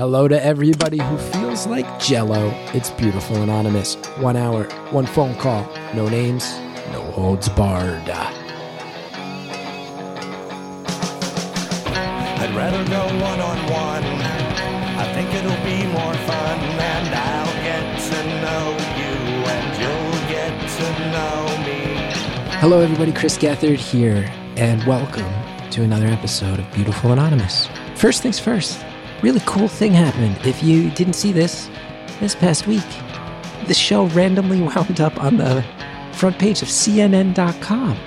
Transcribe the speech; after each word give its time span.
Hello 0.00 0.26
to 0.26 0.42
everybody 0.42 0.96
who 0.96 1.18
feels 1.18 1.66
like 1.66 1.84
jello. 2.00 2.50
It's 2.72 2.90
Beautiful 2.92 3.42
Anonymous. 3.42 3.96
One 4.16 4.34
hour, 4.34 4.64
one 4.92 5.04
phone 5.04 5.34
call, 5.34 5.70
no 5.94 6.08
names, 6.08 6.50
no 6.90 7.02
holds 7.12 7.50
barred. 7.50 8.08
I'd 12.38 12.54
rather 12.56 12.82
go 12.88 13.04
one 13.22 13.40
on 13.40 13.58
one. 13.70 14.02
I 14.96 15.04
think 15.12 15.34
it'll 15.34 15.62
be 15.66 15.84
more 15.92 16.14
fun, 16.14 16.58
and 16.58 17.14
I'll 17.14 17.52
get 17.62 18.00
to 18.00 18.24
know 18.40 18.72
you, 18.96 19.12
and 19.52 19.68
you'll 19.82 20.22
get 20.30 20.56
to 20.78 20.86
know 21.12 21.44
me. 21.66 21.80
Hello, 22.56 22.80
everybody. 22.80 23.12
Chris 23.12 23.36
Gethard 23.36 23.76
here, 23.76 24.32
and 24.56 24.82
welcome 24.84 25.30
to 25.72 25.82
another 25.82 26.06
episode 26.06 26.58
of 26.58 26.72
Beautiful 26.72 27.12
Anonymous. 27.12 27.68
First 27.96 28.22
things 28.22 28.38
first, 28.38 28.82
really 29.22 29.40
cool 29.46 29.68
thing 29.68 29.92
happened. 29.92 30.38
If 30.46 30.62
you 30.62 30.90
didn't 30.90 31.14
see 31.14 31.32
this 31.32 31.68
this 32.20 32.34
past 32.34 32.66
week, 32.66 32.84
the 33.66 33.74
show 33.74 34.06
randomly 34.06 34.60
wound 34.76 35.00
up 35.00 35.22
on 35.22 35.36
the 35.36 35.64
front 36.12 36.38
page 36.38 36.62
of 36.62 36.68
CNN.com. 36.68 37.98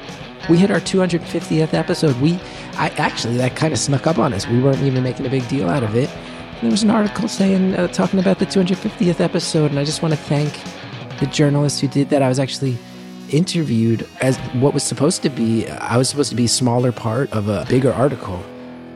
We 0.49 0.58
hit 0.58 0.72
our 0.72 0.80
250th 0.80 1.73
episode. 1.73 2.20
We, 2.20 2.34
I 2.73 2.89
actually, 2.98 3.38
that 3.38 3.55
kind 3.55 3.72
of 3.72 3.80
snuck 3.80 4.08
up 4.08 4.17
on 4.17 4.34
us. 4.34 4.48
We 4.48 4.62
weren't 4.62 4.81
even 4.81 5.03
making 5.03 5.26
a 5.26 5.30
big 5.30 5.48
deal 5.48 5.70
out 5.70 5.84
of 5.84 5.95
it. 5.95 6.09
There 6.62 6.70
was 6.70 6.84
an 6.84 6.91
article 6.91 7.27
saying, 7.27 7.75
uh, 7.75 7.88
talking 7.88 8.20
about 8.20 8.39
the 8.39 8.45
250th 8.45 9.20
episode, 9.20 9.72
and 9.72 9.80
I 9.80 9.86
just 9.86 10.02
want 10.02 10.14
to 10.14 10.20
thank 10.20 10.53
the 11.20 11.27
journalist 11.27 11.80
who 11.81 11.88
did 11.88 12.09
that. 12.09 12.22
I 12.22 12.27
was 12.27 12.39
actually 12.39 12.77
interviewed 13.30 14.08
as 14.22 14.38
what 14.53 14.73
was 14.73 14.84
supposed 14.84 15.23
to 15.23 15.30
be, 15.30 15.67
I 15.70 15.98
was 15.98 16.09
supposed 16.09 16.30
to 16.30 16.36
be 16.36 16.45
a 16.45 16.50
smaller 16.50 16.91
part 16.91 17.31
of 17.31 17.48
a 17.48 17.66
bigger 17.70 17.94
article 17.94 18.44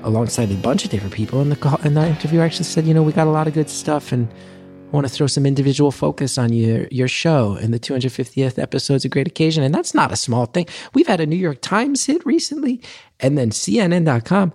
alongside 0.03 0.51
a 0.51 0.55
bunch 0.55 0.85
of 0.85 0.91
different 0.91 1.13
people. 1.13 1.41
And 1.41 1.51
the, 1.51 1.55
call, 1.55 1.79
and 1.83 1.95
the 1.97 2.07
interviewer 2.07 2.43
actually 2.43 2.65
said, 2.65 2.85
you 2.85 2.93
know, 2.93 3.03
we 3.03 3.11
got 3.11 3.27
a 3.27 3.31
lot 3.31 3.47
of 3.47 3.53
good 3.53 3.69
stuff 3.69 4.11
and 4.11 4.27
I 4.31 4.89
want 4.91 5.05
to 5.05 5.11
throw 5.11 5.27
some 5.27 5.45
individual 5.45 5.91
focus 5.91 6.37
on 6.37 6.53
your, 6.53 6.87
your 6.91 7.09
show. 7.09 7.57
And 7.59 7.73
the 7.73 7.79
250th 7.79 8.57
episode 8.57 8.95
is 8.95 9.05
a 9.05 9.09
great 9.09 9.27
occasion. 9.27 9.63
And 9.63 9.75
that's 9.75 9.93
not 9.93 10.13
a 10.13 10.15
small 10.15 10.45
thing. 10.45 10.67
We've 10.93 11.07
had 11.07 11.19
a 11.19 11.25
New 11.25 11.35
York 11.35 11.61
Times 11.61 12.05
hit 12.05 12.25
recently 12.25 12.81
and 13.19 13.37
then 13.37 13.49
CNN.com. 13.49 14.53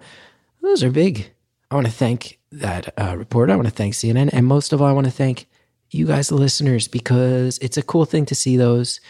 Those 0.62 0.82
are 0.82 0.90
big. 0.90 1.30
I 1.70 1.74
want 1.74 1.86
to 1.86 1.92
thank 1.92 2.38
that 2.50 2.92
uh, 2.98 3.16
reporter. 3.16 3.52
I 3.52 3.56
want 3.56 3.68
to 3.68 3.74
thank 3.74 3.94
CNN. 3.94 4.30
And 4.32 4.46
most 4.46 4.72
of 4.72 4.80
all, 4.80 4.88
I 4.88 4.92
want 4.92 5.06
to 5.06 5.12
thank 5.12 5.46
you 5.90 6.06
guys, 6.06 6.28
the 6.28 6.34
listeners, 6.34 6.88
because 6.88 7.58
it's 7.58 7.76
a 7.76 7.82
cool 7.82 8.06
thing 8.06 8.24
to 8.26 8.34
see 8.34 8.56
those. 8.56 9.00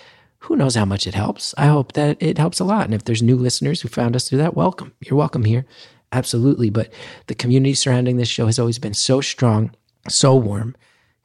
Who 0.40 0.56
knows 0.56 0.74
how 0.74 0.84
much 0.84 1.06
it 1.06 1.14
helps? 1.14 1.54
I 1.56 1.66
hope 1.66 1.92
that 1.92 2.20
it 2.20 2.38
helps 2.38 2.58
a 2.58 2.64
lot. 2.64 2.86
And 2.86 2.94
if 2.94 3.04
there's 3.04 3.22
new 3.22 3.36
listeners 3.36 3.80
who 3.80 3.88
found 3.88 4.16
us 4.16 4.28
through 4.28 4.38
that, 4.38 4.56
welcome. 4.56 4.92
You're 5.00 5.18
welcome 5.18 5.44
here. 5.44 5.66
Absolutely. 6.12 6.70
But 6.70 6.92
the 7.26 7.34
community 7.34 7.74
surrounding 7.74 8.16
this 8.16 8.28
show 8.28 8.46
has 8.46 8.58
always 8.58 8.78
been 8.78 8.94
so 8.94 9.20
strong, 9.20 9.74
so 10.08 10.34
warm, 10.36 10.76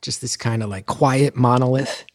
just 0.01 0.21
this 0.21 0.37
kind 0.37 0.63
of 0.63 0.69
like 0.69 0.85
quiet 0.85 1.35
monolith. 1.35 2.05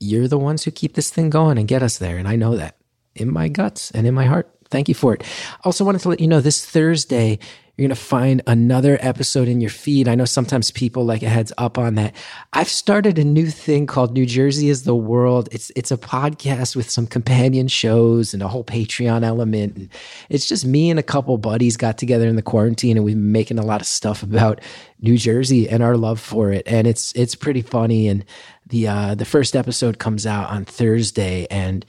You're 0.00 0.28
the 0.28 0.38
ones 0.38 0.64
who 0.64 0.70
keep 0.70 0.94
this 0.94 1.10
thing 1.10 1.30
going 1.30 1.56
and 1.56 1.68
get 1.68 1.82
us 1.82 1.98
there. 1.98 2.18
And 2.18 2.28
I 2.28 2.36
know 2.36 2.56
that 2.56 2.76
in 3.14 3.32
my 3.32 3.48
guts 3.48 3.90
and 3.92 4.06
in 4.06 4.14
my 4.14 4.24
heart. 4.24 4.55
Thank 4.70 4.88
you 4.88 4.94
for 4.94 5.14
it. 5.14 5.24
Also, 5.64 5.84
wanted 5.84 6.00
to 6.02 6.08
let 6.08 6.20
you 6.20 6.28
know 6.28 6.40
this 6.40 6.64
Thursday, 6.64 7.38
you're 7.76 7.86
going 7.86 7.94
to 7.94 8.02
find 8.02 8.40
another 8.46 8.96
episode 9.02 9.48
in 9.48 9.60
your 9.60 9.68
feed. 9.68 10.08
I 10.08 10.14
know 10.14 10.24
sometimes 10.24 10.70
people 10.70 11.04
like 11.04 11.22
a 11.22 11.28
heads 11.28 11.52
up 11.58 11.76
on 11.76 11.96
that. 11.96 12.14
I've 12.54 12.70
started 12.70 13.18
a 13.18 13.24
new 13.24 13.50
thing 13.50 13.86
called 13.86 14.14
New 14.14 14.24
Jersey 14.24 14.70
is 14.70 14.84
the 14.84 14.94
World. 14.94 15.50
It's 15.52 15.70
it's 15.76 15.90
a 15.90 15.98
podcast 15.98 16.74
with 16.74 16.88
some 16.88 17.06
companion 17.06 17.68
shows 17.68 18.32
and 18.32 18.42
a 18.42 18.48
whole 18.48 18.64
Patreon 18.64 19.24
element. 19.24 19.76
And 19.76 19.88
it's 20.30 20.48
just 20.48 20.64
me 20.64 20.88
and 20.88 20.98
a 20.98 21.02
couple 21.02 21.36
buddies 21.36 21.76
got 21.76 21.98
together 21.98 22.26
in 22.26 22.36
the 22.36 22.42
quarantine 22.42 22.96
and 22.96 23.04
we've 23.04 23.14
been 23.14 23.32
making 23.32 23.58
a 23.58 23.66
lot 23.66 23.82
of 23.82 23.86
stuff 23.86 24.22
about 24.22 24.62
New 25.02 25.18
Jersey 25.18 25.68
and 25.68 25.82
our 25.82 25.98
love 25.98 26.18
for 26.18 26.50
it. 26.52 26.66
And 26.66 26.86
it's 26.86 27.12
it's 27.12 27.34
pretty 27.34 27.60
funny. 27.60 28.08
And 28.08 28.24
the 28.68 28.88
uh, 28.88 29.14
the 29.14 29.26
first 29.26 29.54
episode 29.54 29.98
comes 29.98 30.24
out 30.24 30.48
on 30.48 30.64
Thursday 30.64 31.46
and 31.50 31.84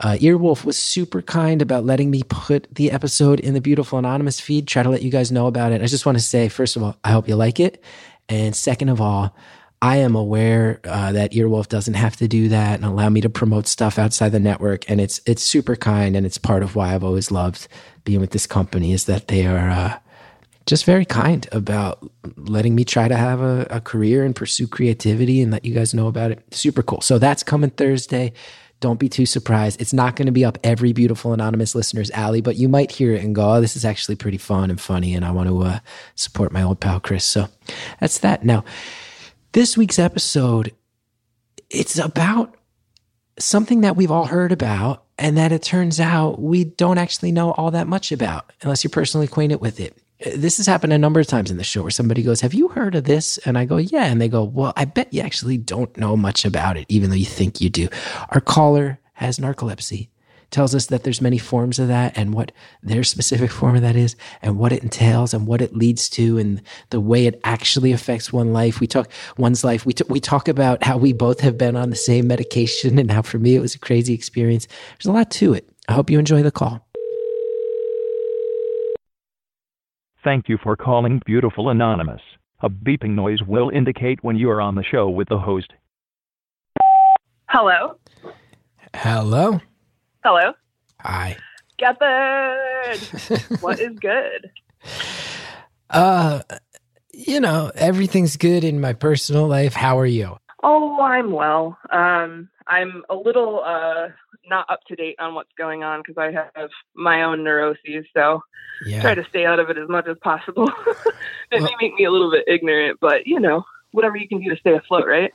uh, 0.00 0.16
Earwolf 0.20 0.64
was 0.64 0.78
super 0.78 1.20
kind 1.20 1.60
about 1.60 1.84
letting 1.84 2.10
me 2.10 2.22
put 2.22 2.66
the 2.74 2.90
episode 2.90 3.38
in 3.38 3.54
the 3.54 3.60
Beautiful 3.60 3.98
Anonymous 3.98 4.40
feed, 4.40 4.66
try 4.66 4.82
to 4.82 4.88
let 4.88 5.02
you 5.02 5.10
guys 5.10 5.30
know 5.30 5.46
about 5.46 5.72
it. 5.72 5.82
I 5.82 5.86
just 5.86 6.06
want 6.06 6.16
to 6.16 6.24
say, 6.24 6.48
first 6.48 6.76
of 6.76 6.82
all, 6.82 6.96
I 7.04 7.12
hope 7.12 7.28
you 7.28 7.36
like 7.36 7.60
it. 7.60 7.84
And 8.28 8.56
second 8.56 8.88
of 8.88 9.00
all, 9.00 9.36
I 9.82 9.96
am 9.96 10.14
aware 10.14 10.80
uh, 10.84 11.12
that 11.12 11.32
Earwolf 11.32 11.68
doesn't 11.68 11.94
have 11.94 12.16
to 12.16 12.28
do 12.28 12.48
that 12.48 12.76
and 12.76 12.84
allow 12.84 13.08
me 13.08 13.20
to 13.22 13.30
promote 13.30 13.66
stuff 13.66 13.98
outside 13.98 14.30
the 14.30 14.40
network. 14.40 14.90
And 14.90 15.00
it's 15.00 15.20
it's 15.26 15.42
super 15.42 15.76
kind, 15.76 16.16
and 16.16 16.26
it's 16.26 16.38
part 16.38 16.62
of 16.62 16.76
why 16.76 16.94
I've 16.94 17.04
always 17.04 17.30
loved 17.30 17.66
being 18.04 18.20
with 18.20 18.30
this 18.30 18.46
company 18.46 18.92
is 18.92 19.04
that 19.06 19.28
they 19.28 19.46
are 19.46 19.70
uh, 19.70 19.98
just 20.66 20.84
very 20.84 21.06
kind 21.06 21.48
about 21.52 22.10
letting 22.36 22.74
me 22.74 22.84
try 22.84 23.08
to 23.08 23.16
have 23.16 23.40
a, 23.40 23.66
a 23.70 23.80
career 23.80 24.24
and 24.24 24.36
pursue 24.36 24.66
creativity 24.66 25.40
and 25.40 25.50
let 25.50 25.64
you 25.64 25.74
guys 25.74 25.94
know 25.94 26.08
about 26.08 26.30
it. 26.30 26.42
Super 26.54 26.82
cool. 26.82 27.00
So 27.00 27.18
that's 27.18 27.42
coming 27.42 27.70
Thursday. 27.70 28.32
Don't 28.80 28.98
be 28.98 29.08
too 29.08 29.26
surprised. 29.26 29.80
It's 29.80 29.92
not 29.92 30.16
going 30.16 30.26
to 30.26 30.32
be 30.32 30.44
up 30.44 30.58
every 30.64 30.92
beautiful 30.92 31.32
anonymous 31.32 31.74
listener's 31.74 32.10
alley, 32.10 32.40
but 32.40 32.56
you 32.56 32.68
might 32.68 32.90
hear 32.90 33.14
it 33.14 33.22
and 33.22 33.34
go, 33.34 33.54
oh, 33.54 33.60
this 33.60 33.76
is 33.76 33.84
actually 33.84 34.16
pretty 34.16 34.38
fun 34.38 34.70
and 34.70 34.80
funny. 34.80 35.14
And 35.14 35.24
I 35.24 35.30
want 35.30 35.48
to 35.48 35.62
uh, 35.62 35.78
support 36.14 36.50
my 36.50 36.62
old 36.62 36.80
pal, 36.80 36.98
Chris. 36.98 37.24
So 37.24 37.48
that's 38.00 38.18
that. 38.18 38.44
Now, 38.44 38.64
this 39.52 39.76
week's 39.76 39.98
episode, 39.98 40.74
it's 41.68 41.98
about 41.98 42.56
something 43.38 43.82
that 43.82 43.96
we've 43.96 44.10
all 44.10 44.26
heard 44.26 44.52
about 44.52 45.04
and 45.18 45.36
that 45.36 45.52
it 45.52 45.62
turns 45.62 46.00
out 46.00 46.40
we 46.40 46.64
don't 46.64 46.98
actually 46.98 47.32
know 47.32 47.52
all 47.52 47.70
that 47.70 47.86
much 47.86 48.12
about 48.12 48.52
unless 48.62 48.82
you're 48.82 48.90
personally 48.90 49.26
acquainted 49.26 49.60
with 49.60 49.80
it 49.80 49.96
this 50.34 50.58
has 50.58 50.66
happened 50.66 50.92
a 50.92 50.98
number 50.98 51.20
of 51.20 51.26
times 51.26 51.50
in 51.50 51.56
the 51.56 51.64
show 51.64 51.82
where 51.82 51.90
somebody 51.90 52.22
goes, 52.22 52.40
Have 52.40 52.54
you 52.54 52.68
heard 52.68 52.94
of 52.94 53.04
this? 53.04 53.38
And 53.38 53.56
I 53.56 53.64
go, 53.64 53.78
Yeah. 53.78 54.04
And 54.04 54.20
they 54.20 54.28
go, 54.28 54.44
Well, 54.44 54.72
I 54.76 54.84
bet 54.84 55.12
you 55.12 55.22
actually 55.22 55.58
don't 55.58 55.96
know 55.96 56.16
much 56.16 56.44
about 56.44 56.76
it, 56.76 56.86
even 56.88 57.10
though 57.10 57.16
you 57.16 57.26
think 57.26 57.60
you 57.60 57.70
do. 57.70 57.88
Our 58.30 58.40
caller 58.40 58.98
has 59.14 59.38
narcolepsy, 59.38 60.08
tells 60.50 60.74
us 60.74 60.86
that 60.86 61.04
there's 61.04 61.20
many 61.20 61.38
forms 61.38 61.78
of 61.78 61.88
that 61.88 62.16
and 62.16 62.34
what 62.34 62.52
their 62.82 63.02
specific 63.14 63.50
form 63.50 63.76
of 63.76 63.82
that 63.82 63.96
is 63.96 64.16
and 64.42 64.58
what 64.58 64.72
it 64.72 64.82
entails 64.82 65.32
and 65.32 65.46
what 65.46 65.62
it 65.62 65.74
leads 65.74 66.08
to 66.10 66.38
and 66.38 66.60
the 66.90 67.00
way 67.00 67.26
it 67.26 67.40
actually 67.44 67.92
affects 67.92 68.32
one 68.32 68.52
life. 68.52 68.80
We 68.80 68.86
talk 68.86 69.10
one's 69.38 69.64
life. 69.64 69.86
We, 69.86 69.94
t- 69.94 70.04
we 70.08 70.20
talk 70.20 70.48
about 70.48 70.82
how 70.84 70.98
we 70.98 71.12
both 71.12 71.40
have 71.40 71.56
been 71.56 71.76
on 71.76 71.90
the 71.90 71.96
same 71.96 72.26
medication 72.26 72.98
and 72.98 73.10
how 73.10 73.22
for 73.22 73.38
me 73.38 73.56
it 73.56 73.60
was 73.60 73.74
a 73.74 73.78
crazy 73.78 74.12
experience. 74.12 74.66
There's 74.98 75.06
a 75.06 75.12
lot 75.12 75.30
to 75.32 75.54
it. 75.54 75.68
I 75.88 75.94
hope 75.94 76.10
you 76.10 76.18
enjoy 76.18 76.42
the 76.42 76.52
call. 76.52 76.86
Thank 80.22 80.48
you 80.48 80.58
for 80.62 80.76
calling 80.76 81.22
Beautiful 81.24 81.70
Anonymous. 81.70 82.20
A 82.60 82.68
beeping 82.68 83.14
noise 83.14 83.42
will 83.42 83.70
indicate 83.70 84.22
when 84.22 84.36
you 84.36 84.50
are 84.50 84.60
on 84.60 84.74
the 84.74 84.82
show 84.82 85.08
with 85.08 85.28
the 85.30 85.38
host. 85.38 85.72
Hello. 87.48 87.96
Hello. 88.94 89.60
Hello. 90.22 90.52
Hi. 91.00 91.38
Gethard. 91.80 93.60
what 93.62 93.80
is 93.80 93.98
good? 93.98 94.50
Uh, 95.88 96.42
you 97.14 97.40
know, 97.40 97.72
everything's 97.74 98.36
good 98.36 98.62
in 98.62 98.78
my 98.78 98.92
personal 98.92 99.48
life. 99.48 99.72
How 99.72 99.98
are 99.98 100.06
you? 100.06 100.36
Oh, 100.62 101.00
I'm 101.00 101.32
well. 101.32 101.78
Um, 101.90 102.50
I'm 102.66 103.02
a 103.08 103.14
little 103.14 103.62
uh 103.64 104.08
not 104.50 104.68
up 104.68 104.80
to 104.88 104.96
date 104.96 105.16
on 105.18 105.34
what's 105.34 105.52
going 105.56 105.82
on 105.82 106.00
because 106.04 106.18
I 106.18 106.32
have 106.32 106.68
my 106.94 107.22
own 107.22 107.42
neuroses, 107.44 108.04
so 108.14 108.42
Yeah. 108.84 109.00
try 109.00 109.14
to 109.14 109.24
stay 109.30 109.46
out 109.46 109.58
of 109.58 109.70
it 109.70 109.78
as 109.78 109.88
much 109.88 110.06
as 110.08 110.16
possible. 110.22 110.68
it 111.50 111.60
Well- 111.60 111.62
may 111.62 111.76
make 111.80 111.94
me 111.94 112.04
a 112.04 112.10
little 112.10 112.30
bit 112.30 112.44
ignorant, 112.46 112.98
but 113.00 113.26
you 113.26 113.40
know, 113.40 113.64
whatever 113.92 114.16
you 114.16 114.28
can 114.28 114.42
do 114.42 114.50
to 114.50 114.56
stay 114.56 114.74
afloat, 114.74 115.06
right? 115.06 115.32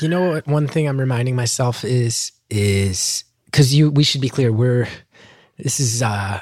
You 0.00 0.08
know 0.08 0.30
what? 0.30 0.46
One 0.46 0.66
thing 0.66 0.88
I'm 0.88 0.98
reminding 0.98 1.36
myself 1.36 1.84
is 1.84 2.32
is 2.50 3.24
because 3.44 3.74
you. 3.74 3.90
We 3.90 4.04
should 4.04 4.22
be 4.22 4.30
clear. 4.30 4.50
We're 4.50 4.88
this 5.58 5.78
is 5.80 6.02
uh, 6.02 6.40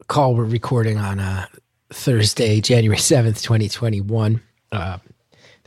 a 0.00 0.04
call 0.04 0.34
we're 0.36 0.44
recording 0.44 0.98
on 0.98 1.18
a 1.18 1.48
Thursday, 1.90 2.60
January 2.60 2.98
seventh, 2.98 3.42
twenty 3.42 3.68
twenty 3.68 4.00
one. 4.00 4.40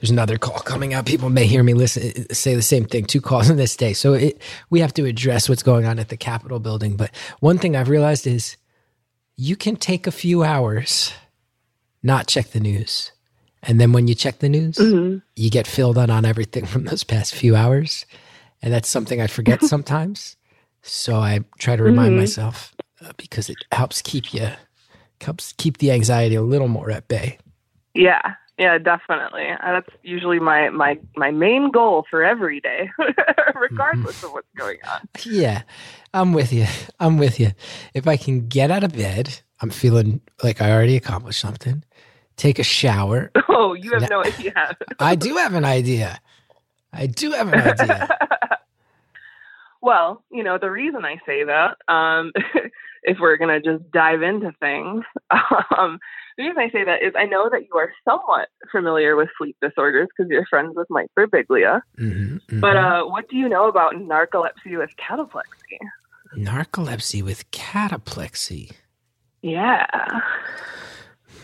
There's 0.05 0.11
another 0.11 0.37
call 0.37 0.59
coming 0.59 0.93
out. 0.93 1.07
People 1.07 1.31
may 1.31 1.47
hear 1.47 1.63
me 1.63 1.73
listen 1.73 2.31
say 2.31 2.53
the 2.53 2.61
same 2.61 2.85
thing. 2.85 3.05
Two 3.05 3.19
calls 3.21 3.49
in 3.49 3.57
this 3.57 3.75
day, 3.75 3.93
so 3.93 4.13
it 4.13 4.39
we 4.69 4.79
have 4.81 4.93
to 4.93 5.05
address 5.05 5.49
what's 5.49 5.63
going 5.63 5.87
on 5.87 5.97
at 5.97 6.09
the 6.09 6.15
Capitol 6.15 6.59
building. 6.59 6.95
But 6.95 7.09
one 7.39 7.57
thing 7.57 7.75
I've 7.75 7.89
realized 7.89 8.27
is 8.27 8.55
you 9.35 9.55
can 9.55 9.75
take 9.75 10.05
a 10.05 10.11
few 10.11 10.43
hours, 10.43 11.11
not 12.03 12.27
check 12.27 12.51
the 12.51 12.59
news, 12.59 13.13
and 13.63 13.81
then 13.81 13.93
when 13.93 14.07
you 14.07 14.13
check 14.13 14.37
the 14.37 14.47
news, 14.49 14.75
Mm-hmm. 14.77 15.17
you 15.35 15.49
get 15.49 15.65
filled 15.65 15.97
in 15.97 16.11
on 16.11 16.23
everything 16.23 16.67
from 16.67 16.83
those 16.83 17.03
past 17.03 17.33
few 17.33 17.55
hours. 17.55 18.05
And 18.61 18.71
that's 18.71 18.87
something 18.87 19.19
I 19.19 19.25
forget 19.25 19.63
sometimes. 19.73 20.37
So 20.83 21.15
I 21.15 21.39
try 21.57 21.75
to 21.77 21.81
remind 21.83 22.13
Mhm. 22.13 22.19
myself 22.19 22.75
uh, 23.03 23.11
because 23.17 23.49
it 23.49 23.57
helps 23.71 24.03
keep 24.03 24.35
you, 24.35 24.49
helps 25.19 25.51
keep 25.57 25.79
the 25.79 25.89
anxiety 25.91 26.35
a 26.35 26.43
little 26.43 26.67
more 26.67 26.91
at 26.91 27.07
bay. 27.07 27.39
Yeah, 27.95 28.35
yeah, 28.57 28.77
definitely. 28.77 29.49
Uh, 29.49 29.73
That's 29.73 29.89
usually 30.03 30.39
my 30.39 30.69
my 30.69 30.99
my 31.15 31.31
main 31.31 31.71
goal 31.71 32.05
for 32.09 32.23
every 32.23 32.59
day, 32.61 32.89
regardless 33.55 34.15
of 34.23 34.31
what's 34.31 34.47
going 34.57 34.77
on. 34.91 35.07
Yeah, 35.25 35.63
I'm 36.13 36.33
with 36.33 36.51
you. 36.53 36.65
I'm 36.99 37.17
with 37.17 37.39
you. 37.39 37.51
If 37.93 38.07
I 38.07 38.17
can 38.17 38.47
get 38.47 38.71
out 38.71 38.83
of 38.83 38.93
bed, 38.93 39.39
I'm 39.61 39.69
feeling 39.69 40.21
like 40.43 40.61
I 40.61 40.71
already 40.71 40.95
accomplished 40.95 41.39
something. 41.39 41.83
take 42.37 42.59
a 42.59 42.63
shower. 42.63 43.31
Oh, 43.57 43.73
you 43.73 43.93
have 43.93 44.01
No. 44.01 44.07
no 44.19 44.21
idea. 44.21 44.75
I 44.99 45.15
do 45.15 45.37
have 45.37 45.53
an 45.53 45.63
idea. 45.63 46.19
I 46.91 47.07
do 47.07 47.31
have 47.31 47.47
an 47.53 47.61
idea. 47.61 48.09
well, 49.81 50.23
you 50.31 50.43
know, 50.43 50.57
the 50.57 50.69
reason 50.71 51.05
I 51.05 51.17
say 51.25 51.43
that, 51.45 51.77
um, 51.87 52.31
if 53.03 53.17
we're 53.19 53.37
going 53.37 53.61
to 53.61 53.77
just 53.77 53.89
dive 53.91 54.21
into 54.21 54.51
things, 54.59 55.03
um, 55.77 55.99
the 56.37 56.43
reason 56.43 56.57
I 56.59 56.69
say 56.69 56.83
that 56.83 57.01
is 57.01 57.13
I 57.17 57.25
know 57.25 57.49
that 57.49 57.61
you 57.61 57.77
are 57.77 57.91
somewhat 58.07 58.49
familiar 58.71 59.15
with 59.15 59.29
sleep 59.37 59.55
disorders 59.61 60.07
because 60.15 60.29
you're 60.29 60.45
friends 60.47 60.73
with 60.75 60.87
Mike 60.89 61.09
Birbiglia. 61.17 61.81
Mhm, 61.97 62.41
mhm. 62.41 62.61
But 62.61 62.77
uh, 62.77 63.03
what 63.05 63.29
do 63.29 63.37
you 63.37 63.47
know 63.49 63.67
about 63.67 63.95
narcolepsy 63.95 64.77
with 64.77 64.91
cataplexy? 64.97 65.79
narcolepsy 66.35 67.23
with 67.23 67.49
cataplexy. 67.51 68.71
Yeah. 69.41 69.85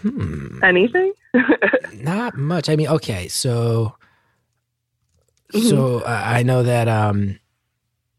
Hmm. 0.02 0.64
Anything? 0.64 1.14
Not 1.94 2.36
much. 2.36 2.70
I 2.70 2.76
mean, 2.76 2.88
okay, 2.88 3.28
so 3.28 3.96
so 5.52 6.00
uh, 6.00 6.24
I 6.26 6.44
know 6.44 6.64
that 6.64 6.88
um 6.88 7.40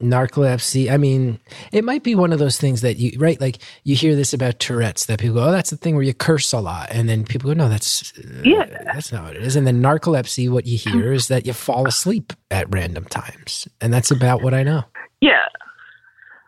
narcolepsy, 0.02 0.90
I 0.90 0.96
mean, 0.96 1.38
it 1.72 1.84
might 1.84 2.02
be 2.02 2.14
one 2.14 2.32
of 2.32 2.38
those 2.38 2.58
things 2.58 2.80
that 2.82 2.96
you 2.98 3.18
right 3.18 3.40
like 3.40 3.58
you 3.84 3.94
hear 3.96 4.14
this 4.14 4.32
about 4.34 4.58
Tourette's 4.58 5.06
that 5.06 5.18
people 5.20 5.36
go, 5.36 5.48
"Oh, 5.48 5.52
that's 5.52 5.70
the 5.70 5.76
thing 5.76 5.94
where 5.94 6.04
you 6.04 6.12
curse 6.14 6.52
a 6.52 6.60
lot." 6.60 6.88
And 6.90 7.08
then 7.08 7.24
people 7.24 7.48
go, 7.50 7.54
"No, 7.54 7.68
that's 7.68 8.12
uh, 8.18 8.42
Yeah. 8.44 8.66
that's 8.92 9.12
not 9.12 9.24
what 9.24 9.36
it 9.36 9.42
is." 9.42 9.56
And 9.56 9.66
then 9.66 9.80
narcolepsy 9.82 10.50
what 10.50 10.66
you 10.66 10.76
hear 10.78 11.12
is 11.12 11.28
that 11.28 11.46
you 11.46 11.52
fall 11.52 11.86
asleep 11.86 12.32
at 12.50 12.66
random 12.72 13.04
times. 13.06 13.68
And 13.80 13.92
that's 13.92 14.10
about 14.10 14.42
what 14.42 14.52
I 14.54 14.62
know. 14.62 14.84
Yeah. 15.20 15.46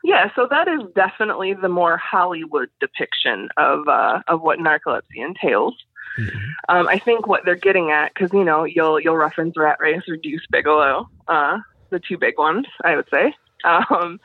Yeah, 0.06 0.28
so 0.36 0.46
that 0.50 0.68
is 0.68 0.80
definitely 0.94 1.54
the 1.54 1.68
more 1.70 1.96
Hollywood 1.96 2.68
depiction 2.78 3.48
of 3.56 3.88
uh, 3.88 4.20
of 4.28 4.42
what 4.42 4.58
narcolepsy 4.58 5.16
entails. 5.16 5.74
Mhm. 6.18 6.30
Um, 6.68 6.86
I 6.88 6.98
think 6.98 7.26
what 7.26 7.44
they're 7.44 7.54
getting 7.56 7.90
at, 7.90 8.12
because 8.12 8.30
you 8.32 8.44
know 8.44 8.64
you'll 8.64 9.00
you'll 9.00 9.16
reference 9.16 9.56
Rat 9.56 9.78
Race 9.80 10.02
or 10.08 10.16
Deuce 10.16 10.46
Bigalow, 10.52 11.06
uh, 11.26 11.58
the 11.90 11.98
two 12.00 12.18
big 12.18 12.36
ones, 12.38 12.66
I 12.84 12.96
would 12.96 13.08
say. 13.10 13.34
Um, 13.64 14.20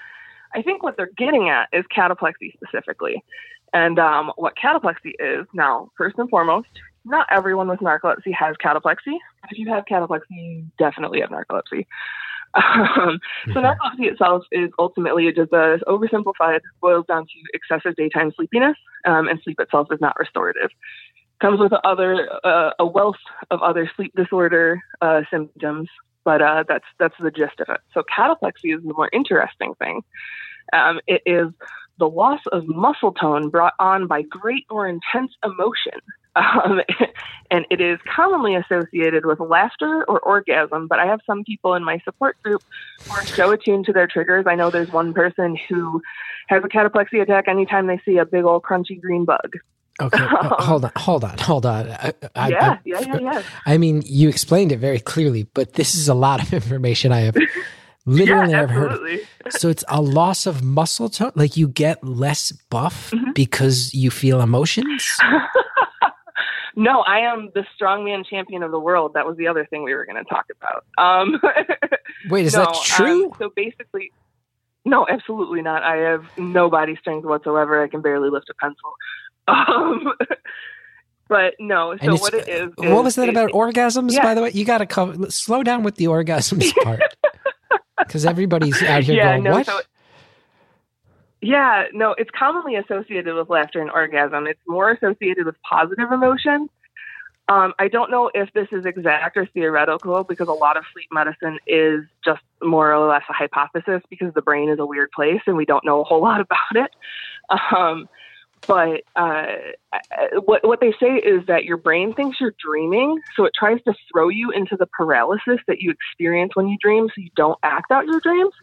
I 0.54 0.62
think 0.62 0.84
what 0.84 0.98
they're 0.98 1.12
getting 1.18 1.50
at 1.50 1.70
is 1.72 1.86
cataplexy 1.96 2.54
specifically, 2.54 3.24
and 3.74 4.00
um, 4.00 4.32
what 4.36 4.54
cataplexy 4.56 5.14
is. 5.20 5.46
Now, 5.54 5.92
first 5.98 6.18
and 6.18 6.30
foremost, 6.30 6.68
not 7.06 7.28
everyone 7.32 7.68
with 7.68 7.80
narcolepsy 7.80 8.34
has 8.38 8.56
cataplexy. 8.64 9.18
If 9.50 9.58
you 9.58 9.70
have 9.70 9.86
cataplexy, 9.86 10.22
you 10.30 10.66
definitely 10.78 11.22
have 11.22 11.30
narcolepsy. 11.30 11.86
Um, 12.56 13.20
so 13.48 13.54
narcolepsy 13.60 14.12
itself 14.12 14.44
is 14.52 14.70
ultimately 14.80 15.32
just 15.32 15.52
a 15.54 15.80
oversimplified, 15.88 16.62
boils 16.82 17.06
down 17.08 17.24
to 17.24 17.40
excessive 17.54 17.96
daytime 17.96 18.32
sleepiness, 18.36 18.78
um, 19.06 19.28
and 19.28 19.40
sleep 19.44 19.60
itself 19.60 19.88
is 19.92 20.02
not 20.02 20.18
restorative. 20.20 20.70
Comes 21.42 21.60
with 21.60 21.72
other 21.84 22.28
uh, 22.44 22.72
a 22.80 22.86
wealth 22.86 23.16
of 23.50 23.62
other 23.62 23.90
sleep 23.96 24.14
disorder 24.16 24.82
uh, 25.02 25.22
symptoms, 25.32 25.88
but 26.24 26.42
uh, 26.42 26.64
that's 26.68 26.86
that's 27.00 27.16
the 27.20 27.32
gist 27.32 27.60
of 27.60 27.70
it. 27.70 27.82
So 27.94 28.04
cataplexy 28.04 28.76
is 28.76 28.84
the 28.84 28.94
more 28.94 29.10
interesting 29.14 29.74
thing. 29.76 30.04
Um, 30.74 31.00
it 31.08 31.22
is 31.26 31.50
the 31.98 32.10
loss 32.10 32.40
of 32.52 32.68
muscle 32.68 33.12
tone 33.12 33.50
brought 33.50 33.74
on 33.80 34.08
by 34.08 34.22
great 34.22 34.66
or 34.70 34.88
intense 34.88 35.32
emotion. 35.44 36.00
Um, 36.36 36.82
and 37.52 37.66
it 37.70 37.82
is 37.82 38.00
commonly 38.16 38.56
associated 38.56 39.26
with 39.26 39.40
laughter 39.40 40.06
or 40.08 40.20
orgasm, 40.22 40.88
but 40.88 41.00
I 41.00 41.06
have 41.06 41.20
some 41.26 41.44
people 41.44 41.74
in 41.74 41.84
my 41.84 42.00
support 42.06 42.42
group 42.42 42.64
who 43.04 43.12
are 43.12 43.26
so 43.26 43.52
attuned 43.52 43.86
to 43.86 43.94
their 43.94 44.08
triggers. 44.08 44.46
I 44.48 44.56
know 44.56 44.70
there's 44.70 44.92
one 44.92 45.14
person 45.14 45.58
who 45.68 46.02
has 46.48 46.64
a 46.64 46.68
cataplexy 46.68 47.22
attack 47.22 47.48
anytime 47.48 47.88
they 47.88 48.00
see 48.06 48.18
a 48.18 48.26
big 48.26 48.46
old 48.46 48.64
crunchy 48.64 49.00
green 49.00 49.26
bug. 49.26 49.58
Okay, 50.02 50.24
uh, 50.24 50.56
hold 50.64 50.86
on, 50.86 50.92
hold 50.96 51.24
on, 51.24 51.38
hold 51.38 51.66
on. 51.66 51.90
I, 51.92 52.14
I, 52.36 52.48
yeah, 52.50 52.70
I, 52.72 52.80
yeah, 52.86 53.00
yeah, 53.02 53.18
yeah. 53.20 53.44
I 53.66 53.78
mean, 53.78 54.02
you 54.06 54.30
explained 54.30 54.72
it 54.72 54.78
very 54.80 55.00
clearly, 55.00 55.44
but 55.54 55.74
this 55.74 55.96
is 55.96 56.08
a 56.08 56.14
lot 56.14 56.42
of 56.42 56.54
information 56.60 57.12
I 57.12 57.22
have 57.22 57.36
literally 58.06 58.52
yeah, 58.52 58.66
heard. 58.68 59.20
So 59.50 59.70
it's 59.70 59.84
a 59.90 60.02
loss 60.02 60.46
of 60.46 60.64
muscle 60.64 61.10
tone, 61.10 61.32
like 61.36 61.58
you 61.58 61.68
get 61.68 62.04
less 62.04 62.52
buff 62.70 63.12
Mhm. 63.12 63.34
because 63.36 63.94
you 63.94 64.10
feel 64.12 64.42
emotions. 64.42 65.18
no, 66.76 67.02
I 67.02 67.20
am 67.20 67.50
the 67.54 67.66
strongman 67.80 68.26
champion 68.26 68.64
of 68.64 68.72
the 68.72 68.80
world. 68.80 69.14
That 69.16 69.26
was 69.26 69.38
the 69.38 69.48
other 69.48 69.66
thing 69.66 69.84
we 69.84 69.94
were 69.94 70.06
going 70.06 70.24
to 70.24 70.30
talk 70.30 70.46
about. 70.62 70.86
Um, 70.98 71.42
Wait, 72.30 72.46
is 72.46 72.54
no, 72.54 72.66
that 72.66 72.76
true? 72.84 73.26
um, 73.26 73.32
so 73.38 73.52
basically, 73.56 74.12
no, 74.86 75.06
absolutely 75.10 75.62
not. 75.62 75.84
I 75.84 75.98
have 75.98 76.26
no 76.38 76.70
body 76.70 76.96
strength 77.02 77.26
whatsoever. 77.26 77.84
I 77.84 77.88
can 77.90 78.02
barely 78.02 78.30
lift 78.30 78.50
a 78.50 78.54
pencil. 78.54 78.94
Um, 79.68 80.14
but 81.28 81.54
no, 81.60 81.96
so 81.98 82.16
what 82.16 82.34
it 82.34 82.48
is, 82.50 82.72
what 82.78 82.88
is 82.88 83.04
was 83.04 83.16
that 83.16 83.28
it- 83.28 83.30
about 83.30 83.52
orgasms? 83.52 84.14
yeah. 84.14 84.24
By 84.24 84.34
the 84.34 84.42
way, 84.42 84.52
you 84.54 84.66
got 84.66 84.88
to. 84.88 85.32
Slow 85.32 85.62
down 85.64 85.84
with 85.84 85.96
the 85.96 86.06
orgasms 86.06 86.74
part, 86.84 87.02
because 88.00 88.26
everybody's 88.26 88.82
out 88.84 89.04
here 89.04 89.16
Yeah, 89.16 89.32
going, 89.34 89.44
no, 89.44 89.52
"What?" 89.54 89.66
so- 89.68 89.82
Yeah, 91.42 91.86
no, 91.94 92.14
it's 92.18 92.32
commonly 92.38 92.76
associated 92.76 93.36
with 93.36 93.50
laughter 93.50 93.80
and 93.82 93.92
orgasm. 93.92 94.48
It's 94.48 94.60
more 94.68 94.92
associated 94.92 95.46
with 95.46 95.56
positive 95.62 96.12
emotion. 96.12 96.70
Um, 97.48 97.74
I 97.80 97.88
don't 97.88 98.12
know 98.12 98.30
if 98.36 98.52
this 98.54 98.68
is 98.72 98.86
exact 98.86 99.36
or 99.38 99.46
theoretical 99.48 100.24
because 100.24 100.48
a 100.48 100.54
lot 100.54 100.78
of 100.78 100.84
sleep 100.94 101.08
medicine 101.12 101.58
is 101.66 102.06
just 102.24 102.42
more 102.62 102.94
or 102.94 103.08
less 103.10 103.24
a 103.30 103.34
hypothesis 103.34 104.02
because 104.10 104.34
the 104.36 104.42
brain 104.42 104.70
is 104.70 104.78
a 104.78 104.86
weird 104.86 105.10
place 105.12 105.42
and 105.48 105.58
we 105.58 105.66
don't 105.66 105.84
know 105.84 106.02
a 106.02 106.04
whole 106.04 106.22
lot 106.22 106.42
about 106.42 106.76
it. 106.76 106.92
Um, 107.76 108.08
but 108.68 109.02
uh, 109.16 109.46
what 110.46 110.68
what 110.68 110.80
they 110.80 110.94
say 111.00 111.16
is 111.16 111.46
that 111.48 111.66
your 111.66 111.78
brain 111.78 112.14
thinks 112.14 112.40
you're 112.40 112.56
dreaming, 112.64 113.20
so 113.36 113.46
it 113.46 113.54
tries 113.54 113.82
to 113.84 113.94
throw 114.12 114.30
you 114.30 114.52
into 114.52 114.76
the 114.76 114.86
paralysis 114.88 115.60
that 115.68 115.80
you 115.80 115.92
experience 115.92 116.56
when 116.56 116.68
you 116.68 116.78
dream, 116.82 117.08
so 117.08 117.22
you 117.22 117.30
don't 117.36 117.58
act 117.64 117.92
out 117.92 118.06
your 118.06 118.20
dreams. 118.20 118.54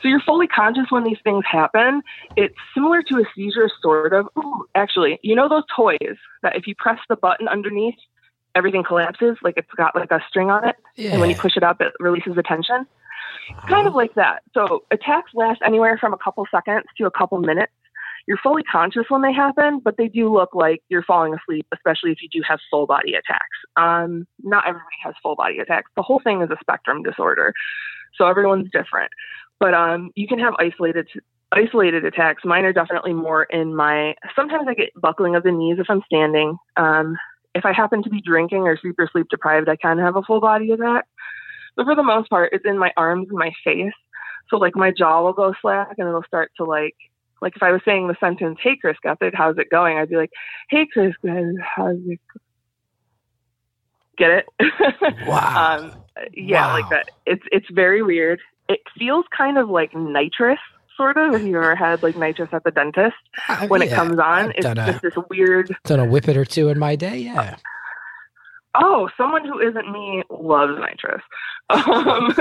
So 0.00 0.08
you're 0.08 0.20
fully 0.20 0.46
conscious 0.46 0.86
when 0.90 1.04
these 1.04 1.18
things 1.22 1.44
happen. 1.50 2.02
It's 2.36 2.54
similar 2.74 3.02
to 3.02 3.18
a 3.18 3.24
seizure, 3.34 3.70
sort 3.80 4.12
of. 4.12 4.28
Ooh, 4.38 4.64
actually, 4.74 5.18
you 5.22 5.34
know 5.34 5.48
those 5.48 5.64
toys 5.74 6.16
that 6.42 6.56
if 6.56 6.66
you 6.66 6.74
press 6.76 6.98
the 7.08 7.16
button 7.16 7.48
underneath, 7.48 7.94
everything 8.54 8.84
collapses, 8.84 9.36
like 9.42 9.54
it's 9.56 9.70
got 9.76 9.94
like 9.94 10.10
a 10.10 10.20
string 10.28 10.50
on 10.50 10.68
it, 10.68 10.76
yeah. 10.96 11.12
and 11.12 11.20
when 11.20 11.30
you 11.30 11.36
push 11.36 11.56
it 11.56 11.62
up, 11.62 11.80
it 11.80 11.92
releases 12.00 12.34
the 12.34 12.42
tension. 12.42 12.86
Kind 13.68 13.86
of 13.86 13.94
like 13.94 14.14
that. 14.14 14.42
So 14.54 14.84
attacks 14.90 15.32
last 15.34 15.60
anywhere 15.64 15.98
from 15.98 16.12
a 16.12 16.18
couple 16.18 16.46
seconds 16.50 16.84
to 16.98 17.06
a 17.06 17.10
couple 17.10 17.38
minutes. 17.38 17.72
You're 18.26 18.38
fully 18.42 18.62
conscious 18.64 19.04
when 19.08 19.22
they 19.22 19.32
happen, 19.32 19.80
but 19.84 19.96
they 19.96 20.08
do 20.08 20.32
look 20.32 20.54
like 20.54 20.80
you're 20.88 21.02
falling 21.02 21.34
asleep, 21.34 21.66
especially 21.74 22.12
if 22.12 22.18
you 22.22 22.28
do 22.30 22.42
have 22.48 22.60
full 22.70 22.86
body 22.86 23.14
attacks. 23.14 23.58
Um, 23.76 24.26
not 24.42 24.64
everybody 24.66 24.96
has 25.04 25.14
full 25.22 25.34
body 25.34 25.58
attacks. 25.58 25.90
The 25.96 26.02
whole 26.02 26.20
thing 26.22 26.42
is 26.42 26.50
a 26.50 26.56
spectrum 26.60 27.02
disorder, 27.02 27.52
so 28.16 28.26
everyone's 28.26 28.70
different. 28.70 29.10
But 29.58 29.74
um, 29.74 30.10
you 30.14 30.26
can 30.26 30.38
have 30.38 30.54
isolated 30.58 31.08
isolated 31.52 32.04
attacks. 32.04 32.44
Mine 32.44 32.64
are 32.64 32.72
definitely 32.72 33.12
more 33.12 33.44
in 33.44 33.74
my. 33.74 34.14
Sometimes 34.34 34.66
I 34.68 34.74
get 34.74 34.90
buckling 35.00 35.36
of 35.36 35.42
the 35.42 35.52
knees 35.52 35.78
if 35.78 35.86
I'm 35.88 36.02
standing. 36.06 36.56
Um, 36.76 37.16
if 37.54 37.64
I 37.64 37.72
happen 37.72 38.02
to 38.02 38.10
be 38.10 38.22
drinking 38.22 38.62
or 38.62 38.78
super 38.80 39.08
sleep 39.12 39.26
deprived, 39.30 39.68
I 39.68 39.76
can 39.76 39.98
have 39.98 40.16
a 40.16 40.22
full 40.22 40.40
body 40.40 40.70
attack. 40.70 41.04
But 41.76 41.84
for 41.84 41.94
the 41.94 42.02
most 42.02 42.30
part, 42.30 42.50
it's 42.52 42.64
in 42.66 42.78
my 42.78 42.92
arms 42.96 43.28
and 43.28 43.38
my 43.38 43.52
face. 43.64 43.92
So 44.48 44.56
like 44.56 44.76
my 44.76 44.90
jaw 44.96 45.22
will 45.22 45.32
go 45.32 45.54
slack 45.60 45.94
and 45.98 46.08
it'll 46.08 46.24
start 46.24 46.50
to 46.56 46.64
like 46.64 46.94
like 47.42 47.56
if 47.56 47.62
I 47.62 47.72
was 47.72 47.82
saying 47.84 48.08
the 48.08 48.16
sentence, 48.20 48.58
"Hey 48.62 48.76
Chris 48.80 48.96
Gethard, 49.04 49.34
how's 49.34 49.58
it 49.58 49.68
going?" 49.70 49.98
I'd 49.98 50.08
be 50.08 50.16
like, 50.16 50.30
"Hey 50.70 50.86
Chris 50.90 51.12
Gethard, 51.22 51.56
how's 51.60 51.98
it?" 52.06 52.20
Go-? 52.32 52.40
Get 54.18 54.30
it? 54.30 54.46
Wow. 55.26 55.78
um, 55.78 55.92
yeah, 56.34 56.66
Wow. 56.68 56.72
like 56.80 56.90
that. 56.90 57.10
It's 57.26 57.42
it's 57.52 57.66
very 57.70 58.02
weird. 58.02 58.40
It 58.68 58.80
feels 58.98 59.24
kind 59.36 59.58
of 59.58 59.68
like 59.68 59.94
nitrous, 59.94 60.58
sort 60.96 61.16
of. 61.16 61.34
If 61.34 61.42
you 61.42 61.56
ever 61.56 61.74
had 61.74 62.02
like 62.02 62.16
nitrous 62.16 62.50
at 62.52 62.64
the 62.64 62.70
dentist, 62.70 63.16
I- 63.48 63.66
when 63.66 63.82
it 63.82 63.90
comes 63.90 64.18
on, 64.18 64.20
I've 64.20 64.50
it's 64.54 64.66
a, 64.66 64.74
just 64.74 65.02
this 65.02 65.14
weird. 65.30 65.74
done 65.84 66.00
a 66.00 66.06
whippet 66.06 66.36
or 66.36 66.44
two 66.44 66.68
in 66.68 66.78
my 66.78 66.96
day. 66.96 67.18
Yeah. 67.18 67.56
Oh, 68.74 69.10
someone 69.18 69.44
who 69.46 69.58
isn't 69.60 69.92
me 69.92 70.22
loves 70.30 70.78
nitrous. 70.78 71.22
Um, 71.68 72.32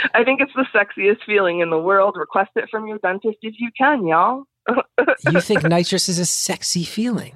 I 0.14 0.24
think 0.24 0.42
it's 0.42 0.54
the 0.56 0.66
sexiest 0.74 1.24
feeling 1.26 1.60
in 1.60 1.70
the 1.70 1.80
world. 1.80 2.16
Request 2.18 2.52
it 2.56 2.70
from 2.70 2.88
your 2.88 2.98
dentist 3.00 3.38
if 3.42 3.56
you 3.60 3.70
can, 3.78 4.06
y'all. 4.08 4.44
you 5.32 5.42
think 5.42 5.64
nitrous 5.64 6.08
is 6.10 6.20
a 6.20 6.26
sexy 6.26 6.84
feeling? 6.84 7.36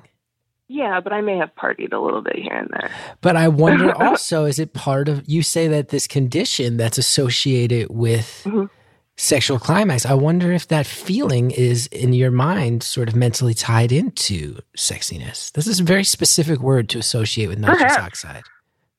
Yeah, 0.68 1.00
but 1.00 1.14
I 1.14 1.22
may 1.22 1.38
have 1.38 1.54
partied 1.56 1.94
a 1.94 2.00
little 2.00 2.22
bit 2.22 2.38
here 2.38 2.54
and 2.54 2.70
there. 2.72 2.90
But 3.22 3.36
I 3.36 3.48
wonder 3.48 3.94
also, 4.02 4.46
is 4.46 4.58
it 4.60 4.74
part 4.74 5.08
of 5.10 5.24
you 5.28 5.44
say 5.44 5.68
that 5.68 5.90
this 5.90 6.08
condition 6.08 6.78
that's 6.78 6.98
associated 6.98 7.88
with 7.92 8.42
Mhm. 8.46 8.70
sexual 9.16 9.60
climax? 9.60 10.06
I 10.08 10.16
wonder 10.16 10.52
if 10.52 10.68
that 10.70 10.88
feeling 10.88 11.52
is 11.52 11.86
in 11.88 12.14
your 12.14 12.32
mind 12.32 12.82
sort 12.82 13.10
of 13.10 13.16
mentally 13.16 13.54
tied 13.54 13.92
into 13.92 14.58
sexiness. 14.76 15.52
This 15.52 15.68
is 15.68 15.80
a 15.80 15.84
very 15.84 16.04
specific 16.04 16.60
word 16.60 16.90
to 16.90 17.00
associate 17.00 17.48
with 17.48 17.60
nitrous 17.60 17.98
oxide. 17.98 18.44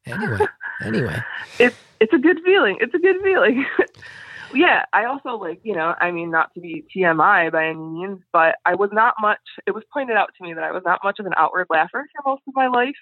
Anyway, 0.07 0.47
anyway. 0.85 1.21
It's 1.59 1.77
it's 2.01 2.13
a 2.13 2.19
good 2.19 2.39
feeling. 2.45 2.77
It's 2.81 2.95
a 2.95 2.99
good 2.99 3.17
feeling. 3.23 3.65
yeah, 4.55 4.85
I 4.93 5.05
also 5.05 5.31
like, 5.37 5.61
you 5.63 5.75
know, 5.75 5.95
I 6.01 6.11
mean, 6.11 6.31
not 6.31 6.53
to 6.55 6.61
be 6.61 6.85
TMI 6.95 7.51
by 7.53 7.67
any 7.67 7.79
means, 7.79 8.21
but 8.33 8.57
I 8.65 8.75
was 8.75 8.91
not 8.93 9.15
much, 9.21 9.41
it 9.67 9.73
was 9.73 9.85
pointed 9.93 10.17
out 10.17 10.31
to 10.37 10.45
me 10.45 10.55
that 10.55 10.65
I 10.65 10.73
was 10.73 10.83
not 10.85 11.01
much 11.05 11.19
of 11.19 11.27
an 11.27 11.35
outward 11.37 11.67
laugher 11.71 12.07
for 12.15 12.31
most 12.31 12.43
of 12.47 12.55
my 12.55 12.69
life. 12.69 12.95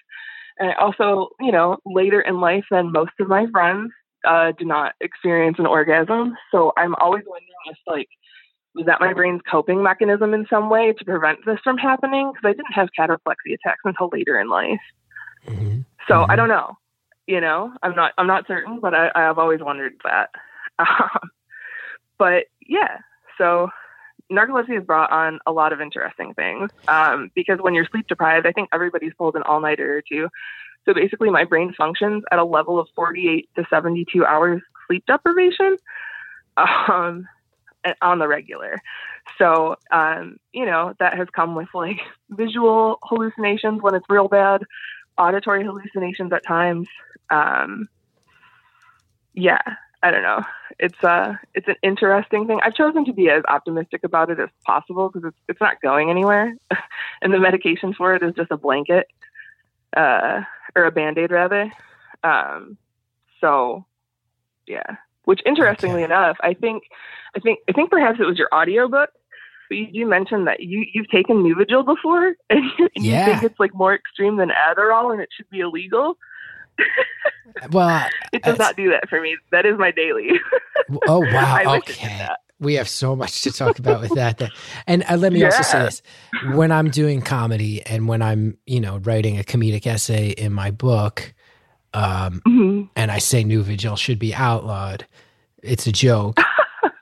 And 0.57 0.71
I 0.71 0.73
also, 0.75 1.29
you 1.39 1.51
know, 1.51 1.77
later 1.85 2.21
in 2.21 2.39
life 2.39 2.65
than 2.71 2.91
most 2.91 3.11
of 3.19 3.27
my 3.27 3.45
friends 3.51 3.91
uh, 4.25 4.53
did 4.57 4.67
not 4.67 4.93
experience 5.01 5.57
an 5.59 5.65
orgasm. 5.65 6.35
So 6.51 6.71
I'm 6.77 6.95
always 6.95 7.23
wondering 7.27 7.51
if, 7.67 7.77
like, 7.87 8.07
was 8.73 8.85
that 8.87 8.99
my 8.99 9.13
brain's 9.13 9.41
coping 9.49 9.81
mechanism 9.81 10.33
in 10.33 10.45
some 10.49 10.69
way 10.69 10.93
to 10.97 11.05
prevent 11.05 11.39
this 11.45 11.59
from 11.63 11.77
happening? 11.77 12.31
Because 12.33 12.49
I 12.49 12.53
didn't 12.53 12.73
have 12.73 12.89
cataplexy 12.97 13.53
attacks 13.53 13.81
until 13.85 14.09
later 14.11 14.37
in 14.39 14.49
life. 14.49 14.81
Mm-hmm. 15.47 15.81
So 16.07 16.13
Mhm. 16.13 16.25
I 16.29 16.35
don't 16.35 16.49
know. 16.49 16.77
You 17.27 17.41
know, 17.41 17.73
I'm 17.81 17.95
not 17.95 18.13
I'm 18.17 18.27
not 18.27 18.47
certain, 18.47 18.79
but 18.79 18.93
I, 18.93 19.09
I've 19.15 19.37
always 19.37 19.61
wondered 19.61 19.93
that. 20.03 20.29
Um, 20.77 21.31
but 22.17 22.47
yeah, 22.67 22.97
so 23.37 23.69
narcolepsy 24.31 24.75
has 24.75 24.83
brought 24.83 25.11
on 25.11 25.39
a 25.45 25.51
lot 25.51 25.73
of 25.73 25.81
interesting 25.81 26.33
things. 26.33 26.69
Um, 26.87 27.31
because 27.35 27.59
when 27.61 27.73
you're 27.73 27.87
sleep 27.89 28.07
deprived, 28.07 28.47
I 28.47 28.51
think 28.51 28.69
everybody's 28.73 29.13
pulled 29.13 29.35
an 29.35 29.43
all 29.43 29.61
nighter 29.61 29.97
or 29.97 30.01
two. 30.01 30.29
So 30.85 30.93
basically, 30.93 31.29
my 31.29 31.43
brain 31.43 31.73
functions 31.77 32.23
at 32.31 32.39
a 32.39 32.43
level 32.43 32.79
of 32.79 32.87
48 32.95 33.49
to 33.55 33.65
72 33.69 34.25
hours 34.25 34.61
sleep 34.87 35.03
deprivation 35.07 35.77
um, 36.57 37.27
on 38.01 38.19
the 38.19 38.27
regular. 38.27 38.79
So, 39.37 39.75
um, 39.91 40.37
you 40.53 40.65
know, 40.65 40.93
that 40.99 41.17
has 41.17 41.27
come 41.35 41.55
with 41.55 41.67
like 41.73 41.97
visual 42.29 42.99
hallucinations 43.03 43.81
when 43.81 43.95
it's 43.95 44.05
real 44.09 44.27
bad, 44.27 44.61
auditory 45.17 45.63
hallucinations 45.63 46.31
at 46.33 46.45
times. 46.45 46.87
Um, 47.29 47.87
yeah, 49.33 49.61
I 50.03 50.11
don't 50.11 50.23
know. 50.23 50.43
It's 50.79 51.03
uh, 51.03 51.33
it's 51.53 51.67
an 51.67 51.75
interesting 51.81 52.47
thing. 52.47 52.59
I've 52.63 52.75
chosen 52.75 53.05
to 53.05 53.13
be 53.13 53.29
as 53.29 53.43
optimistic 53.47 54.03
about 54.03 54.29
it 54.29 54.39
as 54.39 54.49
possible 54.65 55.09
because 55.09 55.27
it's 55.29 55.37
it's 55.47 55.61
not 55.61 55.81
going 55.81 56.09
anywhere, 56.09 56.53
and 57.21 57.33
the 57.33 57.39
medication 57.39 57.93
for 57.93 58.13
it 58.13 58.23
is 58.23 58.33
just 58.35 58.51
a 58.51 58.57
blanket, 58.57 59.07
uh, 59.95 60.41
or 60.75 60.85
a 60.85 60.91
band 60.91 61.17
aid 61.17 61.31
rather. 61.31 61.71
Um, 62.23 62.77
so, 63.41 63.85
yeah. 64.67 64.97
Which 65.25 65.41
interestingly 65.45 66.03
Okay. 66.03 66.13
enough, 66.13 66.37
I 66.41 66.53
think, 66.53 66.83
I 67.35 67.39
think, 67.39 67.59
I 67.67 67.71
think 67.71 67.89
perhaps 67.89 68.19
it 68.19 68.25
was 68.25 68.37
your 68.37 68.49
audiobook. 68.53 69.09
You, 69.71 69.87
you 69.91 70.05
mentioned 70.07 70.47
that 70.47 70.59
you 70.61 70.85
you've 70.93 71.09
taken 71.09 71.37
Nuvigil 71.43 71.85
before, 71.85 72.35
and, 72.49 72.63
you- 72.77 72.89
and 72.95 73.05
Yeah. 73.05 73.25
you 73.27 73.31
think 73.33 73.43
it's 73.51 73.59
like 73.59 73.73
more 73.73 73.93
extreme 73.95 74.37
than 74.37 74.49
Adderall, 74.49 75.11
and 75.11 75.21
it 75.21 75.29
should 75.35 75.49
be 75.49 75.59
illegal. 75.61 76.17
Well, 77.71 78.07
It 78.33 78.43
does 78.43 78.57
not 78.59 78.75
do 78.75 78.89
that 78.89 79.07
for 79.09 79.21
me. 79.21 79.37
That 79.51 79.65
is 79.65 79.77
my 79.77 79.91
daily. 79.91 80.29
oh 81.07 81.19
wow. 81.19 81.55
I 81.55 81.65
wish 81.77 81.83
it 81.83 81.85
did 81.87 81.95
okay. 82.05 82.27
We 82.59 82.73
have 82.75 82.87
so 82.89 83.15
much 83.15 83.41
to 83.43 83.51
talk 83.51 83.79
about 83.79 84.01
with 84.01 84.13
that. 84.15 84.37
that- 84.39 84.51
And 84.87 85.03
uh, 85.09 85.15
let 85.17 85.31
me 85.33 85.43
also 85.43 85.61
say 85.61 85.79
this: 85.83 86.01
when 86.53 86.71
I'm 86.71 86.89
doing 86.89 87.21
comedy 87.21 87.81
and 87.85 88.07
when 88.07 88.21
I'm, 88.21 88.57
you 88.65 88.79
know, 88.79 88.97
writing 88.99 89.37
a 89.39 89.43
comedic 89.43 89.85
essay 89.87 90.29
in 90.29 90.51
my 90.53 90.71
book, 90.71 91.33
um, 91.93 92.41
Mhm. 92.47 92.89
and 92.95 93.11
I 93.11 93.19
say 93.19 93.43
Nuvigil 93.43 93.97
should 93.97 94.19
be 94.19 94.33
outlawed, 94.33 95.05
it's 95.63 95.85
a 95.87 95.91
joke. 95.91 96.39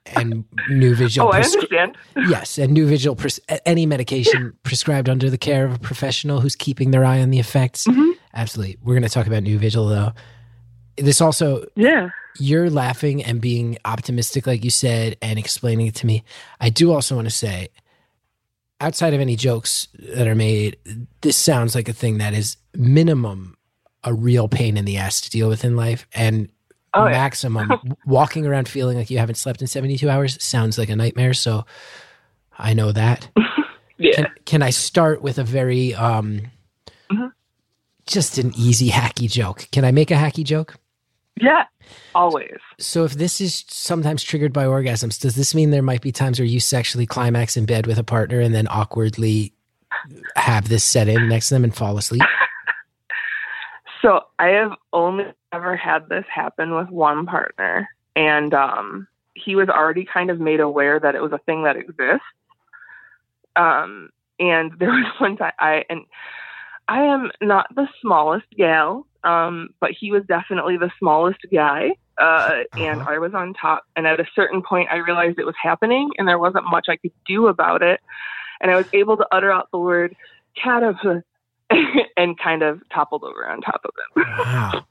And 0.07 0.43
Nuvigil, 0.69 1.23
Oh, 1.23 1.31
I 1.31 1.39
prescri- 1.41 1.53
understand. 1.53 1.97
yes, 2.29 2.57
and 2.57 2.75
Nuvigil, 2.75 3.17
pres- 3.17 3.39
any 3.65 3.85
medication 3.85 4.53
prescribed 4.63 5.07
under 5.09 5.29
the 5.29 5.37
care 5.37 5.65
of 5.65 5.73
a 5.75 5.79
professional 5.79 6.41
who's 6.41 6.55
keeping 6.55 6.91
their 6.91 7.05
eye 7.05 7.21
on 7.21 7.29
the 7.29 7.39
effects. 7.39 7.85
Mhm. 7.87 8.13
Absolutely, 8.33 8.77
we're 8.83 8.93
going 8.95 9.03
to 9.03 9.09
talk 9.09 9.27
about 9.27 9.43
Nuvigil 9.43 9.89
though. 9.89 10.11
This 10.97 11.21
also 11.21 11.65
Yeah. 11.75 12.09
you're 12.37 12.69
laughing 12.69 13.23
and 13.23 13.39
being 13.39 13.77
optimistic, 13.85 14.45
like 14.45 14.63
you 14.63 14.69
said, 14.69 15.15
and 15.21 15.39
explaining 15.39 15.87
it 15.87 15.95
to 15.95 16.05
me. 16.05 16.23
I 16.59 16.69
do 16.69 16.91
also 16.91 17.15
want 17.15 17.27
to 17.27 17.33
say, 17.33 17.69
outside 18.81 19.13
of 19.13 19.21
any 19.21 19.35
jokes 19.35 19.87
that 19.97 20.27
are 20.27 20.35
made, 20.35 20.77
this 21.21 21.37
sounds 21.37 21.75
like 21.75 21.87
a 21.87 21.93
thing 21.93 22.17
that 22.17 22.33
is 22.33 22.57
minimum 22.75 23.55
a 24.03 24.13
real 24.13 24.49
pain 24.49 24.75
in 24.75 24.83
the 24.83 24.97
ass 24.97 25.21
to 25.21 25.29
deal 25.29 25.47
with 25.47 25.63
in 25.63 25.77
life, 25.77 26.05
and 26.13 26.49
Oh, 26.95 27.05
yeah. 27.05 27.11
maximum 27.11 27.69
walking 28.05 28.45
around 28.45 28.67
feeling 28.69 28.97
like 28.97 29.09
you 29.09 29.17
haven't 29.17 29.35
slept 29.35 29.61
in 29.61 29.67
72 29.67 30.09
hours 30.09 30.41
sounds 30.43 30.77
like 30.77 30.89
a 30.89 30.95
nightmare. 30.95 31.33
So 31.33 31.65
I 32.57 32.73
know 32.73 32.91
that. 32.91 33.29
Yeah. 33.99 34.15
Can, 34.15 34.27
can 34.45 34.63
I 34.63 34.71
start 34.71 35.21
with 35.21 35.37
a 35.37 35.43
very, 35.43 35.93
um, 35.93 36.41
Mhm. 37.11 37.31
just 38.07 38.37
an 38.39 38.51
easy 38.57 38.89
hacky 38.89 39.29
joke? 39.31 39.67
Can 39.71 39.85
I 39.85 39.91
make 39.91 40.09
a 40.11 40.15
hacky 40.15 40.43
joke? 40.43 40.75
Yeah. 41.39 41.65
Always. 42.15 42.57
So 42.79 43.05
if 43.05 43.13
this 43.13 43.39
is 43.39 43.63
sometimes 43.69 44.23
triggered 44.23 44.51
by 44.51 44.65
orgasms, 44.65 45.21
does 45.21 45.35
this 45.35 45.53
mean 45.55 45.69
there 45.69 45.83
might 45.83 46.01
be 46.01 46.11
times 46.11 46.39
where 46.39 46.45
you 46.47 46.59
sexually 46.59 47.05
climax 47.05 47.55
in 47.55 47.65
bed 47.65 47.85
with 47.85 47.97
a 47.99 48.03
partner 48.03 48.39
and 48.41 48.53
then 48.53 48.67
awkwardly 48.67 49.53
have 50.35 50.67
this 50.69 50.83
set 50.83 51.07
in 51.07 51.29
next 51.29 51.49
to 51.49 51.53
them 51.55 51.63
and 51.63 51.73
fall 51.75 51.97
asleep? 51.97 52.23
So 54.03 54.21
I 54.37 54.49
have 54.49 54.71
only 54.91 55.25
ever 55.53 55.75
had 55.77 56.09
this 56.09 56.25
happen 56.33 56.75
with 56.75 56.89
one 56.89 57.25
partner, 57.25 57.87
and 58.15 58.53
um, 58.53 59.07
he 59.33 59.55
was 59.55 59.69
already 59.69 60.05
kind 60.05 60.29
of 60.29 60.39
made 60.39 60.59
aware 60.59 60.99
that 60.99 61.15
it 61.15 61.21
was 61.21 61.31
a 61.31 61.39
thing 61.39 61.63
that 61.63 61.77
exists. 61.77 62.25
Um, 63.55 64.09
and 64.39 64.71
there 64.79 64.89
was 64.89 65.05
one 65.19 65.37
time 65.37 65.53
I 65.59 65.85
and 65.89 66.01
I 66.87 67.03
am 67.03 67.31
not 67.41 67.67
the 67.75 67.87
smallest 68.01 68.47
gal, 68.57 69.07
um, 69.23 69.69
but 69.79 69.91
he 69.97 70.11
was 70.11 70.23
definitely 70.27 70.77
the 70.77 70.91
smallest 70.99 71.39
guy. 71.51 71.91
Uh, 72.19 72.63
and 72.77 73.01
Uh-huh. 73.01 73.13
I 73.13 73.17
was 73.19 73.33
on 73.33 73.53
top, 73.53 73.85
and 73.95 74.05
at 74.05 74.19
a 74.19 74.25
certain 74.35 74.61
point, 74.61 74.89
I 74.91 74.97
realized 74.97 75.39
it 75.39 75.45
was 75.45 75.55
happening, 75.61 76.11
and 76.17 76.27
there 76.27 76.37
wasn't 76.37 76.65
much 76.69 76.87
I 76.89 76.97
could 76.97 77.13
do 77.25 77.47
about 77.47 77.81
it. 77.81 78.01
And 78.61 78.69
I 78.69 78.75
was 78.75 78.85
able 78.93 79.17
to 79.17 79.25
utter 79.31 79.51
out 79.51 79.69
the 79.71 79.79
word 79.79 80.15
"catapult" 80.61 81.23
and 82.17 82.37
kind 82.39 82.63
of 82.63 82.81
toppled 82.93 83.23
over 83.23 83.47
on 83.47 83.61
top 83.61 83.81
of 83.85 83.91
him. 84.15 84.23
Wow. 84.37 84.85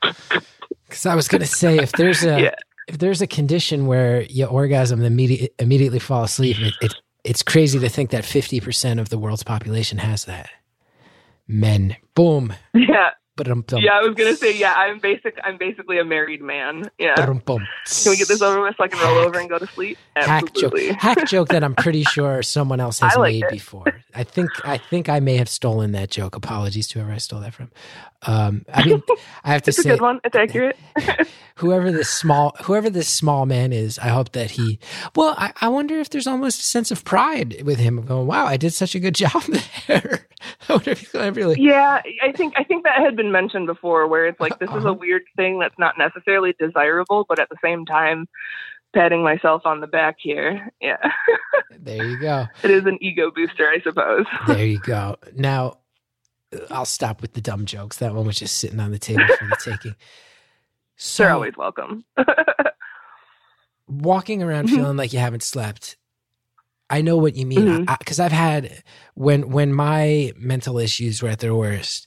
Because 0.88 1.07
I 1.07 1.14
was 1.14 1.29
going 1.29 1.41
to 1.41 1.47
say 1.47 1.79
if 1.79 1.93
there's 1.93 2.25
a 2.25 2.41
Yeah. 2.43 2.55
if 2.88 2.99
there's 2.99 3.23
a 3.23 3.26
condition 3.26 3.87
where 3.87 4.23
you 4.23 4.45
orgasm 4.47 4.99
and 5.00 5.07
immediately 5.07 5.50
immediately 5.59 5.99
fall 5.99 6.25
asleep, 6.25 6.57
it, 6.61 6.75
it 6.81 6.95
it's 7.25 7.43
crazy 7.43 7.79
to 7.79 7.88
think 7.88 8.11
that 8.11 8.25
fifty 8.25 8.61
percent 8.61 9.00
of 9.00 9.09
the 9.09 9.19
world's 9.19 9.43
population 9.45 9.99
has 9.99 10.25
that. 10.26 10.50
Men, 11.49 11.97
boom, 12.14 12.52
Yeah. 12.75 13.11
Yeah. 13.82 13.99
I 13.99 14.02
was 14.02 14.14
gonna 14.14 14.37
say, 14.37 14.56
yeah. 14.56 14.75
I'm 14.75 14.99
basic. 14.99 15.38
I'm 15.44 15.56
basically 15.58 15.99
a 15.99 16.04
married 16.04 16.42
man. 16.42 16.90
Yeah. 16.99 17.14
Can 18.04 18.11
we 18.12 18.16
get 18.16 18.28
this 18.28 18.42
over 18.42 18.61
with 18.62 18.76
so 18.76 18.84
I 18.84 18.88
can 18.88 18.99
roll 19.00 19.18
over 19.26 19.38
and 19.38 19.49
go 19.49 19.58
to 19.58 19.66
sleep? 19.66 19.99
hack 20.16 20.44
joke 20.54 20.72
Absolutely. 20.75 20.92
hack 20.92 21.26
joke 21.26 21.49
that 21.49 21.64
i'm 21.64 21.75
pretty 21.75 22.02
sure 22.14 22.42
someone 22.42 22.80
else 22.80 22.99
has 23.00 23.16
like 23.16 23.32
made 23.32 23.44
it. 23.44 23.50
before 23.50 23.84
i 24.14 24.22
think 24.22 24.50
i 24.66 24.76
think 24.76 25.08
i 25.08 25.20
may 25.20 25.37
have 25.37 25.49
stolen 25.49 25.92
that 25.92 26.11
joke 26.11 26.37
apologies 26.37 26.87
to 26.88 26.99
whoever 26.99 27.12
i 27.12 27.18
stole 27.18 27.40
that 27.40 27.54
from 27.54 27.70
um 28.22 28.64
i 28.72 28.84
mean 28.84 29.02
i 29.44 29.52
have 29.52 29.62
to 29.62 29.70
It's 29.72 29.78
a 29.78 29.84
good 29.84 30.00
one. 30.02 30.20
It's 30.22 30.37
accurate. 30.37 30.76
whoever 31.56 31.90
this 31.90 32.11
small 32.11 32.54
whoever 32.64 32.90
this 32.90 33.08
small 33.08 33.46
man 33.46 33.72
is 33.72 33.99
i 33.99 34.08
hope 34.08 34.32
that 34.32 34.50
he 34.52 34.78
well 35.16 35.34
I, 35.38 35.52
I 35.62 35.68
wonder 35.68 35.99
if 35.99 36.11
there's 36.11 36.26
almost 36.26 36.61
a 36.61 36.64
sense 36.64 36.90
of 36.90 37.04
pride 37.04 37.62
with 37.64 37.78
him 37.78 37.99
of 37.99 38.06
going 38.06 38.26
wow 38.26 38.44
i 38.46 38.56
did 38.58 38.75
such 38.75 38.94
a 38.94 39.00
good 39.00 39.14
job 39.14 39.42
there 39.87 40.26
i 40.68 40.72
wonder 40.75 40.90
if 40.90 41.00
he's 41.00 41.08
gonna 41.08 41.32
really 41.32 41.56
Yeah, 41.58 42.02
I 42.22 42.32
think 42.32 42.54
I 42.56 42.64
think 42.64 42.84
that 42.84 42.99
had 43.00 43.16
been 43.16 43.32
mentioned 43.33 43.67
before, 43.67 44.07
where 44.07 44.27
it's 44.27 44.39
like 44.41 44.59
this 44.61 44.69
is 44.71 44.77
Uh-huh. 44.77 44.91
a 44.91 44.93
weird 44.95 45.23
thing 45.37 45.59
that's 45.59 45.79
not 45.79 45.99
necessarily 45.99 46.55
desirable, 46.59 47.25
but 47.29 47.41
at 47.41 47.49
the 47.49 47.57
same 47.65 47.85
time, 47.87 48.29
patting 48.95 49.23
myself 49.25 49.62
on 49.65 49.81
the 49.81 49.87
back 49.89 50.17
here. 50.21 50.71
Yeah, 50.81 50.99
there 51.81 52.05
you 52.05 52.19
go 52.19 52.47
it 52.62 52.71
is 52.71 52.85
an 52.87 52.99
ego 53.01 53.31
booster, 53.35 53.69
I 53.69 53.81
suppose. 53.83 54.27
there 54.47 54.67
you 54.67 54.79
go 54.79 55.17
now 55.35 55.79
i'll 56.71 56.85
stop 56.85 57.23
with 57.23 57.33
the 57.33 57.41
dumb 57.41 57.65
jokes 57.65 57.97
that 57.97 58.15
one 58.15 58.27
was 58.27 58.39
just 58.39 58.59
sitting 58.59 58.79
on 58.79 58.91
the 58.93 58.99
table 58.99 59.27
for 59.27 59.47
the 59.47 59.57
taking 59.57 59.97
so 60.97 61.25
They're 61.25 61.33
always 61.33 61.57
welcome. 61.57 62.05
walking 63.89 64.43
around 64.43 64.67
Mhm. 64.69 64.75
feeling 64.77 64.97
like 64.99 65.12
you 65.15 65.19
haven't 65.19 65.43
slept 65.43 65.97
i 66.91 67.01
know 67.01 67.17
what 67.17 67.37
you 67.37 67.47
mean 67.47 67.85
because 67.99 68.21
i've 68.21 68.33
had 68.33 68.83
when 69.15 69.51
when 69.51 69.73
my 69.73 70.33
mental 70.37 70.79
issues 70.79 71.23
were 71.23 71.29
at 71.31 71.39
their 71.41 71.55
worst 71.55 72.07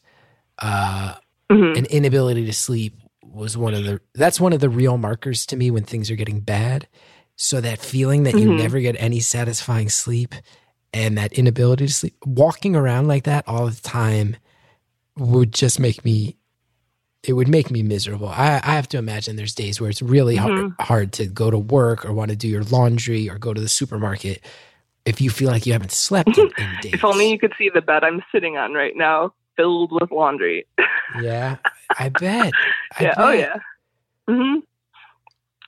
uh 0.60 1.16
Mhm. 1.52 1.78
an 1.78 1.86
inability 1.88 2.46
to 2.46 2.54
sleep 2.54 2.96
was 3.24 3.56
one 3.58 3.74
of 3.74 3.84
the 3.84 4.00
that's 4.16 4.40
one 4.40 4.54
of 4.54 4.60
the 4.62 4.70
real 4.70 4.98
markers 4.98 5.46
to 5.46 5.56
me 5.56 5.70
when 5.70 5.84
things 5.84 6.10
are 6.10 6.16
getting 6.16 6.40
bad 6.40 6.88
so 7.36 7.60
that 7.62 7.80
feeling 7.80 8.24
that 8.24 8.34
you 8.36 8.50
Mhm. 8.50 8.58
never 8.58 8.80
get 8.80 8.96
any 8.98 9.20
satisfying 9.20 9.90
sleep 9.90 10.34
and 10.94 11.18
that 11.18 11.34
inability 11.34 11.86
to 11.88 11.94
sleep 11.94 12.16
walking 12.26 12.76
around 12.76 13.08
like 13.08 13.26
that 13.26 13.44
all 13.48 13.68
the 13.68 13.82
time 13.82 14.38
would 15.18 15.54
just 15.54 15.80
make 15.80 16.04
me 16.06 16.38
it 17.24 17.34
would 17.34 17.48
make 17.48 17.70
me 17.70 17.84
miserable 17.84 18.30
i, 18.30 18.62
I 18.64 18.72
have 18.76 18.88
to 18.90 18.98
imagine 18.98 19.36
there's 19.36 19.56
days 19.56 19.80
where 19.82 19.90
it's 19.90 20.02
really 20.02 20.36
hard, 20.38 20.54
Mhm. 20.54 20.76
hard 20.82 21.12
to 21.14 21.26
go 21.28 21.52
to 21.52 21.58
work 21.58 22.06
or 22.06 22.14
want 22.14 22.32
to 22.32 22.38
do 22.38 22.48
your 22.48 22.64
laundry 22.64 23.30
or 23.30 23.38
go 23.38 23.54
to 23.54 23.62
the 23.62 23.70
supermarket 23.70 24.42
if 25.06 25.22
you 25.22 25.30
feel 25.30 25.50
like 25.52 25.66
you 25.68 25.74
haven't 25.74 25.92
slept 25.92 26.38
in, 26.38 26.46
in 26.58 26.70
days 26.82 26.94
if 26.94 27.04
only 27.04 27.30
you 27.30 27.38
could 27.38 27.54
see 27.58 27.70
the 27.70 27.82
bed 27.82 28.04
I'm 28.04 28.24
sitting 28.32 28.58
on 28.58 28.74
right 28.74 28.96
now, 28.96 29.34
filled 29.56 29.92
with 29.92 30.12
laundry. 30.12 30.66
yeah 31.22 31.58
i 31.98 32.10
bet 32.10 32.54
I 33.00 33.04
yeah. 33.04 33.14
Oh 33.18 33.32
yeah. 33.32 33.56
hmm 34.28 34.60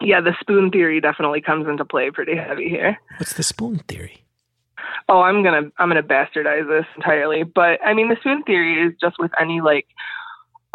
Yeah, 0.01 0.21
the 0.21 0.35
spoon 0.39 0.71
theory 0.71 1.01
definitely 1.01 1.41
comes 1.41 1.67
into 1.67 1.85
play 1.85 2.11
pretty 2.11 2.35
heavy 2.35 2.69
here. 2.69 2.99
What's 3.17 3.33
the 3.33 3.43
spoon 3.43 3.79
theory? 3.87 4.23
Oh, 5.09 5.21
I'm 5.21 5.43
gonna 5.43 5.69
I'm 5.77 5.89
gonna 5.89 6.03
bastardize 6.03 6.67
this 6.67 6.85
entirely, 6.95 7.43
but 7.43 7.79
I 7.85 7.93
mean 7.93 8.09
the 8.09 8.17
spoon 8.19 8.43
theory 8.43 8.81
is 8.87 8.93
just 9.01 9.17
with 9.19 9.31
any 9.39 9.61
like 9.61 9.87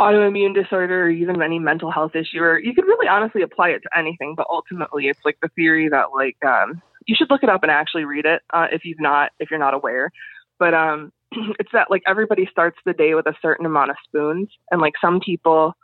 autoimmune 0.00 0.54
disorder 0.54 1.04
or 1.04 1.10
even 1.10 1.40
any 1.42 1.58
mental 1.58 1.90
health 1.90 2.14
issue, 2.16 2.40
or 2.40 2.58
you 2.58 2.74
could 2.74 2.84
really 2.84 3.08
honestly 3.08 3.42
apply 3.42 3.70
it 3.70 3.80
to 3.82 3.98
anything. 3.98 4.34
But 4.36 4.46
ultimately, 4.50 5.08
it's 5.08 5.20
like 5.24 5.38
the 5.42 5.48
theory 5.54 5.88
that 5.88 6.06
like 6.14 6.36
um, 6.44 6.82
you 7.06 7.14
should 7.16 7.30
look 7.30 7.42
it 7.42 7.48
up 7.48 7.62
and 7.62 7.70
actually 7.70 8.04
read 8.04 8.24
it 8.24 8.42
uh, 8.52 8.66
if 8.72 8.84
you've 8.84 9.00
not 9.00 9.30
if 9.38 9.50
you're 9.50 9.60
not 9.60 9.74
aware. 9.74 10.10
But 10.58 10.74
um, 10.74 11.12
it's 11.58 11.70
that 11.72 11.90
like 11.90 12.02
everybody 12.06 12.46
starts 12.50 12.78
the 12.84 12.92
day 12.92 13.14
with 13.14 13.26
a 13.26 13.34
certain 13.42 13.66
amount 13.66 13.90
of 13.90 13.96
spoons, 14.06 14.48
and 14.70 14.80
like 14.80 14.94
some 15.00 15.20
people 15.20 15.74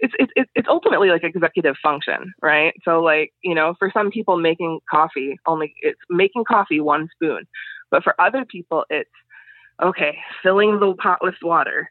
it's 0.00 0.12
it's 0.18 0.50
it's 0.54 0.68
ultimately 0.68 1.08
like 1.08 1.24
executive 1.24 1.76
function, 1.82 2.32
right? 2.42 2.74
So 2.84 3.00
like 3.00 3.32
you 3.42 3.54
know, 3.54 3.74
for 3.78 3.90
some 3.92 4.10
people, 4.10 4.36
making 4.36 4.80
coffee 4.90 5.38
only 5.46 5.74
it's 5.80 6.00
making 6.10 6.44
coffee 6.44 6.80
one 6.80 7.08
spoon, 7.14 7.44
but 7.90 8.02
for 8.02 8.20
other 8.20 8.44
people, 8.44 8.84
it's 8.90 9.10
okay 9.82 10.16
filling 10.42 10.78
the 10.78 10.94
pot 10.94 11.18
with 11.20 11.34
water 11.42 11.90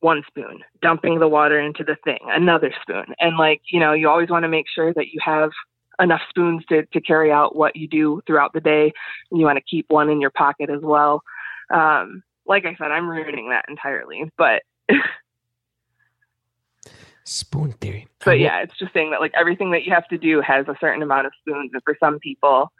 one 0.00 0.22
spoon, 0.26 0.60
dumping 0.82 1.18
the 1.18 1.28
water 1.28 1.60
into 1.60 1.84
the 1.84 1.96
thing 2.04 2.18
another 2.28 2.72
spoon, 2.82 3.06
and 3.18 3.36
like 3.36 3.60
you 3.70 3.80
know, 3.80 3.92
you 3.92 4.08
always 4.08 4.30
want 4.30 4.44
to 4.44 4.48
make 4.48 4.66
sure 4.72 4.94
that 4.94 5.08
you 5.12 5.20
have 5.24 5.50
enough 6.00 6.22
spoons 6.28 6.64
to 6.68 6.84
to 6.86 7.00
carry 7.00 7.30
out 7.30 7.56
what 7.56 7.76
you 7.76 7.88
do 7.88 8.20
throughout 8.26 8.52
the 8.52 8.60
day. 8.60 8.92
And 9.30 9.40
you 9.40 9.46
want 9.46 9.58
to 9.58 9.64
keep 9.68 9.86
one 9.88 10.08
in 10.08 10.20
your 10.20 10.30
pocket 10.30 10.70
as 10.70 10.80
well. 10.82 11.22
Um, 11.72 12.22
like 12.50 12.66
I 12.66 12.74
said, 12.74 12.90
I'm 12.90 13.08
ruining 13.08 13.50
that 13.50 13.64
entirely, 13.68 14.30
but 14.36 14.62
Spoon 17.24 17.72
theory. 17.80 18.08
but 18.24 18.40
yeah, 18.40 18.60
it's 18.60 18.76
just 18.76 18.92
saying 18.92 19.12
that 19.12 19.20
like 19.20 19.32
everything 19.38 19.70
that 19.70 19.84
you 19.84 19.92
have 19.92 20.08
to 20.08 20.18
do 20.18 20.40
has 20.40 20.66
a 20.66 20.74
certain 20.80 21.00
amount 21.00 21.28
of 21.28 21.32
spoons, 21.40 21.70
and 21.72 21.82
for 21.84 21.96
some 22.00 22.18
people, 22.18 22.72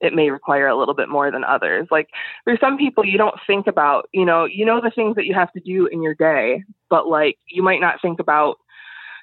it 0.00 0.12
may 0.12 0.30
require 0.30 0.66
a 0.66 0.76
little 0.76 0.94
bit 0.94 1.08
more 1.08 1.30
than 1.30 1.44
others. 1.44 1.86
Like 1.92 2.08
for 2.42 2.56
some 2.60 2.76
people, 2.76 3.04
you 3.04 3.16
don't 3.16 3.38
think 3.46 3.68
about, 3.68 4.08
you 4.12 4.24
know, 4.24 4.46
you 4.46 4.66
know 4.66 4.80
the 4.80 4.90
things 4.90 5.14
that 5.14 5.26
you 5.26 5.34
have 5.34 5.52
to 5.52 5.60
do 5.60 5.86
in 5.86 6.02
your 6.02 6.14
day, 6.14 6.64
but 6.90 7.06
like 7.06 7.38
you 7.48 7.62
might 7.62 7.80
not 7.80 8.02
think 8.02 8.18
about 8.18 8.56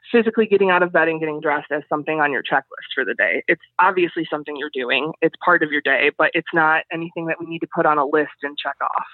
physically 0.10 0.45
getting 0.45 0.69
out 0.69 0.83
of 0.83 0.93
bed 0.93 1.10
and 1.10 1.19
getting 1.19 1.41
dressed 1.41 1.71
as 1.71 1.83
something 1.89 2.21
on 2.21 2.31
your 2.31 2.41
checklist 2.41 2.95
for 2.95 3.03
the 3.03 3.13
day. 3.13 3.43
It's 3.50 3.62
obviously 3.77 4.25
something 4.29 4.55
you're 4.55 4.71
doing. 4.74 5.12
It's 5.21 5.36
part 5.43 5.63
of 5.63 5.71
your 5.71 5.81
day, 5.81 6.12
but 6.17 6.31
it's 6.33 6.48
not 6.53 6.86
anything 6.93 7.25
that 7.25 7.41
we 7.41 7.45
need 7.45 7.60
to 7.60 7.67
put 7.75 7.86
on 7.86 7.98
a 7.98 8.05
list 8.05 8.31
and 8.41 8.57
check 8.57 8.77
off. 8.81 9.05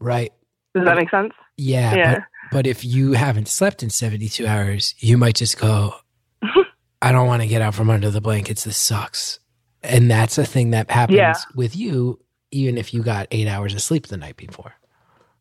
Right. 0.00 0.32
Does 0.74 0.84
that 0.84 0.96
make 0.96 1.10
sense? 1.10 1.32
Yeah. 1.56 1.94
Yeah. 1.94 2.14
But, 2.14 2.24
but 2.52 2.66
if 2.66 2.84
you 2.84 3.12
haven't 3.12 3.48
slept 3.48 3.82
in 3.82 3.90
72 3.90 4.46
hours, 4.46 4.94
you 4.98 5.16
might 5.16 5.36
just 5.36 5.58
go, 5.58 5.94
I 7.02 7.12
don't 7.12 7.26
want 7.26 7.42
to 7.42 7.48
get 7.48 7.60
out 7.62 7.74
from 7.74 7.90
under 7.90 8.10
the 8.10 8.20
blankets. 8.20 8.64
This 8.64 8.78
sucks. 8.78 9.38
And 9.82 10.10
that's 10.10 10.38
a 10.38 10.44
thing 10.44 10.70
that 10.70 10.90
happens 10.90 11.18
Yeah. 11.18 11.34
with 11.54 11.76
you, 11.76 12.18
even 12.50 12.78
if 12.78 12.94
you 12.94 13.02
got 13.02 13.28
eight 13.30 13.46
hours 13.46 13.74
of 13.74 13.82
sleep 13.82 14.06
the 14.06 14.16
night 14.16 14.36
before. 14.36 14.72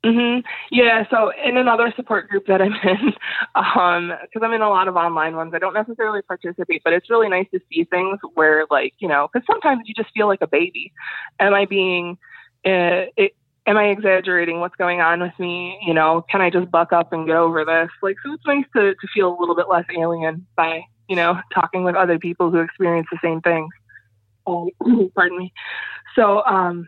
hmm 0.06 0.40
Yeah. 0.72 1.06
So 1.10 1.32
in 1.44 1.56
another 1.56 1.94
support 1.96 2.28
group 2.30 2.46
that 2.48 2.62
I'm 2.62 2.74
in, 2.84 3.14
um, 3.56 4.12
because 4.22 4.44
I'm 4.46 4.52
in 4.54 4.62
a 4.62 4.70
lot 4.70 4.88
of 4.90 4.98
online 4.98 5.36
ones, 5.38 5.54
I 5.56 5.60
don't 5.60 5.74
necessarily 5.74 6.22
participate, 6.22 6.82
but 6.84 6.92
it's 6.94 7.10
really 7.10 7.30
nice 7.30 7.48
to 7.54 7.60
see 7.72 7.86
things 7.86 8.20
where, 8.34 8.66
like, 8.70 8.94
you 9.00 9.08
know, 9.08 9.30
because 9.32 9.46
sometimes 9.50 9.84
you 9.86 9.94
just 9.96 10.14
feel 10.14 10.28
like 10.28 10.42
a 10.42 10.48
baby. 10.48 10.92
Am 11.40 11.54
I 11.54 11.66
being, 11.66 12.18
uh, 12.66 13.08
it, 13.16 13.32
am 13.66 13.78
I 13.78 13.86
exaggerating 13.86 14.60
what's 14.60 14.76
going 14.76 15.02
on 15.02 15.22
with 15.22 15.38
me? 15.40 15.80
You 15.86 15.94
know, 15.94 16.26
can 16.30 16.42
I 16.42 16.50
just 16.50 16.70
buck 16.72 16.94
up 16.94 17.14
and 17.14 17.28
get 17.28 17.36
over 17.36 17.64
this? 17.66 17.90
Like, 18.02 18.18
so 18.26 18.34
it's 18.34 18.46
nice 18.46 18.66
to 18.76 18.94
to 18.94 19.08
feel 19.14 19.30
a 19.30 19.40
little 19.40 19.56
bit 19.56 19.70
less 19.70 19.86
alien 19.98 20.46
by, 20.56 20.82
you 21.08 21.16
know, 21.16 21.40
talking 21.54 21.84
with 21.84 21.96
other 21.96 22.20
people 22.20 22.52
who 22.52 22.60
experience 22.60 23.08
the 23.12 23.20
same 23.24 23.42
things. 23.42 23.70
Oh, 24.46 24.70
pardon 25.16 25.38
me. 25.38 25.54
So, 26.16 26.44
um. 26.46 26.88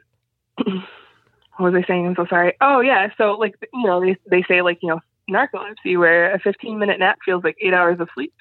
what 1.58 1.72
was 1.72 1.84
I 1.84 1.88
saying? 1.88 2.06
I'm 2.06 2.16
so 2.16 2.26
sorry. 2.30 2.54
Oh 2.62 2.82
yeah, 2.82 3.08
so 3.18 3.32
like 3.34 3.56
you 3.74 3.86
know 3.86 4.02
they 4.02 4.18
they 4.30 4.44
say 4.48 4.62
like 4.62 4.80
you 4.82 4.90
know 4.90 5.00
narcolepsy 5.30 5.98
where 5.98 6.34
a 6.34 6.40
15 6.40 6.78
minute 6.78 7.00
nap 7.00 7.18
feels 7.26 7.44
like 7.44 7.56
eight 7.62 7.74
hours 7.74 8.00
of 8.00 8.10
sleep, 8.14 8.34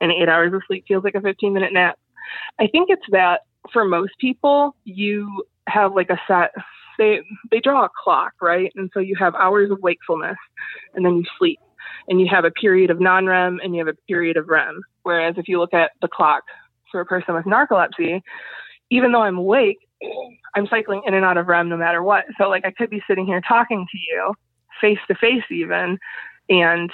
and 0.00 0.12
eight 0.12 0.28
hours 0.28 0.52
of 0.52 0.62
sleep 0.66 0.84
feels 0.86 1.04
like 1.04 1.14
a 1.14 1.20
15 1.20 1.52
minute 1.52 1.72
nap. 1.72 1.98
I 2.58 2.66
think 2.68 2.90
it's 2.90 3.06
that 3.10 3.42
for 3.72 3.84
most 3.84 4.12
people 4.18 4.74
you 4.84 5.44
have 5.68 5.94
like 5.94 6.10
a 6.10 6.20
set 6.26 6.52
they 6.98 7.20
they 7.50 7.60
draw 7.60 7.84
a 7.84 7.90
clock 8.02 8.32
right, 8.40 8.70
and 8.76 8.90
so 8.92 9.00
you 9.00 9.16
have 9.18 9.34
hours 9.34 9.70
of 9.70 9.78
wakefulness, 9.80 10.36
and 10.94 11.04
then 11.04 11.16
you 11.16 11.24
sleep, 11.38 11.58
and 12.08 12.20
you 12.20 12.26
have 12.30 12.44
a 12.44 12.50
period 12.50 12.90
of 12.90 13.00
non 13.00 13.26
REM 13.26 13.60
and 13.62 13.74
you 13.74 13.84
have 13.84 13.94
a 13.94 13.98
period 14.06 14.36
of 14.36 14.48
REM. 14.48 14.82
Whereas 15.02 15.34
if 15.38 15.48
you 15.48 15.58
look 15.58 15.74
at 15.74 15.92
the 16.02 16.08
clock 16.08 16.42
for 16.90 17.00
a 17.00 17.06
person 17.06 17.34
with 17.34 17.44
narcolepsy, 17.44 18.20
even 18.90 19.12
though 19.12 19.22
I'm 19.22 19.38
awake, 19.38 19.78
I'm 20.54 20.66
cycling 20.66 21.02
in 21.06 21.14
and 21.14 21.24
out 21.24 21.36
of 21.36 21.46
REM 21.46 21.68
no 21.68 21.76
matter 21.76 22.02
what. 22.02 22.24
So 22.38 22.48
like 22.48 22.64
I 22.64 22.72
could 22.72 22.90
be 22.90 23.02
sitting 23.06 23.26
here 23.26 23.40
talking 23.46 23.86
to 23.90 23.98
you 23.98 24.34
face 24.80 24.98
to 25.08 25.14
face 25.14 25.44
even 25.50 25.98
and 26.48 26.90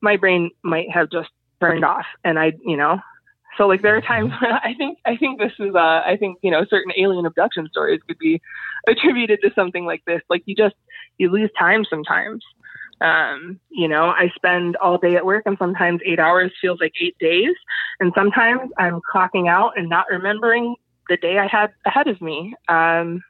my 0.00 0.16
brain 0.16 0.50
might 0.62 0.90
have 0.90 1.10
just 1.10 1.28
turned 1.60 1.84
off 1.84 2.04
and 2.24 2.38
I, 2.38 2.52
you 2.64 2.76
know, 2.76 2.98
so 3.58 3.66
like 3.66 3.82
there 3.82 3.96
are 3.96 4.00
times 4.00 4.32
when 4.40 4.52
I 4.52 4.74
think 4.78 4.98
I 5.04 5.16
think 5.16 5.38
this 5.38 5.52
is 5.58 5.74
uh 5.74 6.02
I 6.06 6.16
think, 6.18 6.38
you 6.42 6.50
know, 6.50 6.64
certain 6.70 6.92
alien 6.96 7.26
abduction 7.26 7.68
stories 7.70 8.00
could 8.06 8.18
be 8.18 8.40
attributed 8.88 9.40
to 9.42 9.50
something 9.54 9.84
like 9.84 10.02
this. 10.06 10.22
Like 10.30 10.42
you 10.46 10.54
just 10.54 10.76
you 11.18 11.30
lose 11.30 11.50
time 11.58 11.84
sometimes. 11.90 12.42
Um, 13.00 13.60
you 13.70 13.86
know, 13.86 14.06
I 14.06 14.28
spend 14.34 14.74
all 14.76 14.98
day 14.98 15.14
at 15.14 15.24
work 15.24 15.44
and 15.46 15.56
sometimes 15.56 16.00
8 16.04 16.18
hours 16.18 16.50
feels 16.60 16.80
like 16.80 16.92
8 17.00 17.16
days 17.20 17.54
and 18.00 18.12
sometimes 18.16 18.70
I'm 18.76 19.00
clocking 19.14 19.48
out 19.48 19.72
and 19.76 19.88
not 19.88 20.06
remembering 20.10 20.74
the 21.08 21.16
day 21.16 21.38
I 21.38 21.46
had 21.46 21.72
ahead 21.86 22.08
of 22.08 22.20
me, 22.20 22.54
um, 22.68 23.22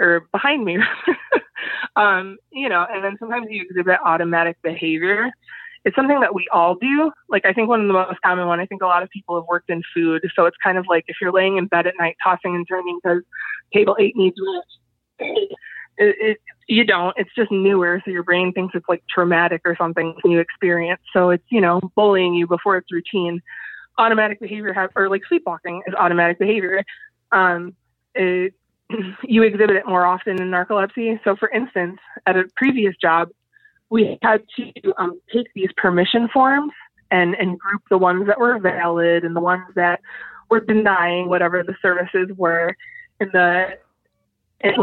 or 0.00 0.26
behind 0.32 0.64
me. 0.64 0.78
um, 1.96 2.36
you 2.52 2.68
know, 2.68 2.86
and 2.90 3.04
then 3.04 3.16
sometimes 3.18 3.46
you 3.50 3.62
exhibit 3.62 3.98
automatic 4.04 4.56
behavior. 4.62 5.30
It's 5.86 5.96
something 5.96 6.20
that 6.20 6.34
we 6.34 6.46
all 6.52 6.74
do. 6.74 7.10
Like 7.30 7.46
I 7.46 7.54
think 7.54 7.68
one 7.68 7.80
of 7.80 7.86
the 7.86 7.94
most 7.94 8.20
common 8.22 8.46
one. 8.46 8.60
I 8.60 8.66
think 8.66 8.82
a 8.82 8.86
lot 8.86 9.02
of 9.02 9.08
people 9.10 9.36
have 9.36 9.46
worked 9.48 9.70
in 9.70 9.82
food, 9.94 10.22
so 10.34 10.44
it's 10.44 10.56
kind 10.62 10.76
of 10.76 10.84
like 10.88 11.04
if 11.08 11.16
you're 11.20 11.32
laying 11.32 11.56
in 11.56 11.66
bed 11.66 11.86
at 11.86 11.94
night, 11.98 12.16
tossing 12.22 12.54
and 12.54 12.66
turning 12.68 12.98
because 13.02 13.22
table 13.72 13.96
eight 13.98 14.16
needs 14.16 14.36
rest. 15.18 15.52
It, 15.98 16.14
it, 16.20 16.38
you 16.68 16.84
don't. 16.84 17.14
It's 17.16 17.30
just 17.34 17.50
newer, 17.50 18.02
so 18.04 18.10
your 18.10 18.22
brain 18.24 18.52
thinks 18.52 18.74
it's 18.74 18.84
like 18.86 19.02
traumatic 19.08 19.62
or 19.64 19.74
something 19.76 20.14
new 20.26 20.40
experience. 20.40 21.00
So 21.14 21.30
it's 21.30 21.44
you 21.48 21.60
know 21.62 21.80
bullying 21.94 22.34
you 22.34 22.46
before 22.46 22.76
it's 22.76 22.92
routine 22.92 23.40
automatic 23.98 24.40
behavior 24.40 24.72
have, 24.72 24.90
or 24.96 25.08
like 25.08 25.22
sleepwalking 25.28 25.82
is 25.86 25.94
automatic 25.98 26.38
behavior. 26.38 26.84
Um, 27.32 27.74
it, 28.14 28.54
you 29.24 29.42
exhibit 29.42 29.76
it 29.76 29.86
more 29.86 30.04
often 30.04 30.40
in 30.40 30.50
narcolepsy. 30.50 31.18
So, 31.24 31.36
for 31.36 31.48
instance, 31.50 31.98
at 32.26 32.36
a 32.36 32.44
previous 32.56 32.94
job, 32.96 33.28
we 33.90 34.18
had 34.22 34.42
to 34.56 34.94
um, 34.98 35.20
take 35.32 35.46
these 35.54 35.70
permission 35.76 36.28
forms 36.32 36.72
and, 37.10 37.34
and 37.34 37.58
group 37.58 37.82
the 37.90 37.98
ones 37.98 38.26
that 38.26 38.38
were 38.38 38.58
valid 38.58 39.24
and 39.24 39.34
the 39.34 39.40
ones 39.40 39.64
that 39.74 40.00
were 40.50 40.60
denying 40.60 41.28
whatever 41.28 41.62
the 41.62 41.74
services 41.80 42.28
were 42.36 42.74
in 43.20 43.28
the 43.32 43.78
in. 44.60 44.74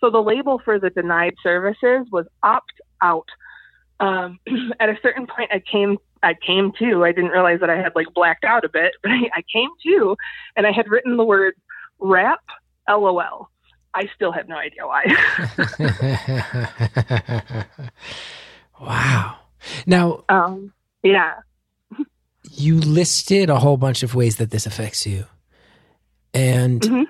So 0.00 0.10
the 0.10 0.20
label 0.20 0.60
for 0.64 0.78
the 0.78 0.90
denied 0.90 1.34
services 1.42 2.06
was 2.12 2.26
opt 2.42 2.72
out. 3.02 3.26
Um, 3.98 4.38
at 4.80 4.88
a 4.88 4.98
certain 5.02 5.26
point, 5.26 5.50
I 5.52 5.60
came 5.60 5.98
I 6.22 6.34
came 6.34 6.72
to. 6.78 7.04
I 7.04 7.12
didn't 7.12 7.30
realize 7.30 7.60
that 7.60 7.70
I 7.70 7.76
had 7.76 7.92
like 7.94 8.08
blacked 8.14 8.44
out 8.44 8.64
a 8.64 8.68
bit, 8.68 8.92
but 9.02 9.12
I, 9.12 9.30
I 9.34 9.42
came 9.52 9.70
to, 9.84 10.16
and 10.56 10.66
I 10.66 10.72
had 10.72 10.88
written 10.88 11.16
the 11.16 11.24
word 11.24 11.54
"rap," 11.98 12.40
LOL. 12.88 13.50
I 13.96 14.08
still 14.14 14.30
have 14.32 14.46
no 14.46 14.56
idea 14.56 14.86
why. 14.86 15.04
wow. 18.80 19.36
Now, 19.86 20.22
um, 20.28 20.72
yeah. 21.02 21.34
you 22.52 22.76
listed 22.78 23.48
a 23.50 23.58
whole 23.58 23.76
bunch 23.78 24.02
of 24.02 24.14
ways 24.14 24.36
that 24.36 24.50
this 24.50 24.66
affects 24.66 25.06
you. 25.06 25.24
And 26.34 26.82
Mhm. 26.82 27.04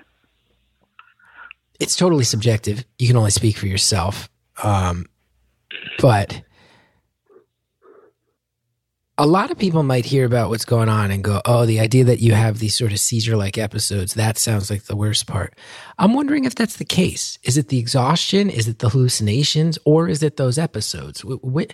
it's 1.79 1.95
totally 1.97 2.23
subjective. 2.23 2.85
You 2.97 3.07
can 3.07 3.17
only 3.17 3.31
speak 3.31 3.57
for 3.57 3.67
yourself. 3.67 4.29
Um, 4.63 5.05
but 5.99 6.41
a 9.17 9.25
lot 9.25 9.49
of 9.49 9.57
people 9.57 9.81
might 9.83 10.05
hear 10.05 10.25
about 10.25 10.49
what's 10.49 10.65
going 10.65 10.89
on 10.89 11.09
and 11.11 11.23
go, 11.23 11.41
oh, 11.45 11.65
the 11.65 11.79
idea 11.79 12.03
that 12.03 12.19
you 12.19 12.33
have 12.33 12.59
these 12.59 12.77
sort 12.77 12.91
of 12.91 12.99
seizure 12.99 13.35
like 13.35 13.57
episodes, 13.57 14.13
that 14.13 14.37
sounds 14.37 14.69
like 14.69 14.83
the 14.83 14.95
worst 14.95 15.25
part. 15.25 15.55
I'm 15.97 16.13
wondering 16.13 16.45
if 16.45 16.53
that's 16.55 16.77
the 16.77 16.85
case. 16.85 17.39
Is 17.43 17.57
it 17.57 17.69
the 17.69 17.79
exhaustion? 17.79 18.49
Is 18.49 18.67
it 18.67 18.79
the 18.79 18.89
hallucinations? 18.89 19.79
Or 19.85 20.07
is 20.07 20.21
it 20.21 20.37
those 20.37 20.57
episodes? 20.59 21.21
Wh- 21.21 21.41
wh- 21.43 21.71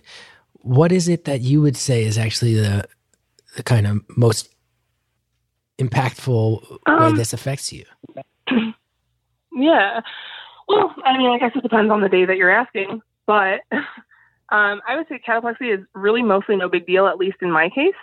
what 0.65 0.91
is 0.93 1.09
it 1.09 1.25
that 1.25 1.41
you 1.41 1.61
would 1.61 1.75
say 1.75 2.03
is 2.03 2.17
actually 2.17 2.53
the, 2.55 2.85
the 3.57 3.63
kind 3.63 3.87
of 3.87 3.99
most 4.15 4.47
impactful 5.79 6.61
way 6.71 6.77
Um, 7.07 7.15
this 7.17 7.33
affects 7.33 7.73
you? 7.73 7.85
Yeah. 9.55 10.01
Well, 10.67 10.95
I 11.05 11.15
mean, 11.15 11.29
I 11.29 11.37
guess 11.37 11.51
it 11.55 11.61
depends 11.61 11.91
on 11.91 12.01
the 12.01 12.09
day 12.09 12.25
that 12.25 12.37
you're 12.37 12.49
asking, 12.49 13.03
but 13.27 13.59
Um, 14.53 14.81
I 14.87 14.95
would 14.95 15.07
say 15.09 15.19
cataplexy 15.27 15.73
is 15.73 15.83
really 15.95 16.21
mostly 16.21 16.55
no 16.55 16.69
big 16.69 16.85
deal, 16.85 17.07
at 17.07 17.17
least 17.17 17.37
in 17.41 17.51
my 17.51 17.69
case. 17.69 17.95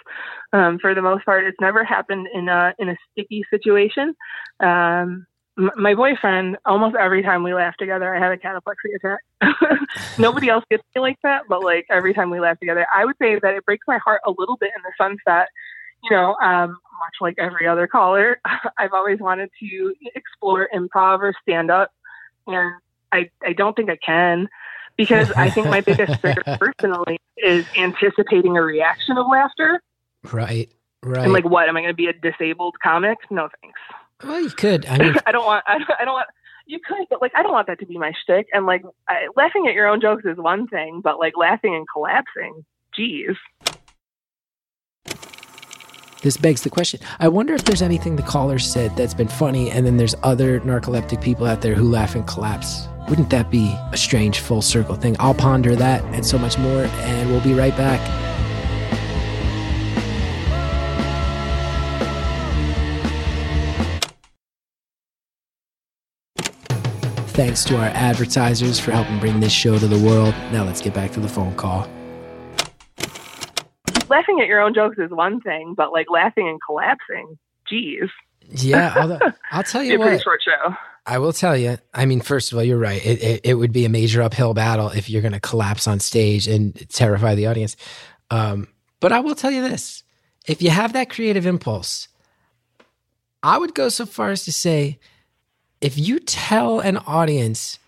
Um, 0.52 0.80
for 0.80 0.96
the 0.96 1.02
most 1.02 1.24
part, 1.24 1.44
it's 1.44 1.60
never 1.60 1.84
happened 1.84 2.26
in 2.34 2.48
a 2.48 2.74
in 2.80 2.88
a 2.88 2.96
sticky 3.12 3.44
situation. 3.50 4.16
Um, 4.58 5.28
m- 5.56 5.70
my 5.76 5.94
boyfriend, 5.94 6.58
almost 6.66 6.96
every 6.96 7.22
time 7.22 7.44
we 7.44 7.54
laugh 7.54 7.76
together, 7.76 8.12
I 8.12 8.18
have 8.18 8.32
a 8.32 8.36
cataplexy 8.36 8.96
attack. 8.96 9.78
Nobody 10.18 10.48
else 10.48 10.64
gets 10.68 10.82
me 10.96 11.00
like 11.00 11.18
that, 11.22 11.42
but 11.48 11.62
like 11.62 11.86
every 11.88 12.12
time 12.12 12.30
we 12.30 12.40
laugh 12.40 12.58
together, 12.58 12.84
I 12.92 13.04
would 13.04 13.16
say 13.22 13.38
that 13.40 13.54
it 13.54 13.64
breaks 13.64 13.86
my 13.86 13.98
heart 13.98 14.20
a 14.26 14.32
little 14.36 14.56
bit 14.56 14.72
in 14.74 14.82
the 14.82 14.92
sense 15.02 15.20
that, 15.26 15.50
you 16.02 16.10
know, 16.10 16.34
um, 16.42 16.70
much 16.70 17.14
like 17.20 17.36
every 17.38 17.68
other 17.68 17.86
caller, 17.86 18.40
I've 18.76 18.92
always 18.92 19.20
wanted 19.20 19.50
to 19.60 19.94
explore 20.16 20.68
improv 20.74 21.20
or 21.20 21.32
stand 21.42 21.70
up, 21.70 21.92
and 22.48 22.74
I 23.12 23.30
I 23.44 23.52
don't 23.52 23.76
think 23.76 23.88
I 23.88 23.98
can 24.04 24.48
because 25.00 25.32
I 25.32 25.48
think 25.48 25.68
my 25.68 25.80
biggest 25.80 26.20
fear 26.22 26.36
personally 26.58 27.18
is 27.38 27.64
anticipating 27.74 28.56
a 28.58 28.62
reaction 28.62 29.16
of 29.16 29.26
laughter. 29.30 29.82
Right. 30.30 30.70
Right. 31.02 31.24
And 31.24 31.32
like, 31.32 31.46
what 31.46 31.70
am 31.70 31.76
I 31.78 31.80
going 31.80 31.90
to 31.90 31.96
be 31.96 32.08
a 32.08 32.12
disabled 32.12 32.76
comic? 32.82 33.16
No 33.30 33.48
thanks. 33.62 33.80
well, 34.22 34.40
you 34.40 34.50
could. 34.50 34.84
I 34.84 34.98
mean, 34.98 35.14
I 35.26 35.32
don't 35.32 35.46
want. 35.46 35.64
I 35.66 35.78
don't, 35.78 35.90
I 36.00 36.04
don't 36.04 36.12
want. 36.12 36.28
You 36.66 36.78
could, 36.86 37.06
but 37.08 37.22
like, 37.22 37.32
I 37.34 37.42
don't 37.42 37.52
want 37.52 37.66
that 37.68 37.80
to 37.80 37.86
be 37.86 37.96
my 37.96 38.12
shtick. 38.22 38.46
And 38.52 38.66
like, 38.66 38.82
I, 39.08 39.28
laughing 39.34 39.66
at 39.66 39.74
your 39.74 39.88
own 39.88 40.02
jokes 40.02 40.24
is 40.26 40.36
one 40.36 40.68
thing, 40.68 41.00
but 41.02 41.18
like 41.18 41.32
laughing 41.36 41.74
and 41.74 41.86
collapsing, 41.90 42.64
geez. 42.94 43.36
this 46.22 46.36
begs 46.36 46.60
the 46.60 46.70
question. 46.70 47.00
I 47.18 47.28
wonder 47.28 47.54
if 47.54 47.64
there's 47.64 47.82
anything 47.82 48.16
the 48.16 48.22
caller 48.22 48.58
said 48.58 48.94
that's 48.94 49.14
been 49.14 49.28
funny, 49.28 49.70
and 49.70 49.86
then 49.86 49.96
there's 49.96 50.14
other 50.22 50.60
narcoleptic 50.60 51.22
people 51.22 51.46
out 51.46 51.62
there 51.62 51.74
who 51.74 51.88
laugh 51.88 52.14
and 52.14 52.26
collapse. 52.26 52.89
Wouldn't 53.10 53.30
that 53.30 53.50
be 53.50 53.76
a 53.90 53.96
strange 53.96 54.38
full 54.38 54.62
circle 54.62 54.94
thing? 54.94 55.16
I'll 55.18 55.34
ponder 55.34 55.74
that 55.74 56.04
and 56.14 56.24
so 56.24 56.38
much 56.38 56.56
more, 56.56 56.84
and 56.84 57.28
we'll 57.28 57.40
be 57.40 57.54
right 57.54 57.76
back. 57.76 58.00
Thanks 67.30 67.64
to 67.64 67.76
our 67.78 67.86
advertisers 67.86 68.78
for 68.78 68.92
helping 68.92 69.18
bring 69.18 69.40
this 69.40 69.52
show 69.52 69.76
to 69.76 69.88
the 69.88 69.98
world. 69.98 70.32
Now 70.52 70.62
let's 70.62 70.80
get 70.80 70.94
back 70.94 71.10
to 71.12 71.20
the 71.20 71.28
phone 71.28 71.56
call. 71.56 71.88
Laughing 74.08 74.40
at 74.40 74.46
your 74.46 74.60
own 74.60 74.72
jokes 74.72 74.98
is 74.98 75.10
one 75.10 75.40
thing, 75.40 75.74
but 75.76 75.90
like 75.90 76.08
laughing 76.10 76.48
and 76.48 76.60
collapsing, 76.64 77.36
geez. 77.66 78.08
Yeah, 78.50 78.94
although, 79.00 79.18
I'll 79.50 79.64
tell 79.64 79.82
you 79.82 79.96
a 79.96 79.98
pretty 79.98 80.22
short 80.22 80.42
show. 80.44 80.76
I 81.06 81.18
will 81.18 81.32
tell 81.32 81.56
you. 81.56 81.78
I 81.94 82.04
mean, 82.04 82.20
first 82.20 82.52
of 82.52 82.58
all, 82.58 82.64
you're 82.64 82.78
right. 82.78 83.04
It, 83.04 83.22
it, 83.22 83.40
it 83.44 83.54
would 83.54 83.72
be 83.72 83.84
a 83.84 83.88
major 83.88 84.22
uphill 84.22 84.54
battle 84.54 84.88
if 84.88 85.08
you're 85.08 85.22
going 85.22 85.32
to 85.32 85.40
collapse 85.40 85.88
on 85.88 85.98
stage 85.98 86.46
and 86.46 86.88
terrify 86.90 87.34
the 87.34 87.46
audience. 87.46 87.76
Um, 88.30 88.68
but 89.00 89.12
I 89.12 89.20
will 89.20 89.34
tell 89.34 89.50
you 89.50 89.62
this: 89.62 90.02
if 90.46 90.62
you 90.62 90.70
have 90.70 90.92
that 90.92 91.10
creative 91.10 91.46
impulse, 91.46 92.08
I 93.42 93.58
would 93.58 93.74
go 93.74 93.88
so 93.88 94.06
far 94.06 94.30
as 94.30 94.44
to 94.44 94.52
say, 94.52 94.98
if 95.80 95.98
you 95.98 96.20
tell 96.20 96.80
an 96.80 96.98
audience, 96.98 97.78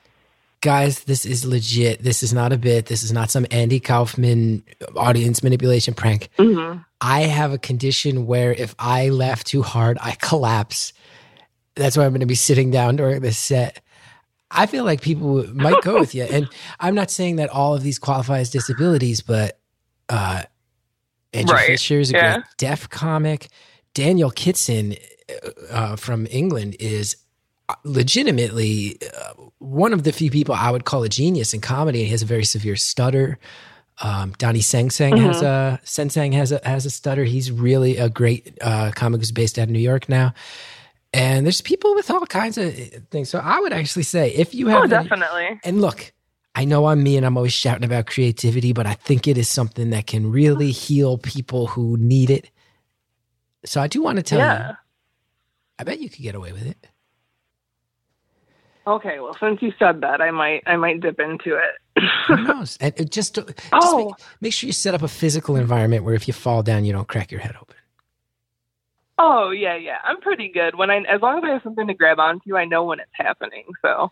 guys, 0.62 1.04
this 1.04 1.26
is 1.26 1.44
legit. 1.44 2.02
This 2.02 2.22
is 2.22 2.32
not 2.32 2.52
a 2.52 2.56
bit. 2.58 2.86
This 2.86 3.02
is 3.02 3.12
not 3.12 3.30
some 3.30 3.46
Andy 3.50 3.78
Kaufman 3.78 4.64
audience 4.96 5.42
manipulation 5.42 5.94
prank. 5.94 6.30
hmm 6.38 6.78
I 7.04 7.22
have 7.22 7.52
a 7.52 7.58
condition 7.58 8.26
where 8.26 8.52
if 8.52 8.76
I 8.78 9.08
laugh 9.08 9.42
too 9.42 9.62
hard, 9.62 9.98
I 10.00 10.12
collapse. 10.12 10.92
That's 11.74 11.96
why 11.96 12.04
I'm 12.04 12.10
going 12.12 12.20
to 12.20 12.26
be 12.26 12.34
sitting 12.34 12.70
down 12.70 12.96
during 12.96 13.20
this 13.22 13.38
set. 13.38 13.80
I 14.50 14.66
feel 14.66 14.84
like 14.84 15.00
people 15.00 15.46
might 15.54 15.82
go 15.82 15.98
with 15.98 16.14
you. 16.14 16.24
And 16.24 16.46
I'm 16.78 16.94
not 16.94 17.10
saying 17.10 17.36
that 17.36 17.48
all 17.48 17.74
of 17.74 17.82
these 17.82 17.98
qualify 17.98 18.40
as 18.40 18.50
disabilities, 18.50 19.22
but 19.22 19.58
uh, 20.10 20.42
Andrew 21.32 21.54
Right. 21.56 21.66
Fisher 21.66 22.00
is 22.00 22.10
a 22.10 22.14
Yeah. 22.14 22.34
great 22.34 22.44
deaf 22.58 22.88
comic. 22.90 23.48
Daniel 23.94 24.30
Kitson 24.30 24.96
uh, 25.70 25.96
from 25.96 26.26
England 26.30 26.76
is 26.78 27.16
legitimately 27.84 28.98
uh, 29.02 29.32
one 29.58 29.92
of 29.92 30.02
the 30.02 30.12
few 30.12 30.30
people 30.30 30.54
I 30.54 30.70
would 30.70 30.84
call 30.84 31.02
a 31.02 31.08
genius 31.08 31.54
in 31.54 31.60
comedy. 31.60 32.04
He 32.04 32.10
has 32.10 32.22
a 32.22 32.26
very 32.26 32.44
severe 32.44 32.76
stutter. 32.76 33.38
Um, 34.02 34.32
Donnie 34.38 34.60
Seng 34.62 34.90
Seng 34.90 35.16
has 35.18 35.42
a 35.42 35.78
Sen 35.84 36.10
Seng 36.10 36.32
has 36.32 36.50
a 36.52 36.60
has 36.64 36.86
a 36.86 36.90
stutter. 36.90 37.24
He's 37.24 37.50
really 37.52 37.98
a 37.98 38.08
great 38.08 38.56
uh, 38.60 38.90
comic 38.94 39.20
who's 39.20 39.30
based 39.32 39.58
out 39.58 39.64
of 39.64 39.70
New 39.70 39.78
York 39.78 40.08
now. 40.08 40.34
And 41.14 41.44
there's 41.44 41.60
people 41.60 41.94
with 41.94 42.10
all 42.10 42.24
kinds 42.26 42.56
of 42.56 42.66
eh, 42.78 42.98
things. 43.10 43.28
So 43.28 43.38
I 43.38 43.60
would 43.60 43.72
actually 43.72 44.04
say 44.04 44.30
if 44.30 44.54
you 44.54 44.68
have 44.68 44.78
Oh, 44.78 44.82
any- 44.96 45.08
definitely. 45.08 45.60
and 45.64 45.80
look, 45.80 46.12
I 46.54 46.64
know 46.64 46.86
I'm 46.86 47.02
me 47.02 47.16
and 47.16 47.24
I'm 47.26 47.36
always 47.36 47.52
shouting 47.52 47.84
about 47.84 48.06
creativity, 48.06 48.72
but 48.72 48.86
I 48.86 48.94
think 48.94 49.26
it 49.28 49.36
is 49.38 49.48
something 49.48 49.90
that 49.90 50.06
can 50.06 50.30
really 50.32 50.70
heal 50.70 51.18
people 51.18 51.66
who 51.66 51.96
need 51.98 52.30
it. 52.30 52.50
So 53.64 53.80
I 53.80 53.86
do 53.88 54.02
want 54.02 54.16
to 54.16 54.22
tell 54.22 54.38
Yeah. 54.38 54.68
you, 54.70 54.74
I 55.78 55.84
bet 55.84 56.00
you 56.00 56.08
could 56.10 56.22
get 56.22 56.34
away 56.34 56.52
with 56.52 56.66
it. 56.66 56.86
Okay, 58.86 59.20
well, 59.20 59.36
since 59.38 59.62
you 59.62 59.72
said 59.78 60.00
that, 60.00 60.20
I 60.20 60.30
might, 60.32 60.62
I 60.66 60.76
might 60.76 61.00
dip 61.00 61.20
into 61.20 61.56
it. 61.56 62.02
Who 62.26 62.36
knows? 62.44 62.76
And 62.80 62.92
it 62.96 63.10
just, 63.12 63.34
just 63.36 63.52
Oh. 63.72 64.06
make, 64.06 64.14
make 64.40 64.52
sure 64.52 64.66
you 64.66 64.72
set 64.72 64.94
up 64.94 65.02
a 65.02 65.08
physical 65.08 65.54
environment 65.56 66.02
where 66.04 66.14
if 66.14 66.26
you 66.26 66.34
fall 66.34 66.62
down, 66.64 66.84
you 66.84 66.92
don't 66.92 67.06
crack 67.06 67.30
your 67.30 67.40
head 67.40 67.54
open. 67.60 67.76
Oh 69.22 69.50
yeah, 69.50 69.76
yeah, 69.76 69.98
I'm 70.04 70.20
pretty 70.20 70.48
good. 70.48 70.76
When 70.76 70.90
I, 70.90 70.98
as 71.08 71.20
long 71.22 71.38
as 71.38 71.44
I 71.44 71.52
have 71.54 71.62
something 71.62 71.86
to 71.86 71.94
grab 71.94 72.18
onto, 72.18 72.56
I 72.56 72.64
know 72.64 72.84
when 72.84 73.00
it's 73.00 73.10
happening. 73.14 73.64
So, 73.80 74.10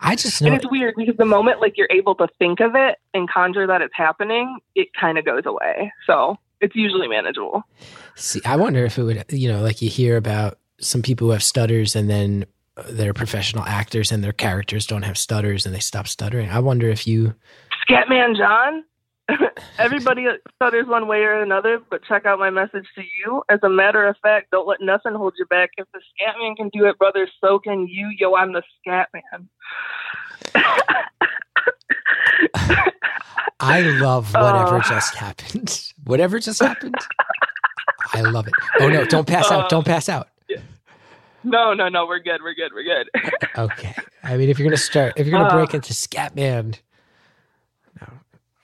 I 0.00 0.14
just 0.14 0.40
and 0.40 0.50
know. 0.50 0.56
it's 0.56 0.70
weird 0.70 0.94
because 0.96 1.16
the 1.16 1.24
moment 1.24 1.60
like 1.60 1.76
you're 1.76 1.88
able 1.90 2.14
to 2.16 2.28
think 2.38 2.60
of 2.60 2.74
it 2.74 2.98
and 3.12 3.28
conjure 3.28 3.66
that 3.66 3.82
it's 3.82 3.94
happening, 3.94 4.58
it 4.74 4.88
kind 4.98 5.18
of 5.18 5.24
goes 5.24 5.42
away. 5.44 5.92
So 6.06 6.38
it's 6.60 6.76
usually 6.76 7.08
manageable. 7.08 7.64
See, 8.14 8.40
I 8.44 8.56
wonder 8.56 8.84
if 8.84 8.96
it 8.96 9.02
would, 9.02 9.24
you 9.30 9.50
know, 9.50 9.62
like 9.62 9.82
you 9.82 9.90
hear 9.90 10.16
about 10.16 10.58
some 10.78 11.02
people 11.02 11.28
who 11.28 11.32
have 11.32 11.42
stutters 11.42 11.96
and 11.96 12.08
then 12.08 12.46
uh, 12.76 12.84
they're 12.90 13.14
professional 13.14 13.64
actors 13.64 14.12
and 14.12 14.22
their 14.22 14.32
characters 14.32 14.86
don't 14.86 15.02
have 15.02 15.18
stutters 15.18 15.66
and 15.66 15.74
they 15.74 15.80
stop 15.80 16.06
stuttering. 16.06 16.50
I 16.50 16.60
wonder 16.60 16.88
if 16.88 17.06
you, 17.06 17.34
Scatman 17.88 18.36
John. 18.36 18.84
Everybody 19.78 20.26
stutters 20.56 20.86
one 20.86 21.08
way 21.08 21.18
or 21.22 21.42
another, 21.42 21.80
but 21.90 22.02
check 22.04 22.26
out 22.26 22.38
my 22.38 22.50
message 22.50 22.86
to 22.94 23.02
you. 23.02 23.42
As 23.48 23.58
a 23.62 23.68
matter 23.68 24.06
of 24.06 24.16
fact, 24.22 24.50
don't 24.50 24.66
let 24.68 24.80
nothing 24.80 25.14
hold 25.14 25.34
you 25.38 25.46
back. 25.46 25.70
If 25.78 25.86
the 25.92 26.00
Scatman 26.00 26.56
can 26.56 26.68
do 26.72 26.86
it, 26.86 26.98
brother, 26.98 27.26
so 27.40 27.58
can 27.58 27.86
you. 27.88 28.10
Yo, 28.18 28.34
I'm 28.34 28.52
the 28.52 28.62
Scatman. 28.86 29.48
I 33.60 33.80
love 33.80 34.32
whatever 34.34 34.76
Oh. 34.76 34.80
just 34.80 35.14
happened. 35.14 35.92
whatever 36.04 36.38
just 36.38 36.60
happened. 36.60 36.94
I 38.12 38.20
love 38.20 38.46
it. 38.46 38.52
Oh 38.80 38.88
no, 38.88 39.04
don't 39.04 39.26
pass 39.26 39.50
out. 39.50 39.64
Uh. 39.64 39.68
Don't 39.68 39.86
pass 39.86 40.08
out. 40.08 40.28
no, 41.42 41.72
no, 41.74 41.88
no, 41.88 42.06
we're 42.06 42.18
good. 42.20 42.42
We're 42.42 42.54
good. 42.54 42.72
We're 42.74 42.84
good. 42.84 43.08
Okay. 43.56 43.94
I 44.22 44.36
mean, 44.36 44.48
if 44.50 44.58
you're 44.58 44.66
going 44.66 44.76
to 44.76 44.82
start, 44.82 45.14
if 45.16 45.26
you're 45.26 45.36
going 45.38 45.48
to 45.48 45.54
Uh. 45.54 45.58
break 45.58 45.74
into 45.74 45.92
Scatman, 45.92 46.78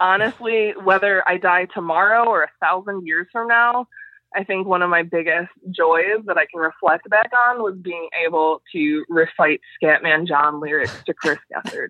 Honestly, 0.01 0.73
whether 0.83 1.27
I 1.29 1.37
die 1.37 1.67
tomorrow 1.75 2.25
or 2.25 2.43
a 2.43 2.51
thousand 2.61 3.07
years 3.07 3.27
from 3.31 3.49
now, 3.49 3.87
I 4.35 4.45
think 4.45 4.67
one 4.67 4.81
of 4.83 4.91
my 4.91 5.03
biggest 5.03 5.51
joys 5.71 6.25
that 6.27 6.39
I 6.39 6.47
can 6.47 6.61
reflect 6.61 7.09
back 7.11 7.31
on 7.49 7.63
was 7.63 7.77
being 7.83 8.09
able 8.27 8.63
to 8.73 9.05
recite 9.09 9.61
Scatman 9.83 10.27
John 10.27 10.61
lyrics 10.61 11.03
to 11.05 11.15
Chris 11.15 11.39
Gethard. 11.53 11.89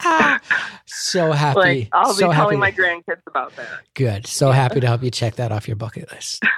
so 0.86 1.32
happy. 1.32 1.58
Like, 1.58 1.88
I'll 1.92 2.16
be 2.16 2.22
happy. 2.24 2.34
telling 2.34 2.58
my 2.60 2.72
grandkids 2.72 3.22
about 3.26 3.54
that. 3.56 3.68
Good. 3.94 4.26
So 4.26 4.50
happy 4.52 4.80
to 4.80 4.86
help 4.86 5.02
you 5.02 5.10
check 5.10 5.34
that 5.36 5.52
off 5.52 5.68
your 5.68 5.76
bucket 5.76 6.10
list. 6.12 6.42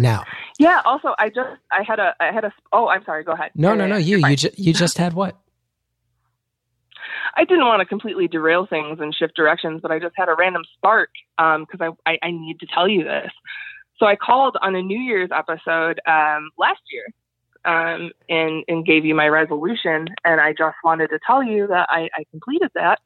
Now, 0.00 0.22
Yeah. 0.60 0.80
Also, 0.84 1.14
I 1.18 1.28
just 1.28 1.50
I 1.72 1.82
had 1.82 1.98
a 1.98 2.14
I 2.20 2.30
had 2.30 2.44
a 2.44 2.52
oh 2.72 2.86
I'm 2.86 3.04
sorry. 3.04 3.24
Go 3.24 3.32
ahead. 3.32 3.50
no, 3.56 3.74
no, 3.74 3.88
no. 3.88 3.96
You, 3.96 4.18
you, 4.18 4.36
ju- 4.36 4.50
you 4.56 4.72
just 4.72 4.96
had 4.96 5.12
what? 5.12 5.36
I 7.36 7.44
didn't 7.44 7.66
want 7.66 7.80
to 7.80 7.86
completely 7.86 8.28
derail 8.28 8.66
things 8.66 8.98
and 9.00 9.14
shift 9.14 9.34
directions, 9.36 9.80
but 9.82 9.90
I 9.90 9.98
just 9.98 10.14
had 10.16 10.28
a 10.28 10.34
random 10.34 10.62
spark 10.76 11.10
because 11.36 11.80
I, 11.80 11.90
I 12.10 12.18
I 12.22 12.30
need 12.30 12.60
to 12.60 12.66
tell 12.66 12.88
you 12.88 13.04
this. 13.04 13.30
So 13.98 14.06
I 14.06 14.16
called 14.16 14.56
on 14.62 14.74
a 14.74 14.82
New 14.82 14.98
Year's 14.98 15.30
episode 15.34 16.00
um, 16.06 16.50
last 16.56 16.80
year 16.92 17.06
um, 17.64 18.10
and 18.28 18.64
and 18.68 18.86
gave 18.86 19.04
you 19.04 19.14
my 19.14 19.28
resolution, 19.28 20.06
and 20.24 20.40
I 20.40 20.52
just 20.52 20.76
wanted 20.84 21.08
to 21.08 21.18
tell 21.26 21.42
you 21.42 21.66
that 21.66 21.88
I, 21.90 22.08
I 22.14 22.24
completed 22.30 22.70
that. 22.74 23.00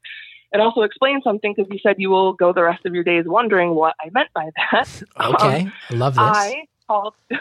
And 0.52 0.61
also 0.61 0.82
explain 0.82 1.22
something 1.24 1.54
because 1.56 1.70
you 1.72 1.78
said 1.82 1.96
you 1.96 2.11
will 2.11 2.35
go 2.35 2.52
the 2.52 2.62
rest 2.62 2.85
of 2.85 2.94
your 2.94 3.04
days 3.04 3.24
wondering 3.26 3.74
what 3.74 3.94
I 3.98 4.11
meant 4.12 4.28
by 4.35 4.50
that. 4.56 5.02
Okay. 5.18 5.66
I 5.88 5.94
love 5.94 6.14
this. 6.14 6.22
I 6.22 6.64
called. 6.87 7.14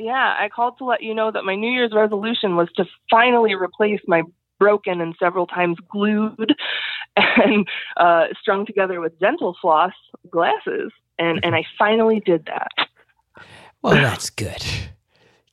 Yeah, 0.00 0.36
I 0.38 0.48
called 0.48 0.78
to 0.78 0.84
let 0.84 1.02
you 1.02 1.12
know 1.12 1.32
that 1.32 1.44
my 1.44 1.56
New 1.56 1.72
Year's 1.72 1.90
resolution 1.92 2.54
was 2.54 2.68
to 2.76 2.84
finally 3.10 3.54
replace 3.54 3.98
my 4.06 4.22
broken 4.58 5.00
and 5.00 5.14
several 5.18 5.46
times 5.46 5.76
glued 5.90 6.54
and 7.16 7.66
uh, 7.96 8.26
strung 8.40 8.66
together 8.66 9.00
with 9.00 9.18
dental 9.18 9.56
floss 9.60 9.92
glasses, 10.30 10.92
and 11.18 11.40
and 11.44 11.54
I 11.54 11.64
finally 11.78 12.20
did 12.24 12.46
that. 12.46 12.88
well, 13.82 13.94
that's 13.94 14.30
good. 14.30 14.64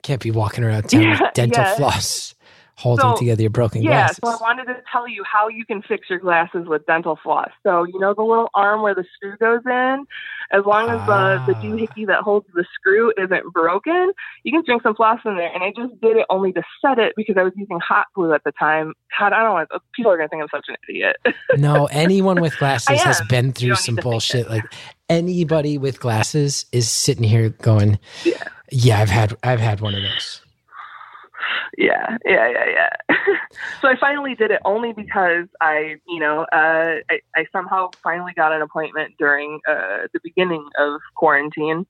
Can't 0.02 0.22
be 0.22 0.30
walking 0.30 0.62
around 0.62 0.84
town 0.88 1.02
Yeah, 1.02 1.18
with 1.20 1.34
dental 1.34 1.64
yeah. 1.64 1.74
floss 1.76 2.35
holding 2.76 3.02
So, 3.12 3.16
together 3.16 3.40
your 3.42 3.50
broken 3.50 3.82
Yeah, 3.82 3.90
glasses. 4.06 4.18
so 4.22 4.30
I 4.30 4.36
wanted 4.40 4.66
to 4.66 4.76
tell 4.92 5.08
you 5.08 5.24
how 5.24 5.48
you 5.48 5.64
can 5.64 5.80
fix 5.82 6.10
your 6.10 6.18
glasses 6.18 6.66
with 6.66 6.84
dental 6.86 7.18
floss. 7.22 7.48
So 7.62 7.84
you 7.84 7.98
know 7.98 8.12
the 8.14 8.22
little 8.22 8.50
arm 8.54 8.82
where 8.82 8.94
the 8.94 9.04
screw 9.14 9.36
goes 9.38 9.62
in. 9.66 10.04
As 10.52 10.62
long 10.64 10.90
as 10.90 10.98
the 11.06 11.40
the 11.46 11.54
Ah. 11.56 11.60
doohickey 11.62 12.06
that 12.06 12.20
holds 12.22 12.46
the 12.54 12.64
screw 12.74 13.12
isn't 13.16 13.52
broken, 13.52 14.12
you 14.44 14.52
can 14.52 14.62
drink 14.64 14.82
some 14.82 14.94
floss 14.94 15.18
in 15.24 15.36
there. 15.36 15.50
And 15.52 15.64
I 15.64 15.72
just 15.76 15.98
did 16.00 16.16
it 16.18 16.26
only 16.30 16.52
to 16.52 16.62
set 16.84 16.98
it 16.98 17.14
because 17.16 17.36
I 17.38 17.42
was 17.42 17.52
using 17.56 17.80
hot 17.80 18.06
glue 18.14 18.32
at 18.34 18.44
the 18.44 18.52
time. 18.52 18.92
God, 19.18 19.32
I 19.32 19.42
don't 19.42 19.54
want. 19.54 19.68
People 19.94 20.12
are 20.12 20.16
gonna 20.18 20.28
think 20.28 20.42
I'm 20.42 20.48
such 20.54 20.66
an 20.68 20.76
idiot. 20.88 21.16
no, 21.56 21.86
anyone 21.86 22.40
with 22.40 22.56
glasses 22.58 23.00
has 23.02 23.20
been 23.28 23.52
through 23.52 23.74
some 23.76 23.96
to 23.96 24.02
bullshit. 24.02 24.48
Like 24.50 24.64
anybody 25.08 25.78
with 25.78 25.98
glasses 25.98 26.66
is 26.72 26.88
sitting 26.90 27.24
here 27.24 27.48
going, 27.48 27.98
Yeah. 28.24 28.34
"Yeah, 28.70 29.00
I've 29.00 29.08
had 29.10 29.34
I've 29.42 29.60
had 29.60 29.80
one 29.80 29.94
of 29.94 30.02
those." 30.02 30.42
Yeah, 31.76 32.16
yeah, 32.24 32.48
yeah, 32.48 32.64
yeah. 33.08 33.16
so 33.80 33.88
I 33.88 33.96
finally 34.00 34.34
did 34.34 34.50
it 34.50 34.60
only 34.64 34.92
because 34.92 35.46
I, 35.60 35.96
you 36.08 36.20
know, 36.20 36.42
uh, 36.52 36.96
I, 37.10 37.20
I 37.34 37.46
somehow 37.52 37.90
finally 38.02 38.32
got 38.34 38.52
an 38.52 38.62
appointment 38.62 39.14
during 39.18 39.60
uh, 39.68 40.08
the 40.12 40.20
beginning 40.22 40.66
of 40.78 41.00
quarantine 41.16 41.86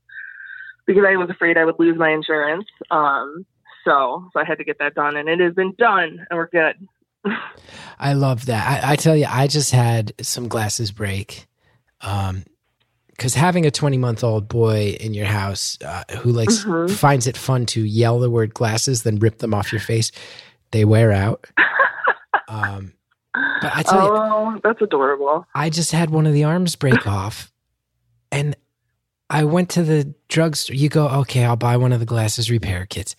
because 0.87 1.05
I 1.07 1.16
was 1.16 1.31
afraid 1.31 1.57
I 1.57 1.64
would 1.64 1.79
lose 1.79 1.96
my 1.96 2.11
insurance. 2.11 2.66
Um, 2.90 3.46
so, 3.85 4.29
so 4.33 4.40
I 4.40 4.44
had 4.44 4.59
to 4.59 4.64
get 4.64 4.79
that 4.81 4.94
done, 4.94 5.16
and 5.16 5.29
it 5.29 5.40
has 5.40 5.55
been 5.55 5.75
done, 5.79 6.27
and 6.31 6.37
we're 6.37 6.49
good. 6.49 6.77
I 7.99 8.12
love 8.14 8.46
that. 8.46 8.85
I, 8.85 8.92
I 8.92 8.96
tell 8.96 9.16
you, 9.16 9.27
I 9.29 9.46
just 9.46 9.72
had 9.72 10.12
some 10.20 10.49
glasses 10.49 10.90
break. 10.90 11.46
Um, 12.01 12.44
because 13.16 13.35
having 13.35 13.64
a 13.66 13.70
20 13.70 13.96
month 13.98 14.22
old 14.22 14.48
boy 14.48 14.96
in 15.00 15.14
your 15.14 15.26
house 15.26 15.79
uh, 15.85 16.05
who 16.20 16.33
likes 16.33 16.64
Mhm. 16.64 16.90
finds 16.90 17.26
it 17.26 17.37
fun 17.37 17.66
to 17.66 17.83
yell 17.83 18.18
the 18.20 18.31
word 18.31 18.52
glasses, 18.55 19.02
then 19.02 19.18
rip 19.18 19.38
them 19.38 19.55
off 19.55 19.72
your 19.72 19.81
face, 19.81 20.12
they 20.72 20.85
wear 20.85 21.12
out. 21.12 21.46
um, 22.48 22.92
but 23.35 23.72
I 23.74 23.83
tell 23.83 24.02
you, 24.02 24.11
Oh, 24.12 24.61
that's 24.62 24.81
adorable. 24.83 25.46
I 25.55 25.70
just 25.70 25.92
had 25.92 26.11
one 26.11 26.26
of 26.26 26.33
the 26.33 26.44
arms 26.44 26.76
break 26.76 27.07
off, 27.07 27.50
and 28.31 28.55
I 29.29 29.44
went 29.44 29.70
to 29.70 29.83
the 29.83 30.14
drugstore. 30.29 30.76
You 30.76 30.88
go, 30.88 31.09
okay, 31.09 31.44
I'll 31.44 31.57
buy 31.57 31.76
one 31.76 31.92
of 31.92 32.00
the 32.00 32.07
glasses 32.07 32.50
repair 32.50 32.87
kits. 32.87 33.16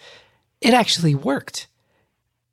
It 0.61 0.73
actually 0.73 1.15
worked. 1.15 1.67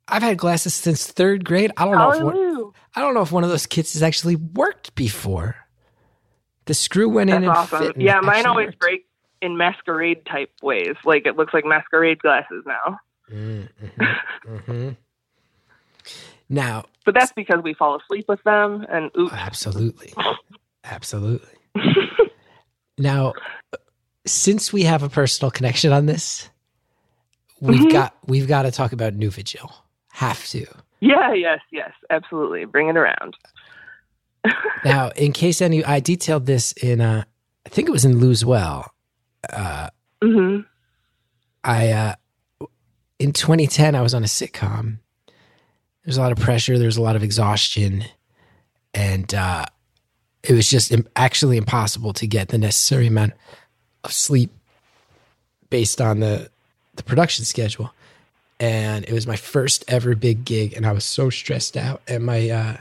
I've 0.07 0.21
had 0.21 0.37
glasses 0.37 0.73
since 0.73 1.07
third 1.07 1.45
grade. 1.45 1.71
I 1.77 1.85
don't 1.85 1.95
know 1.95 2.11
if 2.11 2.21
one, 2.21 2.71
I 2.95 3.01
don't 3.01 3.13
know 3.15 3.21
if 3.21 3.31
one 3.31 3.43
of 3.43 3.49
those 3.49 3.65
kits 3.65 3.93
has 3.93 4.03
actually 4.03 4.35
worked 4.35 4.93
before. 4.95 5.55
The 6.65 6.73
screw 6.73 7.09
went 7.09 7.29
in 7.29 7.41
That's 7.43 7.71
and 7.73 7.81
awesome. 7.81 8.01
Yeah, 8.01 8.19
mine 8.21 8.45
always 8.45 8.67
worked. 8.67 8.79
break 8.79 9.05
in 9.41 9.57
masquerade 9.57 10.25
type 10.25 10.51
ways. 10.63 10.95
Like 11.03 11.25
it 11.27 11.35
looks 11.37 11.53
like 11.53 11.65
masquerade 11.65 12.19
glasses 12.19 12.63
now. 12.65 12.99
Mm, 13.31 13.69
mhm, 13.83 14.17
mhm. 14.47 14.97
Now, 16.49 16.85
But 17.05 17.13
that's 17.15 17.31
because 17.33 17.61
we 17.63 17.73
fall 17.73 17.99
asleep 17.99 18.25
with 18.27 18.41
them 18.43 18.85
and 18.89 19.09
oops. 19.17 19.33
absolutely, 19.33 20.13
absolutely. 20.83 21.49
Now, 22.97 23.33
since 24.25 24.71
we 24.71 24.83
have 24.83 25.03
a 25.03 25.09
personal 25.09 25.51
connection 25.51 25.91
on 25.91 26.05
this, 26.05 26.49
we've 27.59 27.81
Mhm. 27.81 27.91
got 27.91 28.15
we've 28.25 28.47
got 28.47 28.61
to 28.63 28.71
talk 28.71 28.93
about 28.93 29.13
Nuvigil. 29.19 29.69
Have 30.13 30.45
to. 30.47 30.65
Yeah, 31.01 31.33
yes, 31.33 31.59
yes, 31.71 31.91
absolutely. 32.09 32.63
Bring 32.63 32.87
it 32.87 32.95
around. 32.95 33.35
Now, 34.83 35.09
in 35.15 35.33
case 35.33 35.61
any, 35.61 35.83
I 35.83 35.99
detailed 35.99 36.45
this 36.45 36.71
in, 36.73 37.01
uh, 37.01 37.23
I 37.65 37.69
think 37.69 37.87
it 37.87 37.91
was 37.91 38.05
in 38.05 38.19
Lose 38.19 38.45
Well. 38.45 38.91
Uh, 39.51 39.89
hmm 40.23 40.59
I, 41.63 41.89
uh, 41.91 42.15
in 43.17 43.33
2010, 43.33 43.95
I 43.95 44.01
was 44.01 44.13
on 44.13 44.23
a 44.23 44.27
sitcom. 44.27 44.99
There's 46.03 46.17
a 46.17 46.21
lot 46.21 46.31
of 46.31 46.37
pressure. 46.37 46.77
There's 46.77 46.97
a 46.97 47.01
lot 47.01 47.15
of 47.15 47.23
exhaustion, 47.23 48.03
and 48.93 49.33
uh, 49.33 49.65
it 50.43 50.53
was 50.53 50.69
just 50.69 50.91
im- 50.91 51.07
actually 51.15 51.57
impossible 51.57 52.13
to 52.13 52.27
get 52.27 52.49
the 52.49 52.59
necessary 52.59 53.07
amount 53.07 53.33
of 54.03 54.13
sleep 54.13 54.51
based 55.71 55.99
on 55.99 56.19
the 56.19 56.49
the 56.95 57.03
production 57.03 57.45
schedule. 57.45 57.91
And 58.59 59.03
it 59.05 59.11
was 59.11 59.25
my 59.27 59.35
first 59.35 59.83
ever 59.87 60.15
big 60.15 60.45
gig, 60.45 60.73
and 60.73 60.85
I 60.85 60.91
was 60.91 61.03
so 61.03 61.29
stressed 61.31 61.75
out. 61.75 62.01
And 62.07 62.23
my 62.25 62.49
uh, 62.49 62.77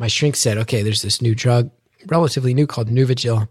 my 0.00 0.08
shrink 0.08 0.34
said, 0.34 0.58
"Okay, 0.58 0.82
there's 0.82 1.02
this 1.02 1.22
new 1.22 1.34
drug, 1.36 1.70
relatively 2.06 2.54
new, 2.54 2.66
called 2.66 2.88
Nuvigil, 2.88 3.46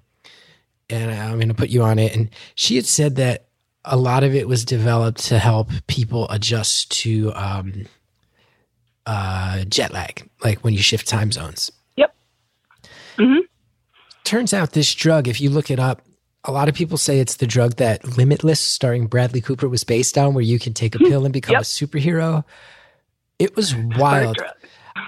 and 0.90 1.12
I'm 1.12 1.36
going 1.38 1.48
to 1.48 1.54
put 1.54 1.70
you 1.70 1.84
on 1.84 1.98
it." 2.00 2.14
And 2.16 2.30
she 2.56 2.76
had 2.76 2.86
said 2.86 3.16
that 3.16 3.46
a 3.86 3.96
lot 3.96 4.24
of 4.26 4.36
it 4.36 4.48
was 4.48 4.66
developed 4.66 5.20
to 5.28 5.40
help 5.40 5.70
people 5.88 6.28
adjust 6.30 6.92
to 7.04 7.32
um, 7.36 7.86
uh, 9.06 9.64
jet 9.66 9.94
lag, 9.94 10.28
like 10.44 10.60
when 10.64 10.74
you 10.74 10.82
shift 10.82 11.08
time 11.08 11.32
zones. 11.32 11.72
Yep. 11.96 12.14
Mhm. 13.18 13.40
Turns 14.24 14.54
out 14.54 14.74
this 14.74 14.94
drug, 14.94 15.28
if 15.28 15.40
you 15.42 15.50
look 15.50 15.72
it 15.72 15.80
up, 15.80 16.02
a 16.44 16.52
lot 16.52 16.70
of 16.70 16.76
people 16.76 16.98
say 16.98 17.20
it's 17.20 17.36
the 17.38 17.48
drug 17.48 17.76
that 17.78 18.18
Limitless, 18.18 18.60
starring 18.60 19.08
Bradley 19.08 19.42
Cooper, 19.42 19.68
was 19.68 19.84
based 19.84 20.18
on, 20.18 20.34
where 20.34 20.44
you 20.44 20.60
can 20.60 20.74
take 20.74 20.96
a 20.96 21.00
pill 21.00 21.26
and 21.26 21.34
become 21.34 21.54
Yep. 21.54 21.62
a 21.62 21.66
superhero. 21.66 22.44
It 23.40 23.56
was 23.56 23.76
wild. 23.76 24.38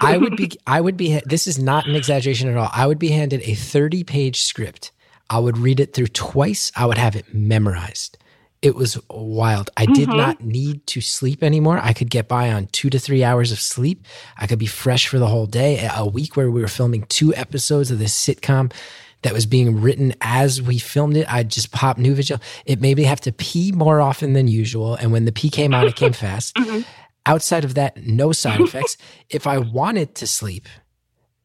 I 0.02 0.16
would 0.16 0.36
be, 0.36 0.50
I 0.66 0.80
would 0.80 0.96
be, 0.96 1.20
this 1.24 1.46
is 1.46 1.58
not 1.58 1.86
an 1.86 1.94
exaggeration 1.94 2.48
at 2.48 2.56
all. 2.56 2.70
I 2.72 2.86
would 2.86 2.98
be 2.98 3.08
handed 3.10 3.40
a 3.44 3.54
30 3.54 4.04
page 4.04 4.42
script. 4.42 4.90
I 5.30 5.38
would 5.38 5.56
read 5.58 5.80
it 5.80 5.94
through 5.94 6.08
twice. 6.08 6.70
I 6.76 6.86
would 6.86 6.98
have 6.98 7.16
it 7.16 7.32
memorized. 7.32 8.18
It 8.60 8.76
was 8.76 8.96
wild. 9.10 9.70
I 9.76 9.86
did 9.86 10.08
Mhm. 10.08 10.16
not 10.16 10.44
need 10.44 10.86
to 10.88 11.00
sleep 11.00 11.42
anymore. 11.42 11.80
I 11.82 11.92
could 11.92 12.10
get 12.10 12.28
by 12.28 12.52
on 12.52 12.68
two 12.70 12.90
to 12.90 12.98
three 12.98 13.24
hours 13.24 13.50
of 13.50 13.58
sleep. 13.60 14.04
I 14.38 14.46
could 14.46 14.58
be 14.60 14.66
fresh 14.66 15.08
for 15.08 15.18
the 15.18 15.26
whole 15.26 15.46
day. 15.46 15.88
A 15.96 16.06
week 16.06 16.36
where 16.36 16.50
we 16.50 16.60
were 16.60 16.68
filming 16.68 17.04
two 17.08 17.34
episodes 17.34 17.90
of 17.90 17.98
this 17.98 18.14
sitcom 18.14 18.72
that 19.22 19.32
was 19.32 19.46
being 19.46 19.80
written 19.80 20.14
as 20.20 20.60
we 20.62 20.78
filmed 20.78 21.16
it, 21.16 21.32
I'd 21.32 21.48
just 21.48 21.72
pop 21.72 21.96
Nuvigil. 21.98 22.40
It 22.66 22.80
made 22.80 22.96
me 22.98 23.04
have 23.04 23.20
to 23.22 23.32
pee 23.32 23.72
more 23.72 24.00
often 24.00 24.32
than 24.32 24.46
usual. 24.48 24.94
And 24.94 25.10
when 25.12 25.24
the 25.24 25.32
pee 25.32 25.50
came 25.50 25.74
on, 25.74 25.86
it 25.88 25.96
came 25.96 26.12
fast. 26.26 26.54
Mhm. 26.56 26.84
Outside 27.24 27.64
of 27.64 27.74
that, 27.74 27.96
no 28.04 28.32
side 28.32 28.60
effects. 28.66 28.96
if 29.30 29.46
I 29.46 29.58
wanted 29.58 30.14
to 30.16 30.26
sleep, 30.26 30.68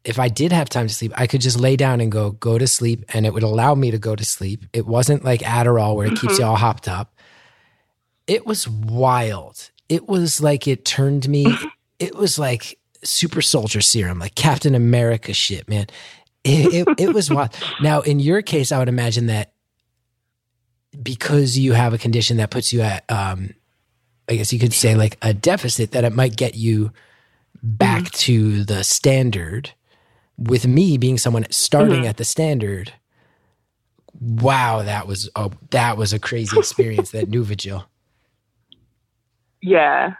if 0.04 0.18
I 0.18 0.28
did 0.28 0.52
have 0.52 0.68
time 0.68 0.86
to 0.88 0.94
sleep, 0.94 1.12
I 1.16 1.26
could 1.26 1.40
just 1.40 1.60
lay 1.60 1.76
down 1.76 2.00
and 2.00 2.10
go, 2.10 2.30
go 2.30 2.56
to 2.56 2.66
sleep, 2.66 3.04
and 3.12 3.26
it 3.26 3.34
would 3.34 3.42
allow 3.42 3.74
me 3.74 3.90
to 3.90 3.98
go 3.98 4.16
to 4.16 4.24
sleep. 4.24 4.64
It 4.72 4.86
wasn't 4.86 5.24
like 5.24 5.40
Adderall 5.40 5.96
where 5.96 6.06
it 6.06 6.18
keeps 6.18 6.38
you 6.38 6.44
all 6.44 6.56
hopped 6.56 6.88
up. 6.88 7.14
It 8.26 8.46
was 8.46 8.68
wild. 8.68 9.70
It 9.88 10.08
was 10.08 10.40
like 10.40 10.66
it 10.66 10.84
turned 10.84 11.28
me, 11.28 11.46
it 11.98 12.14
was 12.14 12.38
like 12.38 12.78
super 13.04 13.42
soldier 13.42 13.80
serum, 13.80 14.18
like 14.18 14.34
Captain 14.34 14.74
America 14.74 15.32
shit, 15.32 15.68
man. 15.68 15.86
It, 16.44 16.88
it, 16.88 17.00
it 17.00 17.14
was 17.14 17.30
wild. 17.30 17.50
Now, 17.82 18.00
in 18.00 18.20
your 18.20 18.42
case, 18.42 18.72
I 18.72 18.78
would 18.78 18.88
imagine 18.88 19.26
that 19.26 19.52
because 21.02 21.58
you 21.58 21.72
have 21.72 21.92
a 21.92 21.98
condition 21.98 22.38
that 22.38 22.50
puts 22.50 22.72
you 22.72 22.80
at, 22.80 23.04
um, 23.10 23.54
I 24.28 24.36
guess 24.36 24.52
you 24.52 24.58
could 24.58 24.72
say 24.74 24.94
like 24.94 25.16
a 25.22 25.32
deficit, 25.32 25.92
that 25.92 26.04
it 26.04 26.12
might 26.12 26.36
get 26.36 26.54
you 26.54 26.92
back 27.62 28.10
to 28.12 28.64
the 28.64 28.84
standard. 28.84 29.72
With 30.36 30.66
me 30.68 30.98
being 30.98 31.18
someone 31.18 31.46
starting 31.50 32.02
Mhm. 32.02 32.08
at 32.08 32.16
the 32.16 32.24
standard, 32.24 32.92
wow, 34.20 34.82
that 34.82 35.06
was 35.08 35.28
a 35.34 35.50
that 35.70 35.96
was 35.96 36.12
a 36.12 36.18
crazy 36.20 36.56
experience. 36.58 37.10
that 37.10 37.28
Nuvigil. 37.30 37.84
Yeah. 39.60 40.14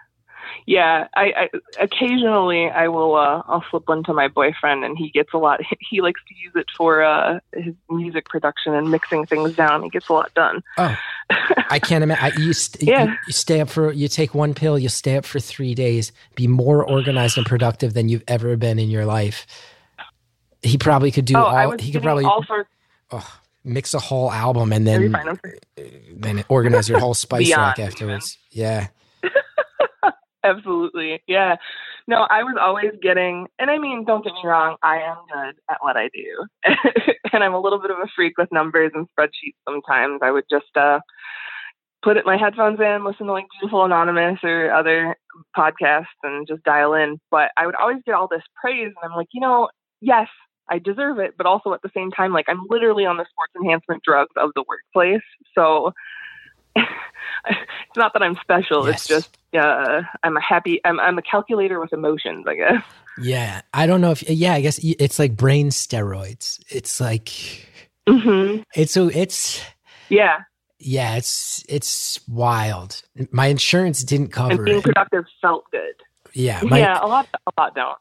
Yeah, 0.69 1.09
I, 1.17 1.33
I 1.35 1.49
occasionally 1.81 2.69
I 2.69 2.89
will 2.89 3.15
uh 3.15 3.43
I'll 3.47 3.65
slip 3.71 3.89
one 3.89 4.05
to 4.05 4.13
my 4.13 4.29
boyfriend 4.29 4.85
and 4.85 4.99
he 4.99 5.09
gets 5.09 5.33
a 5.33 5.39
lot 5.39 5.61
he 5.81 6.03
likes 6.03 6.21
to 6.29 6.35
use 6.35 6.53
it 6.57 6.67
for 6.77 7.03
uh 7.03 7.41
his 7.55 7.75
music 7.89 8.27
production 8.27 8.75
and 8.75 8.91
mixing 8.91 9.25
things 9.25 9.57
down. 9.57 9.83
He 9.83 9.89
gets 9.89 10.11
a 10.11 10.13
lot 10.13 10.35
done. 10.35 10.63
Oh, 10.77 10.95
I 11.71 11.79
can't 11.79 12.05
imagine. 12.05 12.43
You, 12.43 12.53
st- 12.53 12.87
Yeah. 12.87 13.05
you, 13.05 13.11
you 13.29 13.33
stay 13.33 13.63
up 13.63 13.71
for 13.71 13.93
you 13.93 14.09
take 14.09 14.35
one 14.35 14.53
pill, 14.53 14.79
you 14.79 14.91
stay 14.91 15.17
up 15.17 15.25
for 15.25 15.41
three 15.41 15.75
days, 15.75 16.13
be 16.35 16.47
more 16.47 16.85
organized 16.85 17.39
and 17.39 17.47
productive 17.47 17.95
than 17.95 18.11
you've 18.11 18.25
ever 18.29 18.55
been 18.59 18.79
in 18.79 18.91
your 18.91 19.07
life. 19.07 19.47
He 20.61 20.77
probably 20.77 21.11
could 21.11 21.25
do 21.25 21.39
oh, 21.39 21.45
all. 21.45 21.57
I 21.57 21.65
was 21.65 21.81
He 21.81 21.93
could 21.93 22.03
probably 22.03 22.27
all 22.27 22.45
sorts 22.45 22.69
oh, 23.11 23.41
mix 23.65 23.95
a 23.95 23.99
whole 23.99 24.31
album 24.31 24.75
and 24.75 24.87
then 24.87 25.13
fine, 25.13 25.29
I'm 25.29 25.41
sorry. 25.43 26.03
then 26.13 26.45
organize 26.51 26.91
your 26.91 26.99
whole 26.99 27.15
spice 27.25 27.57
rack 27.57 27.79
afterwards. 27.79 28.37
Yeah. 28.51 28.89
Absolutely. 30.45 31.21
Yeah. 31.27 31.57
No, 32.07 32.27
I 32.31 32.43
was 32.43 32.57
always 32.61 32.93
getting, 33.03 33.49
and 33.59 33.71
I 33.71 33.79
mean, 33.79 34.05
don't 34.05 34.25
get 34.25 34.33
me 34.35 34.41
wrong, 34.45 34.77
I 34.83 34.99
am 34.99 35.17
good 35.33 35.57
at 35.71 35.79
what 35.81 35.97
I 35.97 36.09
do. 36.15 36.47
and 37.33 37.45
I'm 37.45 37.55
a 37.55 37.61
little 37.61 37.81
bit 37.81 37.91
of 37.91 37.99
a 37.99 38.07
freak 38.15 38.39
with 38.39 38.51
numbers 38.53 38.93
and 38.95 39.07
spreadsheets 39.19 39.57
sometimes. 39.69 40.21
I 40.23 40.31
would 40.31 40.45
just 40.51 40.75
uh, 40.77 41.01
put 42.03 42.17
it, 42.17 42.27
my 42.27 42.37
headphones 42.37 42.81
in, 42.81 43.05
listen 43.05 43.27
to 43.27 43.33
like 43.33 43.47
Beautiful 43.61 43.85
Anonymous 43.85 44.39
or 44.43 44.73
other 44.73 45.17
podcasts 45.57 46.07
and 46.23 46.47
just 46.47 46.63
dial 46.65 46.95
in. 46.95 47.19
But 47.31 47.51
I 47.57 47.67
would 47.67 47.75
always 47.77 47.99
get 48.07 48.15
all 48.15 48.29
this 48.31 48.43
praise, 48.61 48.87
and 48.87 49.11
I'm 49.11 49.17
like, 49.17 49.29
you 49.33 49.41
know, 49.41 49.69
yes, 50.01 50.29
I 50.71 50.79
deserve 50.79 51.19
it. 51.19 51.35
But 51.37 51.47
also 51.47 51.73
at 51.75 51.83
the 51.83 51.91
same 51.95 52.11
time, 52.11 52.33
like, 52.33 52.47
I'm 52.49 52.63
literally 52.69 53.07
on 53.07 53.17
the 53.17 53.27
sports 53.31 53.53
enhancement 53.57 54.03
drugs 54.05 54.33
of 54.37 54.51
the 54.55 54.65
workplace. 54.69 55.23
So 55.55 55.93
it's 56.77 56.87
not 57.97 58.13
that 58.13 58.23
I'm 58.23 58.37
special. 58.43 58.87
It's 58.87 59.07
just 59.07 59.29
uh, 59.55 60.03
I'm 60.23 60.37
a 60.37 60.41
happy. 60.41 60.81
I'm 60.85 61.01
I'm 61.01 61.19
a 61.19 61.23
calculator 61.23 61.81
with 61.81 61.93
emotions. 61.93 62.47
I 62.49 62.55
guess. 62.55 62.83
Yeah, 63.21 63.63
I 63.75 63.87
don't 63.87 64.01
know 64.01 64.13
if 64.13 64.29
yeah, 64.29 64.55
I 64.55 64.61
guess 64.61 64.79
it's 64.83 65.19
like 65.19 65.37
brain 65.37 65.71
steroids. 65.71 66.61
It's 66.69 67.01
like 67.01 67.31
hmm 68.09 68.59
it's 68.75 68.93
so 68.93 69.09
it's 69.09 69.63
Yeah, 70.09 70.39
yeah, 70.79 71.17
it's 71.17 71.65
it's 71.69 72.21
wild. 72.29 73.03
My 73.33 73.47
insurance 73.47 74.05
didn't 74.05 74.29
cover 74.29 74.53
and 74.53 74.65
being 74.65 74.79
it. 74.79 74.85
productive 74.85 75.25
felt 75.43 75.65
good. 75.73 75.95
Yeah, 76.35 76.61
my, 76.67 76.79
yeah, 76.79 77.05
a 77.05 77.07
lot. 77.07 77.29
A 77.47 77.61
lot 77.61 77.75
don't. 77.75 77.99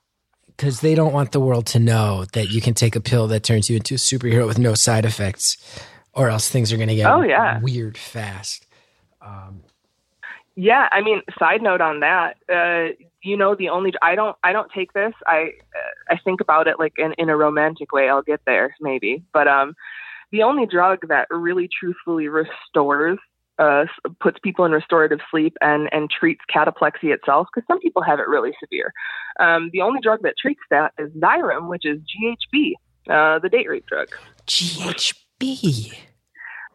because 0.48 0.82
they 0.82 0.94
don't 0.94 1.14
want 1.14 1.32
the 1.32 1.40
world 1.40 1.66
to 1.68 1.80
know 1.80 2.26
that 2.34 2.50
you 2.50 2.62
can 2.62 2.74
take 2.74 2.96
a 2.96 3.02
pill 3.02 3.28
that 3.28 3.44
turns 3.44 3.70
you 3.70 3.78
into 3.78 3.96
a 3.96 3.98
superhero 3.98 4.46
with 4.46 4.60
no 4.60 4.76
side 4.76 5.06
effects, 5.06 5.58
or 6.18 6.30
else 6.30 6.50
things 6.50 6.74
are 6.74 6.78
going 6.78 6.90
to 6.90 6.96
get 6.96 7.10
Oh, 7.10 7.22
yeah. 7.22 7.60
weird 7.62 7.98
fast. 7.98 8.66
Um, 9.22 9.64
Yeah, 10.56 10.90
I 10.92 11.02
mean, 11.02 11.22
side 11.38 11.62
note 11.62 11.82
on 11.82 12.00
that, 12.00 12.38
uh, 12.52 12.94
you 13.22 13.38
know, 13.38 13.56
the 13.56 13.70
only 13.70 13.94
I 14.02 14.16
don't 14.16 14.36
I 14.44 14.52
don't 14.54 14.72
take 14.72 14.94
this. 14.94 15.14
I 15.28 15.52
uh, 15.76 16.14
I 16.14 16.18
think 16.24 16.42
about 16.42 16.68
it 16.68 16.80
like 16.80 16.94
in 16.98 17.14
in 17.18 17.30
a 17.30 17.38
romantic 17.38 17.92
way. 17.92 18.10
I'll 18.10 18.22
get 18.24 18.42
there 18.46 18.76
maybe, 18.82 19.24
but 19.34 19.48
um, 19.48 19.76
the 20.32 20.44
only 20.44 20.66
drug 20.66 21.08
that 21.10 21.28
really 21.30 21.70
truthfully 21.80 22.28
restores. 22.28 23.20
Uh, 23.60 23.86
puts 24.20 24.38
people 24.44 24.66
in 24.66 24.72
restorative 24.72 25.18
sleep 25.32 25.58
and 25.62 25.90
and 25.92 26.12
treats 26.12 26.42
cataplexy 26.56 27.12
itself 27.12 27.48
because 27.52 27.66
some 27.68 27.80
people 27.80 28.04
have 28.04 28.20
it 28.20 28.28
really 28.28 28.52
severe. 28.64 28.94
Um, 29.40 29.72
the 29.74 29.82
only 29.82 30.00
drug 30.00 30.20
that 30.22 30.36
treats 30.40 30.62
that 30.70 30.94
is 31.00 31.10
Xyrem, 31.14 31.68
which 31.68 31.84
is 31.84 32.00
GHB, 32.00 32.74
uh, 33.10 33.40
the 33.40 33.50
date 33.50 33.68
rape 33.68 33.88
drug. 33.88 34.10
GHB. 34.46 35.14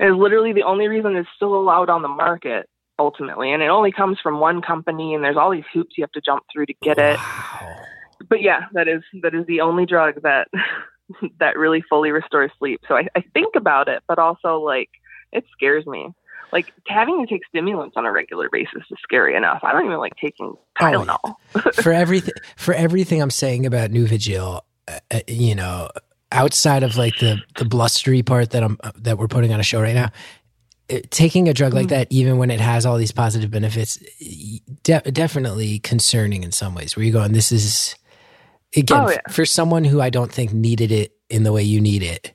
It 0.00 0.06
is 0.06 0.16
literally 0.16 0.52
the 0.52 0.64
only 0.64 0.88
reason 0.88 1.16
it's 1.16 1.28
still 1.36 1.54
allowed 1.54 1.90
on 1.90 2.02
the 2.02 2.08
market 2.08 2.68
ultimately, 2.98 3.52
and 3.52 3.62
it 3.62 3.68
only 3.68 3.92
comes 3.92 4.18
from 4.20 4.40
one 4.40 4.62
company, 4.62 5.14
and 5.14 5.22
there's 5.22 5.36
all 5.36 5.50
these 5.50 5.64
hoops 5.72 5.96
you 5.96 6.02
have 6.02 6.12
to 6.12 6.20
jump 6.20 6.42
through 6.52 6.66
to 6.66 6.74
get 6.82 6.98
it. 6.98 7.16
Wow. 7.16 7.76
But 8.28 8.42
yeah, 8.42 8.66
that 8.72 8.88
is 8.88 9.02
that 9.22 9.34
is 9.34 9.46
the 9.46 9.60
only 9.60 9.86
drug 9.86 10.22
that 10.22 10.48
that 11.40 11.56
really 11.56 11.82
fully 11.88 12.10
restores 12.10 12.50
sleep. 12.58 12.80
So 12.88 12.96
I, 12.96 13.08
I 13.14 13.22
think 13.34 13.54
about 13.56 13.88
it, 13.88 14.02
but 14.08 14.18
also 14.18 14.58
like 14.58 14.90
it 15.32 15.44
scares 15.52 15.86
me. 15.86 16.12
Like 16.52 16.72
having 16.86 17.24
to 17.24 17.32
take 17.32 17.46
stimulants 17.48 17.96
on 17.96 18.04
a 18.04 18.12
regular 18.12 18.48
basis 18.52 18.82
is 18.90 18.98
scary 19.02 19.34
enough. 19.36 19.60
I 19.62 19.72
don't 19.72 19.86
even 19.86 19.98
like 19.98 20.16
taking 20.20 20.54
Tylenol. 20.78 21.36
for 21.74 21.92
everything 21.92 22.34
for 22.56 22.74
everything 22.74 23.22
I'm 23.22 23.30
saying 23.30 23.64
about 23.64 23.90
Nuvigil, 23.90 24.60
uh, 24.86 24.98
uh, 25.10 25.20
you 25.26 25.54
know, 25.54 25.88
outside 26.32 26.82
of 26.82 26.96
like 26.96 27.16
the 27.18 27.40
the 27.56 27.64
blustery 27.64 28.22
part 28.22 28.50
that 28.50 28.62
I'm 28.62 28.78
that 28.96 29.18
we're 29.18 29.28
putting 29.28 29.52
on 29.52 29.60
a 29.60 29.62
show 29.62 29.80
right 29.80 29.94
now, 29.94 30.10
uh, 30.90 30.98
taking 31.10 31.48
a 31.48 31.54
drug 31.54 31.72
like 31.74 31.86
Mm-hmm. 31.86 31.94
that, 31.94 32.06
even 32.10 32.38
when 32.38 32.50
it 32.50 32.60
has 32.60 32.84
all 32.86 32.96
these 32.96 33.12
positive 33.12 33.50
benefits, 33.50 33.98
de- 34.82 35.00
definitely 35.12 35.78
concerning 35.78 36.42
in 36.42 36.52
some 36.52 36.74
ways. 36.74 36.96
Where 36.96 37.04
you're 37.04 37.12
going, 37.12 37.32
this 37.32 37.52
is 37.52 37.94
again 38.76 39.04
Oh, 39.06 39.10
yeah. 39.10 39.20
for 39.30 39.44
someone 39.46 39.84
who 39.84 40.00
I 40.00 40.10
don't 40.10 40.32
think 40.32 40.52
needed 40.52 40.90
it 40.90 41.12
in 41.30 41.42
the 41.44 41.52
way 41.52 41.62
you 41.62 41.80
need 41.80 42.02
it. 42.02 42.32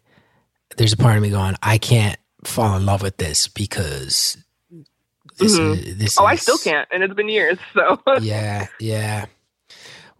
There's 0.77 0.93
a 0.93 0.97
part 0.97 1.17
of 1.17 1.23
me 1.23 1.29
going, 1.29 1.55
I 1.63 1.77
can't 1.79 2.19
fall 2.45 2.77
in 2.77 2.85
love 2.85 3.01
with 3.01 3.17
this 3.17 3.47
because 3.47 4.37
this 5.39 5.57
Mhm. 5.57 5.77
is 5.85 5.97
this. 5.97 6.19
Oh, 6.19 6.25
I 6.25 6.35
still 6.35 6.57
can't, 6.57 6.87
and 6.91 7.03
it's 7.03 7.13
been 7.13 7.29
years. 7.29 7.57
So 7.73 7.99
yeah, 8.21 8.67
yeah. 8.79 9.25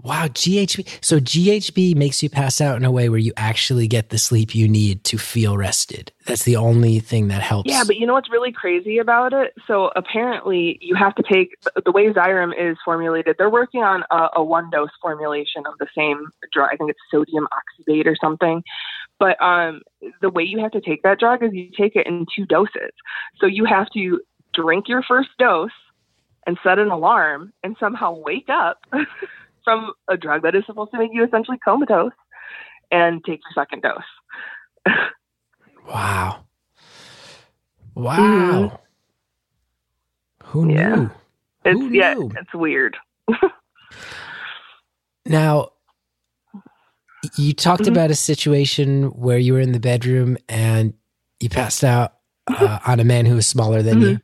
Wow, 0.03 0.27
GHB. 0.27 0.99
So 1.01 1.19
GHB 1.19 1.95
makes 1.95 2.21
you 2.21 2.29
pass 2.29 2.61
out 2.61 2.77
in 2.77 2.85
a 2.85 2.91
way 2.91 3.09
where 3.09 3.19
you 3.19 3.33
actually 3.35 3.87
get 3.87 4.09
the 4.09 4.17
sleep 4.17 4.53
you 4.53 4.67
need 4.67 5.03
to 5.05 5.17
feel 5.17 5.57
rested. 5.57 6.11
That's 6.25 6.43
the 6.43 6.55
only 6.55 6.99
thing 6.99 7.29
that 7.29 7.41
helps. 7.41 7.69
Yeah, 7.69 7.83
but 7.85 7.95
you 7.95 8.05
know 8.05 8.13
what's 8.13 8.29
really 8.29 8.51
crazy 8.51 8.99
about 8.99 9.33
it? 9.33 9.53
So 9.65 9.91
apparently, 9.95 10.77
you 10.81 10.95
have 10.95 11.15
to 11.15 11.23
take 11.23 11.55
the 11.83 11.91
way 11.91 12.11
Xyrem 12.13 12.51
is 12.57 12.77
formulated. 12.85 13.37
They're 13.39 13.49
working 13.49 13.81
on 13.81 14.03
a, 14.11 14.29
a 14.35 14.43
one 14.43 14.69
dose 14.69 14.91
formulation 15.01 15.63
of 15.65 15.73
the 15.79 15.87
same 15.97 16.27
drug. 16.53 16.69
I 16.71 16.75
think 16.75 16.91
it's 16.91 16.99
sodium 17.09 17.47
oxybate 17.51 18.05
or 18.05 18.15
something. 18.21 18.63
But 19.19 19.41
um, 19.41 19.81
the 20.21 20.29
way 20.29 20.43
you 20.43 20.59
have 20.59 20.71
to 20.71 20.81
take 20.81 21.01
that 21.03 21.19
drug 21.19 21.43
is 21.43 21.51
you 21.53 21.71
take 21.75 21.95
it 21.95 22.05
in 22.05 22.27
two 22.35 22.45
doses. 22.45 22.91
So 23.39 23.47
you 23.47 23.65
have 23.65 23.89
to 23.91 24.21
drink 24.53 24.87
your 24.87 25.01
first 25.01 25.29
dose 25.39 25.71
and 26.45 26.57
set 26.63 26.79
an 26.79 26.89
alarm 26.89 27.51
and 27.63 27.75
somehow 27.79 28.13
wake 28.25 28.49
up 28.49 28.79
from 29.67 29.91
a 30.07 30.15
drug 30.15 30.43
that 30.43 30.55
is 30.55 30.63
supposed 30.65 30.91
to 30.91 30.97
make 30.97 31.09
you 31.13 31.25
essentially 31.25 31.57
comatose 31.57 32.13
and 32.89 33.21
take 33.25 33.41
your 33.43 33.53
second 33.65 33.81
dose. 33.81 33.99
wow. 35.89 36.45
Wow. 37.93 38.17
Mhm. 38.17 38.79
Who 40.45 40.65
Yeah. 40.69 40.95
knew? 40.95 41.11
It's 41.65 41.81
Who 41.81 41.89
yeah, 41.91 42.13
knew? 42.15 42.31
it's 42.37 42.53
weird. 42.53 42.95
Now, 45.25 45.71
you 47.35 47.53
talked 47.53 47.83
Mhm. 47.83 47.89
about 47.89 48.11
a 48.11 48.15
situation 48.15 49.07
where 49.09 49.37
you 49.37 49.51
were 49.53 49.59
in 49.59 49.73
the 49.73 49.79
bedroom 49.79 50.37
and 50.47 50.93
you 51.41 51.49
passed 51.49 51.83
out 51.83 52.13
uh, 52.47 52.79
on 52.87 53.01
a 53.01 53.03
man 53.03 53.25
who 53.25 53.35
was 53.35 53.45
smaller 53.45 53.81
than 53.81 53.99
Mm-hmm. 53.99 54.09
you. 54.11 54.19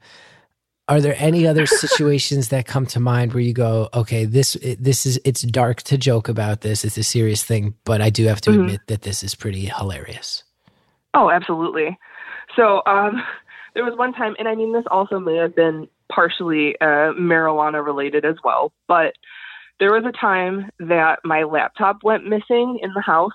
Are 0.89 0.99
there 0.99 1.15
any 1.17 1.47
other 1.47 1.65
situations 1.85 2.49
that 2.49 2.65
come 2.65 2.85
to 2.87 2.99
mind 2.99 3.33
where 3.33 3.43
you 3.43 3.53
go, 3.53 3.89
okay, 3.93 4.25
this 4.25 4.57
this 4.79 5.05
is 5.05 5.19
it's 5.23 5.41
dark 5.41 5.81
to 5.83 5.97
joke 5.97 6.27
about 6.29 6.61
this, 6.61 6.83
it's 6.83 6.97
a 6.97 7.03
serious 7.03 7.43
thing, 7.43 7.75
but 7.85 8.01
I 8.01 8.09
do 8.09 8.25
have 8.25 8.41
to 8.41 8.51
Mhm. 8.51 8.59
admit 8.59 8.81
that 8.87 9.01
this 9.03 9.23
is 9.23 9.35
pretty 9.35 9.65
hilarious. 9.65 10.43
Oh, 11.13 11.29
absolutely. 11.29 11.97
So 12.55 12.81
um, 12.85 13.21
there 13.73 13.85
was 13.85 13.97
one 13.97 14.13
time, 14.13 14.35
and 14.39 14.47
I 14.47 14.55
mean, 14.55 14.73
this 14.73 14.85
also 14.91 15.19
may 15.19 15.35
have 15.37 15.55
been 15.55 15.87
partially 16.11 16.79
uh, 16.81 17.13
marijuana 17.17 17.83
related 17.83 18.25
as 18.25 18.35
well, 18.43 18.71
but 18.87 19.13
there 19.79 19.91
was 19.93 20.05
a 20.05 20.11
time 20.11 20.69
that 20.79 21.19
my 21.23 21.43
laptop 21.43 22.03
went 22.03 22.25
missing 22.25 22.79
in 22.81 22.93
the 22.93 23.01
house. 23.01 23.31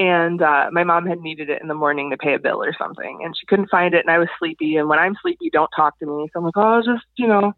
And 0.00 0.40
uh, 0.40 0.70
my 0.72 0.82
mom 0.82 1.06
had 1.06 1.20
needed 1.20 1.50
it 1.50 1.60
in 1.60 1.68
the 1.68 1.74
morning 1.74 2.08
to 2.10 2.16
pay 2.16 2.32
a 2.34 2.38
bill 2.38 2.62
or 2.62 2.74
something, 2.78 3.20
and 3.22 3.36
she 3.38 3.44
couldn't 3.44 3.68
find 3.70 3.92
it. 3.94 4.00
And 4.00 4.10
I 4.10 4.18
was 4.18 4.28
sleepy. 4.38 4.76
And 4.76 4.88
when 4.88 4.98
I'm 4.98 5.14
sleepy, 5.20 5.50
don't 5.52 5.68
talk 5.76 5.98
to 5.98 6.06
me. 6.06 6.26
So 6.32 6.38
I'm 6.40 6.44
like, 6.46 6.56
oh, 6.56 6.80
just 6.82 7.04
you 7.16 7.26
know, 7.28 7.52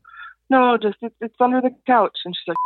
no, 0.50 0.76
just 0.76 0.96
it's, 1.02 1.14
it's 1.20 1.35
under 1.40 1.61
the 1.61 1.70
couch. 1.87 2.18
And 2.24 2.35
she's 2.35 2.48
like, 2.48 2.57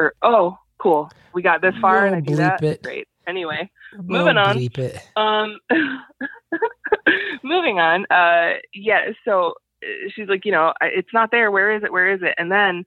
or, 0.00 0.14
oh, 0.22 0.56
cool, 0.78 1.10
we 1.34 1.42
got 1.42 1.60
this 1.60 1.74
far, 1.82 2.06
and 2.06 2.16
I 2.16 2.20
We'll 2.20 2.30
do 2.30 2.36
that. 2.36 2.62
it. 2.64 2.82
Great. 2.82 3.06
Anyway, 3.26 3.70
We'll 3.92 4.20
Moving 4.20 4.38
on. 4.38 4.56
it. 4.58 5.02
um, 5.16 5.58
moving 7.44 7.78
on. 7.78 8.06
Uh, 8.10 8.54
yeah. 8.74 9.10
So 9.24 9.54
uh, 9.82 10.08
she's 10.14 10.28
like, 10.28 10.44
you 10.46 10.52
know, 10.52 10.72
it's 10.80 11.12
not 11.12 11.30
there. 11.30 11.50
Where 11.50 11.76
is 11.76 11.82
it? 11.82 11.92
Where 11.92 12.10
is 12.12 12.20
it? 12.22 12.34
And 12.38 12.50
then 12.50 12.84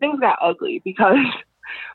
things 0.00 0.18
got 0.20 0.38
ugly 0.42 0.80
because 0.84 1.18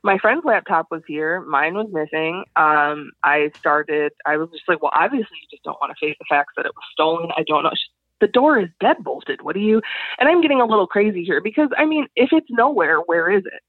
my 0.04 0.18
friend's 0.18 0.46
laptop 0.46 0.88
was 0.92 1.02
here. 1.08 1.42
Mine 1.42 1.76
was 1.76 1.88
missing. 1.92 2.44
Um, 2.56 3.12
I 3.24 3.52
started. 3.58 4.12
I 4.26 4.38
was 4.38 4.50
just 4.52 4.68
like, 4.68 4.82
well, 4.82 4.92
obviously 4.96 5.38
you 5.42 5.48
just 5.50 5.64
don't 5.64 5.78
want 5.82 5.92
to 5.96 6.06
face 6.06 6.16
the 6.20 6.26
facts 6.30 6.54
that 6.58 6.66
it 6.66 6.72
was 6.76 6.84
stolen. 6.94 7.30
I 7.38 7.44
don't 7.48 7.64
know. 7.64 7.72
She- 7.74 7.92
The 8.22 8.28
door 8.28 8.60
is 8.60 8.70
dead 8.80 8.98
bolted. 9.04 9.42
What 9.44 9.54
do 9.56 9.62
you? 9.62 9.82
And 10.20 10.28
I'm 10.30 10.42
getting 10.42 10.62
a 10.62 10.66
little 10.66 10.88
crazy 10.88 11.24
here 11.24 11.42
because 11.42 11.70
I 11.78 11.86
mean, 11.86 12.08
if 12.16 12.30
it's 12.32 12.48
nowhere, 12.50 12.98
where 13.00 13.32
is 13.32 13.46
it? 13.46 13.62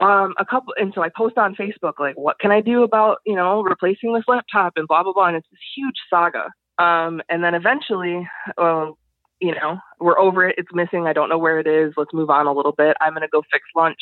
um, 0.00 0.32
a 0.38 0.46
couple, 0.46 0.72
and 0.78 0.92
so 0.94 1.02
I 1.02 1.10
post 1.14 1.36
on 1.36 1.54
Facebook 1.54 1.94
like, 1.98 2.16
what 2.16 2.38
can 2.38 2.50
I 2.50 2.60
do 2.62 2.82
about 2.82 3.18
you 3.26 3.34
know 3.34 3.62
replacing 3.62 4.14
this 4.14 4.24
laptop 4.28 4.72
and 4.76 4.88
blah 4.88 5.02
blah 5.02 5.12
blah, 5.12 5.26
and 5.26 5.36
it's 5.36 5.46
this 5.50 5.60
huge 5.76 5.96
saga. 6.08 6.50
Um, 6.78 7.20
and 7.28 7.44
then 7.44 7.54
eventually, 7.54 8.26
well, 8.56 8.96
you 9.40 9.54
know, 9.54 9.78
we're 10.00 10.18
over 10.18 10.48
it. 10.48 10.54
It's 10.56 10.70
missing. 10.72 11.06
I 11.06 11.12
don't 11.12 11.28
know 11.28 11.36
where 11.36 11.58
it 11.60 11.66
is. 11.66 11.92
Let's 11.98 12.14
move 12.14 12.30
on 12.30 12.46
a 12.46 12.52
little 12.52 12.72
bit. 12.72 12.96
I'm 13.02 13.12
gonna 13.12 13.28
go 13.30 13.42
fix 13.52 13.64
lunch. 13.76 13.98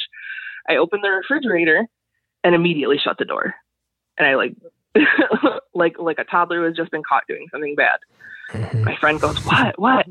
I 0.69 0.77
open 0.77 1.01
the 1.03 1.11
refrigerator 1.11 1.87
and 2.45 2.55
immediately 2.55 2.99
shut 2.99 3.19
the 3.19 3.25
door, 3.25 3.55
and 4.17 4.27
I 4.27 4.37
like. 4.37 4.55
like 5.75 5.99
like 5.99 6.19
a 6.19 6.25
toddler 6.25 6.61
who 6.61 6.65
has 6.65 6.75
just 6.75 6.91
been 6.91 7.03
caught 7.09 7.23
doing 7.29 7.47
something 7.53 7.77
bad. 7.77 7.99
Mhm. 8.53 8.85
My 8.85 8.97
friend 8.97 9.21
goes, 9.21 9.39
"What? 9.45 9.79
What?" 9.79 10.07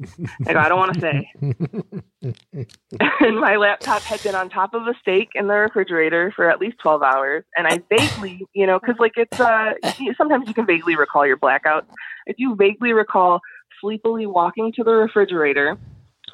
I 0.48 0.54
go, 0.54 0.60
"I 0.60 0.70
don't 0.70 0.78
want 0.78 0.94
to 0.94 1.02
say." 1.02 1.32
and 3.20 3.40
my 3.40 3.56
laptop 3.56 4.02
had 4.04 4.22
been 4.24 4.36
on 4.36 4.50
top 4.50 4.74
of 4.74 4.88
a 4.88 4.94
steak 5.02 5.30
in 5.36 5.48
the 5.48 5.54
refrigerator 5.54 6.32
for 6.36 6.50
at 6.50 6.60
least 6.60 6.78
12 6.80 7.04
hours 7.04 7.44
and 7.56 7.68
i 7.68 7.80
vaguely 7.90 8.46
you 8.54 8.66
know 8.66 8.80
because 8.80 8.96
like 9.00 9.14
it's 9.16 9.40
uh 9.40 9.74
sometimes 10.18 10.48
you 10.48 10.54
can 10.54 10.66
vaguely 10.66 10.96
recall 10.96 11.26
your 11.26 11.38
blackouts 11.38 11.86
if 12.26 12.38
you 12.40 12.56
vaguely 12.56 12.94
recall 12.94 13.40
sleepily 13.82 14.26
walking 14.26 14.72
to 14.74 14.84
the 14.84 14.92
refrigerator 14.92 15.78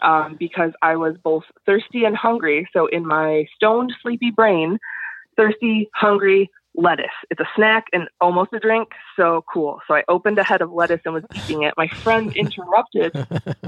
um, 0.01 0.35
because 0.39 0.71
i 0.81 0.95
was 0.95 1.15
both 1.23 1.43
thirsty 1.65 2.05
and 2.05 2.15
hungry 2.15 2.67
so 2.73 2.87
in 2.87 3.05
my 3.05 3.45
stoned 3.55 3.93
sleepy 4.01 4.31
brain 4.31 4.77
thirsty 5.37 5.89
hungry 5.95 6.49
lettuce 6.75 7.05
it's 7.29 7.39
a 7.39 7.47
snack 7.55 7.85
and 7.93 8.07
almost 8.19 8.51
a 8.53 8.59
drink 8.59 8.89
so 9.15 9.43
cool 9.51 9.79
so 9.87 9.93
i 9.93 10.03
opened 10.07 10.39
a 10.39 10.43
head 10.43 10.61
of 10.61 10.71
lettuce 10.71 11.01
and 11.05 11.13
was 11.13 11.23
eating 11.35 11.63
it 11.63 11.73
my 11.77 11.87
friend 11.87 12.33
interrupted 12.35 13.13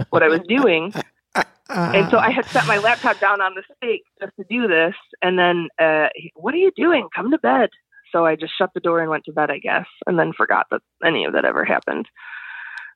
what 0.09 0.23
i 0.23 0.27
was 0.27 0.41
doing 0.47 0.91
and 1.69 2.09
so 2.11 2.17
I 2.17 2.29
had 2.29 2.45
set 2.45 2.67
my 2.67 2.77
laptop 2.77 3.19
down 3.19 3.41
on 3.41 3.55
the 3.55 3.63
steak 3.75 4.03
just 4.21 4.35
to 4.37 4.45
do 4.49 4.67
this. 4.67 4.93
And 5.21 5.39
then, 5.39 5.67
uh, 5.79 6.09
what 6.35 6.53
are 6.53 6.57
you 6.57 6.71
doing? 6.75 7.07
Come 7.15 7.31
to 7.31 7.37
bed. 7.37 7.69
So 8.11 8.25
I 8.25 8.35
just 8.35 8.53
shut 8.57 8.69
the 8.73 8.79
door 8.79 9.01
and 9.01 9.09
went 9.09 9.25
to 9.25 9.33
bed, 9.33 9.49
I 9.51 9.57
guess, 9.57 9.87
and 10.07 10.17
then 10.17 10.31
forgot 10.31 10.67
that 10.71 10.81
any 11.03 11.25
of 11.25 11.33
that 11.33 11.43
ever 11.43 11.65
happened. 11.65 12.07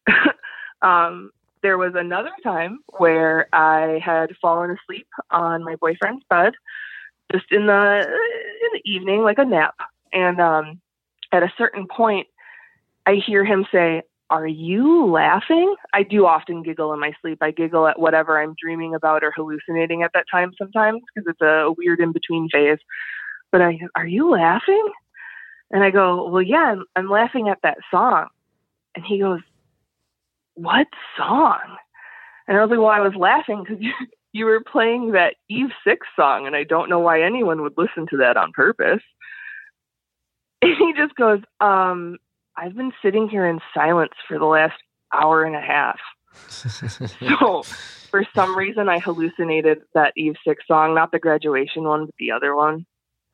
um, 0.81 1.31
there 1.61 1.77
was 1.77 1.93
another 1.95 2.31
time 2.43 2.79
where 2.97 3.47
I 3.53 3.99
had 4.03 4.35
fallen 4.41 4.71
asleep 4.71 5.07
on 5.31 5.63
my 5.63 5.75
boyfriend's 5.75 6.23
bed, 6.29 6.53
just 7.31 7.51
in 7.51 7.67
the 7.67 7.99
in 8.01 8.69
the 8.73 8.81
evening, 8.85 9.21
like 9.21 9.37
a 9.37 9.45
nap. 9.45 9.75
And 10.13 10.39
um, 10.39 10.81
at 11.31 11.43
a 11.43 11.53
certain 11.57 11.87
point, 11.87 12.27
I 13.05 13.15
hear 13.15 13.43
him 13.43 13.65
say, 13.71 14.03
"Are 14.29 14.47
you 14.47 15.05
laughing?" 15.05 15.75
I 15.93 16.03
do 16.03 16.25
often 16.25 16.63
giggle 16.63 16.93
in 16.93 16.99
my 16.99 17.13
sleep. 17.21 17.39
I 17.41 17.51
giggle 17.51 17.87
at 17.87 17.99
whatever 17.99 18.41
I'm 18.41 18.55
dreaming 18.61 18.95
about 18.95 19.23
or 19.23 19.31
hallucinating 19.35 20.03
at 20.03 20.11
that 20.13 20.25
time 20.31 20.53
sometimes 20.57 21.01
because 21.13 21.29
it's 21.29 21.41
a 21.41 21.73
weird 21.77 21.99
in 21.99 22.11
between 22.11 22.49
phase. 22.49 22.79
But 23.51 23.61
I, 23.61 23.79
are 23.95 24.07
you 24.07 24.29
laughing? 24.31 24.89
And 25.71 25.83
I 25.83 25.91
go, 25.91 26.29
well, 26.29 26.41
yeah, 26.41 26.63
I'm, 26.63 26.83
I'm 26.95 27.09
laughing 27.09 27.49
at 27.49 27.59
that 27.63 27.77
song. 27.91 28.27
And 28.95 29.05
he 29.05 29.19
goes, 29.19 29.41
what 30.61 30.87
song? 31.17 31.77
And 32.47 32.57
I 32.57 32.61
was 32.61 32.69
like, 32.69 32.79
well, 32.79 32.87
I 32.87 32.99
was 32.99 33.15
laughing 33.15 33.63
because 33.63 33.77
you, 33.81 33.93
you 34.33 34.45
were 34.45 34.61
playing 34.61 35.11
that 35.11 35.35
Eve 35.49 35.69
Six 35.85 36.05
song, 36.15 36.47
and 36.47 36.55
I 36.55 36.63
don't 36.63 36.89
know 36.89 36.99
why 36.99 37.21
anyone 37.21 37.61
would 37.61 37.77
listen 37.77 38.07
to 38.09 38.17
that 38.17 38.37
on 38.37 38.51
purpose. 38.51 39.01
And 40.61 40.75
he 40.77 40.91
just 40.91 41.15
goes, 41.15 41.39
um, 41.61 42.17
I've 42.57 42.75
been 42.75 42.91
sitting 43.01 43.29
here 43.29 43.45
in 43.47 43.61
silence 43.73 44.11
for 44.27 44.37
the 44.37 44.45
last 44.45 44.75
hour 45.13 45.45
and 45.45 45.55
a 45.55 45.61
half. 45.61 45.97
so 46.49 47.63
for 48.11 48.25
some 48.35 48.57
reason, 48.57 48.89
I 48.89 48.99
hallucinated 48.99 49.77
that 49.93 50.11
Eve 50.17 50.35
Six 50.45 50.65
song, 50.67 50.93
not 50.93 51.13
the 51.13 51.19
graduation 51.19 51.85
one, 51.85 52.07
but 52.07 52.15
the 52.19 52.31
other 52.31 52.57
one. 52.57 52.85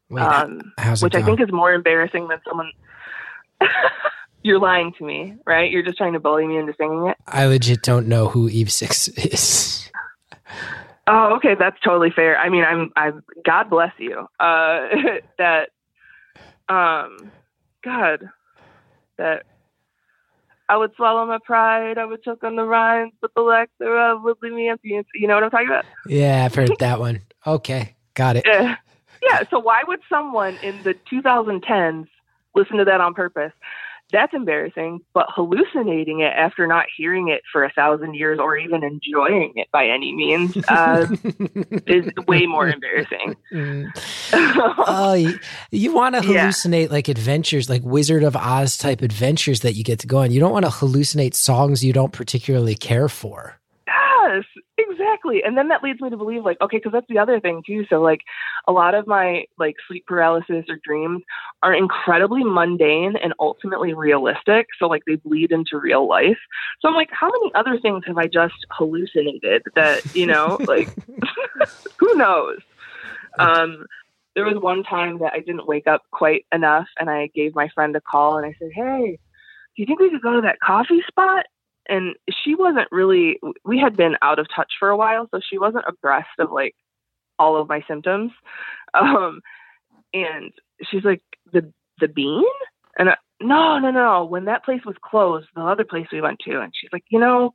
Wait, 0.07 0.21
um, 0.21 0.71
which 1.01 1.15
I 1.15 1.23
think 1.23 1.41
is 1.41 1.51
more 1.51 1.73
embarrassing 1.73 2.27
than 2.27 2.37
someone. 2.47 2.71
You're 4.45 4.59
lying 4.59 4.93
to 4.99 5.03
me, 5.03 5.33
right? 5.47 5.71
You're 5.71 5.81
just 5.81 5.97
trying 5.97 6.13
to 6.13 6.19
bully 6.19 6.45
me 6.45 6.57
into 6.59 6.71
singing 6.77 7.07
it. 7.07 7.17
I 7.25 7.47
legit 7.47 7.81
don't 7.81 8.05
know 8.05 8.27
who 8.27 8.47
Eve 8.47 8.71
Six 8.71 9.07
is. 9.07 9.89
Oh, 11.07 11.37
okay, 11.37 11.55
that's 11.57 11.79
totally 11.83 12.11
fair. 12.11 12.37
I 12.37 12.49
mean, 12.49 12.63
I'm, 12.63 12.91
I'm. 12.95 13.23
God 13.43 13.71
bless 13.71 13.93
you. 13.97 14.27
Uh, 14.39 14.87
that, 15.39 15.69
um, 16.69 17.31
God, 17.83 18.29
that 19.17 19.45
I 20.69 20.77
would 20.77 20.91
swallow 20.95 21.25
my 21.25 21.39
pride. 21.43 21.97
I 21.97 22.05
would 22.05 22.21
choke 22.21 22.43
on 22.43 22.55
the 22.55 22.65
rhymes, 22.65 23.13
but 23.21 23.31
the 23.35 23.41
lack 23.41 23.71
thereof 23.79 24.21
would 24.21 24.37
leave 24.43 24.53
me 24.53 24.69
empty. 24.69 25.01
You 25.15 25.27
know 25.27 25.33
what 25.33 25.43
I'm 25.43 25.49
talking 25.49 25.69
about? 25.69 25.85
Yeah, 26.05 26.45
I've 26.45 26.53
heard 26.53 26.69
that 26.77 26.99
one. 26.99 27.23
Okay, 27.47 27.95
got 28.13 28.35
it. 28.35 28.45
Yeah. 28.45 28.75
Yeah. 29.23 29.41
So 29.49 29.57
why 29.57 29.81
would 29.87 30.01
someone 30.07 30.55
in 30.61 30.83
the 30.83 30.93
2010s 31.11 32.05
listen 32.53 32.77
to 32.77 32.85
that 32.85 33.01
on 33.01 33.15
purpose? 33.15 33.51
That's 34.15 34.33
embarrassing, 34.33 35.01
but 35.13 35.25
hallucinating 35.29 36.21
it 36.21 36.31
after 36.33 36.65
not 36.67 36.85
hearing 36.95 37.27
it 37.27 37.41
for 37.51 37.65
a 37.65 37.71
thousand 37.73 38.13
years 38.13 38.39
or 38.41 38.57
even 38.57 38.81
enjoying 38.81 39.51
it 39.55 39.67
by 39.73 39.87
any 39.87 40.15
means 40.15 40.55
uh, 40.69 41.05
is 41.85 42.05
way 42.25 42.45
more 42.45 42.69
embarrassing. 42.69 43.35
Oh, 44.33 45.13
you, 45.13 45.37
you 45.71 45.93
want 45.93 46.15
to 46.15 46.25
Yeah. 46.25 46.47
hallucinate 46.47 46.91
like 46.91 47.07
adventures, 47.09 47.69
like 47.69 47.83
Wizard 47.83 48.23
of 48.23 48.35
Oz 48.35 48.77
type 48.77 49.01
adventures 49.01 49.61
that 49.61 49.73
you 49.73 49.83
get 49.83 49.99
to 49.99 50.07
go 50.07 50.19
on. 50.19 50.31
You 50.31 50.39
don't 50.39 50.51
want 50.53 50.65
to 50.65 50.71
hallucinate 50.71 51.35
songs 51.35 51.83
you 51.83 51.91
don't 51.93 52.11
particularly 52.13 52.75
care 52.75 53.09
for. 53.09 53.59
Yes, 53.87 54.43
exactly. 55.05 55.41
And 55.43 55.57
then 55.57 55.67
that 55.69 55.83
leads 55.83 56.01
me 56.01 56.09
to 56.09 56.17
believe, 56.17 56.43
like, 56.43 56.59
okay, 56.61 56.77
because 56.77 56.91
that's 56.91 57.07
the 57.07 57.19
other 57.19 57.39
thing 57.39 57.61
too. 57.65 57.85
So, 57.89 58.01
like, 58.01 58.21
a 58.67 58.71
lot 58.71 58.95
of 58.95 59.07
my 59.07 59.45
like 59.57 59.75
sleep 59.87 60.05
paralysis 60.07 60.65
or 60.69 60.79
dreams 60.83 61.21
are 61.63 61.73
incredibly 61.73 62.43
mundane 62.43 63.15
and 63.21 63.33
ultimately 63.39 63.93
realistic. 63.93 64.67
So, 64.79 64.87
like, 64.87 65.03
they 65.05 65.15
bleed 65.15 65.51
into 65.51 65.77
real 65.77 66.07
life. 66.07 66.37
So, 66.81 66.87
I'm 66.87 66.95
like, 66.95 67.09
how 67.11 67.27
many 67.27 67.51
other 67.55 67.79
things 67.79 68.03
have 68.07 68.17
I 68.17 68.27
just 68.27 68.55
hallucinated 68.71 69.63
that 69.75 70.03
you 70.13 70.25
know, 70.25 70.59
like, 70.67 70.89
who 71.99 72.15
knows? 72.15 72.59
Um, 73.37 73.85
there 74.35 74.45
was 74.45 74.61
one 74.61 74.83
time 74.83 75.19
that 75.19 75.33
I 75.33 75.39
didn't 75.39 75.67
wake 75.67 75.87
up 75.87 76.03
quite 76.11 76.45
enough, 76.53 76.87
and 76.99 77.09
I 77.09 77.29
gave 77.33 77.55
my 77.55 77.69
friend 77.73 77.95
a 77.95 78.01
call, 78.01 78.37
and 78.37 78.45
I 78.45 78.53
said, 78.59 78.69
"Hey, 78.73 79.17
do 79.75 79.81
you 79.81 79.85
think 79.85 79.99
we 79.99 80.09
could 80.09 80.21
go 80.21 80.35
to 80.35 80.41
that 80.41 80.59
coffee 80.59 81.01
spot?" 81.07 81.45
And 81.89 82.15
she 82.43 82.55
wasn't 82.55 82.87
really 82.91 83.39
we 83.63 83.79
had 83.79 83.95
been 83.95 84.15
out 84.21 84.39
of 84.39 84.47
touch 84.55 84.71
for 84.79 84.89
a 84.89 84.97
while 84.97 85.27
so 85.31 85.39
she 85.49 85.57
wasn't 85.57 85.85
abreast 85.87 86.27
of 86.39 86.51
like 86.51 86.75
all 87.39 87.59
of 87.59 87.69
my 87.69 87.81
symptoms. 87.87 88.31
Um 88.93 89.41
and 90.13 90.51
she's 90.89 91.03
like 91.03 91.21
the 91.51 91.71
the 91.99 92.07
bean? 92.07 92.43
And 92.97 93.09
I, 93.09 93.15
no 93.41 93.79
no 93.79 93.91
no 93.91 94.25
when 94.25 94.45
that 94.45 94.63
place 94.63 94.81
was 94.85 94.95
closed 95.03 95.47
the 95.55 95.61
other 95.61 95.85
place 95.85 96.07
we 96.11 96.21
went 96.21 96.39
to. 96.45 96.61
And 96.61 96.71
she's 96.79 96.91
like 96.93 97.03
you 97.09 97.19
know 97.19 97.53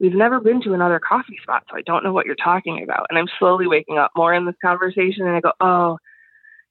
we've 0.00 0.14
never 0.14 0.40
been 0.40 0.62
to 0.62 0.74
another 0.74 1.00
coffee 1.00 1.36
spot 1.42 1.64
so 1.68 1.76
i 1.76 1.82
don't 1.82 2.04
know 2.04 2.12
what 2.12 2.26
you're 2.26 2.36
talking 2.36 2.82
about. 2.82 3.06
And 3.10 3.18
i'm 3.18 3.28
slowly 3.38 3.66
waking 3.66 3.98
up 3.98 4.12
more 4.16 4.34
in 4.34 4.46
this 4.46 4.54
conversation 4.64 5.26
and 5.26 5.36
i 5.36 5.40
go 5.40 5.52
oh 5.60 5.98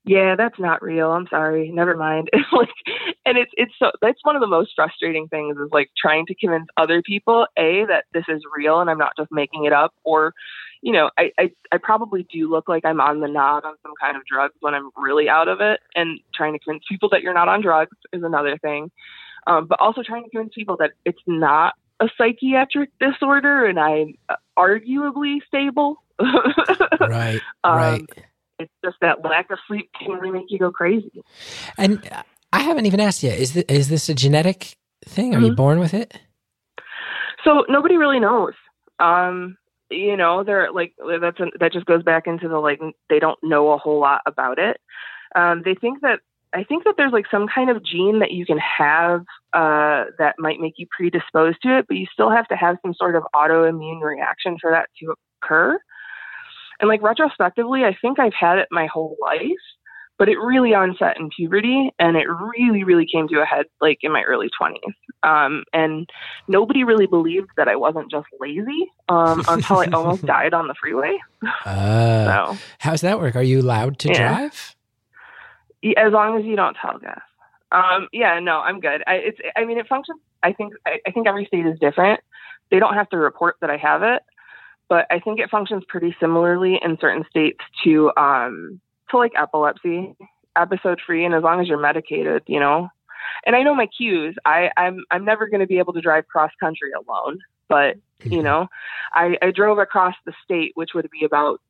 yeah, 0.07 0.35
that's 0.37 0.57
not 0.57 0.81
real. 0.81 1.11
I'm 1.11 1.27
sorry. 1.27 1.69
Never 1.71 1.95
mind. 1.95 2.29
Like, 2.53 2.69
and 3.25 3.37
it's 3.37 3.51
it's 3.55 3.73
so 3.77 3.91
that's 4.01 4.23
one 4.23 4.35
of 4.35 4.41
the 4.41 4.47
most 4.47 4.71
frustrating 4.75 5.27
things 5.27 5.57
is 5.57 5.69
like 5.71 5.89
trying 5.97 6.25
to 6.27 6.35
convince 6.35 6.65
other 6.77 7.01
people 7.01 7.45
a 7.57 7.85
that 7.87 8.05
this 8.13 8.23
is 8.29 8.41
real 8.55 8.79
and 8.79 8.89
I'm 8.89 8.97
not 8.97 9.11
just 9.17 9.31
making 9.31 9.65
it 9.65 9.73
up, 9.73 9.93
or 10.05 10.33
you 10.81 10.93
know, 10.93 11.11
I 11.17 11.31
I, 11.37 11.51
I 11.71 11.77
probably 11.77 12.25
do 12.31 12.49
look 12.49 12.67
like 12.69 12.85
I'm 12.85 13.01
on 13.01 13.19
the 13.19 13.27
nod 13.27 13.65
on 13.65 13.75
some 13.83 13.91
kind 14.01 14.15
of 14.15 14.25
drugs 14.25 14.55
when 14.61 14.73
I'm 14.73 14.89
really 14.95 15.29
out 15.29 15.49
of 15.49 15.59
it, 15.61 15.81
and 15.95 16.19
trying 16.33 16.53
to 16.53 16.59
convince 16.59 16.85
people 16.89 17.09
that 17.09 17.21
you're 17.21 17.33
not 17.33 17.49
on 17.49 17.61
drugs 17.61 17.95
is 18.13 18.23
another 18.23 18.57
thing, 18.57 18.89
um, 19.45 19.67
but 19.67 19.79
also 19.79 20.01
trying 20.01 20.23
to 20.23 20.29
convince 20.29 20.53
people 20.55 20.77
that 20.77 20.91
it's 21.05 21.21
not 21.27 21.73
a 21.99 22.09
psychiatric 22.17 22.89
disorder 22.99 23.65
and 23.65 23.79
I'm 23.79 24.15
arguably 24.57 25.37
stable. 25.47 26.01
Right, 26.99 27.41
Um, 27.63 27.77
right. 27.77 28.09
It's 28.59 28.71
just 28.83 28.97
that 29.01 29.23
lack 29.23 29.49
of 29.51 29.59
sleep 29.67 29.89
can 29.99 30.11
really 30.11 30.31
make 30.31 30.45
you 30.49 30.59
go 30.59 30.71
crazy. 30.71 31.23
And 31.77 32.07
I 32.53 32.61
haven't 32.61 32.85
even 32.85 32.99
asked 32.99 33.23
yet. 33.23 33.37
Is 33.39 33.53
this, 33.53 33.63
is 33.67 33.89
this 33.89 34.09
a 34.09 34.13
genetic 34.13 34.75
thing? 35.05 35.35
Are 35.35 35.39
you 35.39 35.51
Mhm. 35.51 35.55
born 35.55 35.79
with 35.79 35.93
it? 35.93 36.19
So 37.43 37.65
nobody 37.69 37.97
really 37.97 38.19
knows. 38.19 38.53
Um, 38.99 39.57
you 39.89 40.17
know, 40.17 40.43
they're 40.43 40.71
like 40.71 40.93
that's 41.21 41.39
a, 41.39 41.45
that 41.59 41.71
just 41.71 41.85
goes 41.85 42.03
back 42.03 42.27
into 42.27 42.49
the 42.49 42.59
like 42.59 42.81
they 43.09 43.19
don't 43.19 43.39
know 43.41 43.71
a 43.71 43.77
whole 43.77 43.99
lot 43.99 44.21
about 44.25 44.59
it. 44.59 44.81
Um, 45.35 45.61
they 45.63 45.75
think 45.75 46.01
that 46.01 46.19
I 46.53 46.63
think 46.63 46.83
that 46.85 46.95
there's 46.97 47.13
like 47.13 47.25
some 47.29 47.47
kind 47.47 47.69
of 47.69 47.83
gene 47.85 48.19
that 48.19 48.31
you 48.31 48.45
can 48.45 48.57
have 48.57 49.21
uh, 49.53 50.05
that 50.17 50.35
might 50.39 50.59
make 50.59 50.73
you 50.77 50.87
predisposed 50.89 51.61
to 51.61 51.77
it, 51.77 51.85
but 51.87 51.97
you 51.97 52.05
still 52.11 52.31
have 52.31 52.47
to 52.47 52.55
have 52.55 52.77
some 52.81 52.93
sort 52.93 53.15
of 53.15 53.23
autoimmune 53.35 54.01
reaction 54.01 54.57
for 54.59 54.71
that 54.71 54.89
to 54.99 55.13
occur. 55.41 55.79
And 56.79 56.87
like 56.87 57.01
retrospectively, 57.01 57.83
I 57.83 57.95
think 58.01 58.19
I've 58.19 58.33
had 58.33 58.57
it 58.59 58.67
my 58.71 58.85
whole 58.87 59.17
life, 59.21 59.41
but 60.19 60.29
it 60.29 60.37
really 60.39 60.73
onset 60.73 61.17
in 61.17 61.29
puberty, 61.35 61.91
and 61.99 62.17
it 62.17 62.27
really, 62.29 62.83
really 62.83 63.05
came 63.11 63.27
to 63.29 63.41
a 63.41 63.45
head 63.45 63.65
like 63.81 63.99
in 64.01 64.11
my 64.11 64.23
early 64.23 64.49
20s. 64.59 64.77
Um, 65.23 65.63
and 65.73 66.09
nobody 66.47 66.83
really 66.83 67.07
believed 67.07 67.49
that 67.57 67.67
I 67.67 67.75
wasn't 67.75 68.11
just 68.11 68.27
lazy 68.39 68.91
um, 69.09 69.43
until 69.47 69.77
I 69.79 69.85
almost 69.93 70.25
died 70.25 70.53
on 70.53 70.67
the 70.67 70.75
freeway. 70.79 71.17
Uh, 71.65 72.25
So 72.53 72.57
how's 72.79 73.01
that 73.01 73.19
work? 73.19 73.35
Are 73.35 73.43
you 73.43 73.61
allowed 73.61 73.99
to 73.99 74.09
Yeah. 74.09 74.27
drive? 74.27 74.75
as 75.95 76.11
long 76.11 76.37
as 76.37 76.43
you 76.43 76.55
don't 76.55 76.75
tell 76.81 76.97
gas. 76.99 77.21
Um, 77.71 78.07
yeah, 78.11 78.39
no, 78.39 78.59
I'm 78.59 78.79
good. 78.79 79.03
I, 79.07 79.15
it's, 79.15 79.37
I 79.55 79.63
mean, 79.65 79.77
it 79.77 79.87
functions. 79.87 80.19
I 80.43 80.51
think, 80.53 80.73
I, 80.85 80.99
I 81.07 81.11
think 81.11 81.27
every 81.27 81.45
state 81.45 81.65
is 81.65 81.79
different. 81.79 82.19
They 82.71 82.79
don't 82.79 82.93
have 82.95 83.07
to 83.09 83.17
report 83.17 83.55
that 83.61 83.69
I 83.69 83.77
have 83.77 84.03
it, 84.03 84.21
but 84.89 85.05
I 85.09 85.19
think 85.19 85.39
it 85.39 85.49
functions 85.49 85.83
pretty 85.87 86.15
similarly 86.19 86.79
in 86.83 86.97
certain 86.99 87.25
states 87.29 87.59
to, 87.83 88.11
um, 88.17 88.79
to 89.09 89.17
like 89.17 89.33
epilepsy, 89.35 90.15
episode 90.55 90.99
free, 91.05 91.25
and 91.25 91.33
as 91.33 91.43
long 91.43 91.61
as 91.61 91.67
you're 91.67 91.79
medicated, 91.79 92.43
you 92.47 92.59
know. 92.59 92.89
And 93.45 93.55
I 93.55 93.63
know 93.63 93.75
my 93.75 93.87
cues. 93.87 94.35
I, 94.45 94.69
I'm, 94.77 95.03
I'm 95.11 95.25
never 95.25 95.47
going 95.47 95.59
to 95.59 95.67
be 95.67 95.79
able 95.79 95.93
to 95.93 96.01
drive 96.01 96.27
cross 96.27 96.51
country 96.59 96.91
alone, 96.91 97.39
but 97.69 97.97
you 98.23 98.41
know, 98.41 98.67
I, 99.13 99.37
I 99.41 99.51
drove 99.51 99.77
across 99.77 100.15
the 100.25 100.33
state, 100.43 100.71
which 100.75 100.91
would 100.95 101.09
be 101.11 101.25
about 101.25 101.61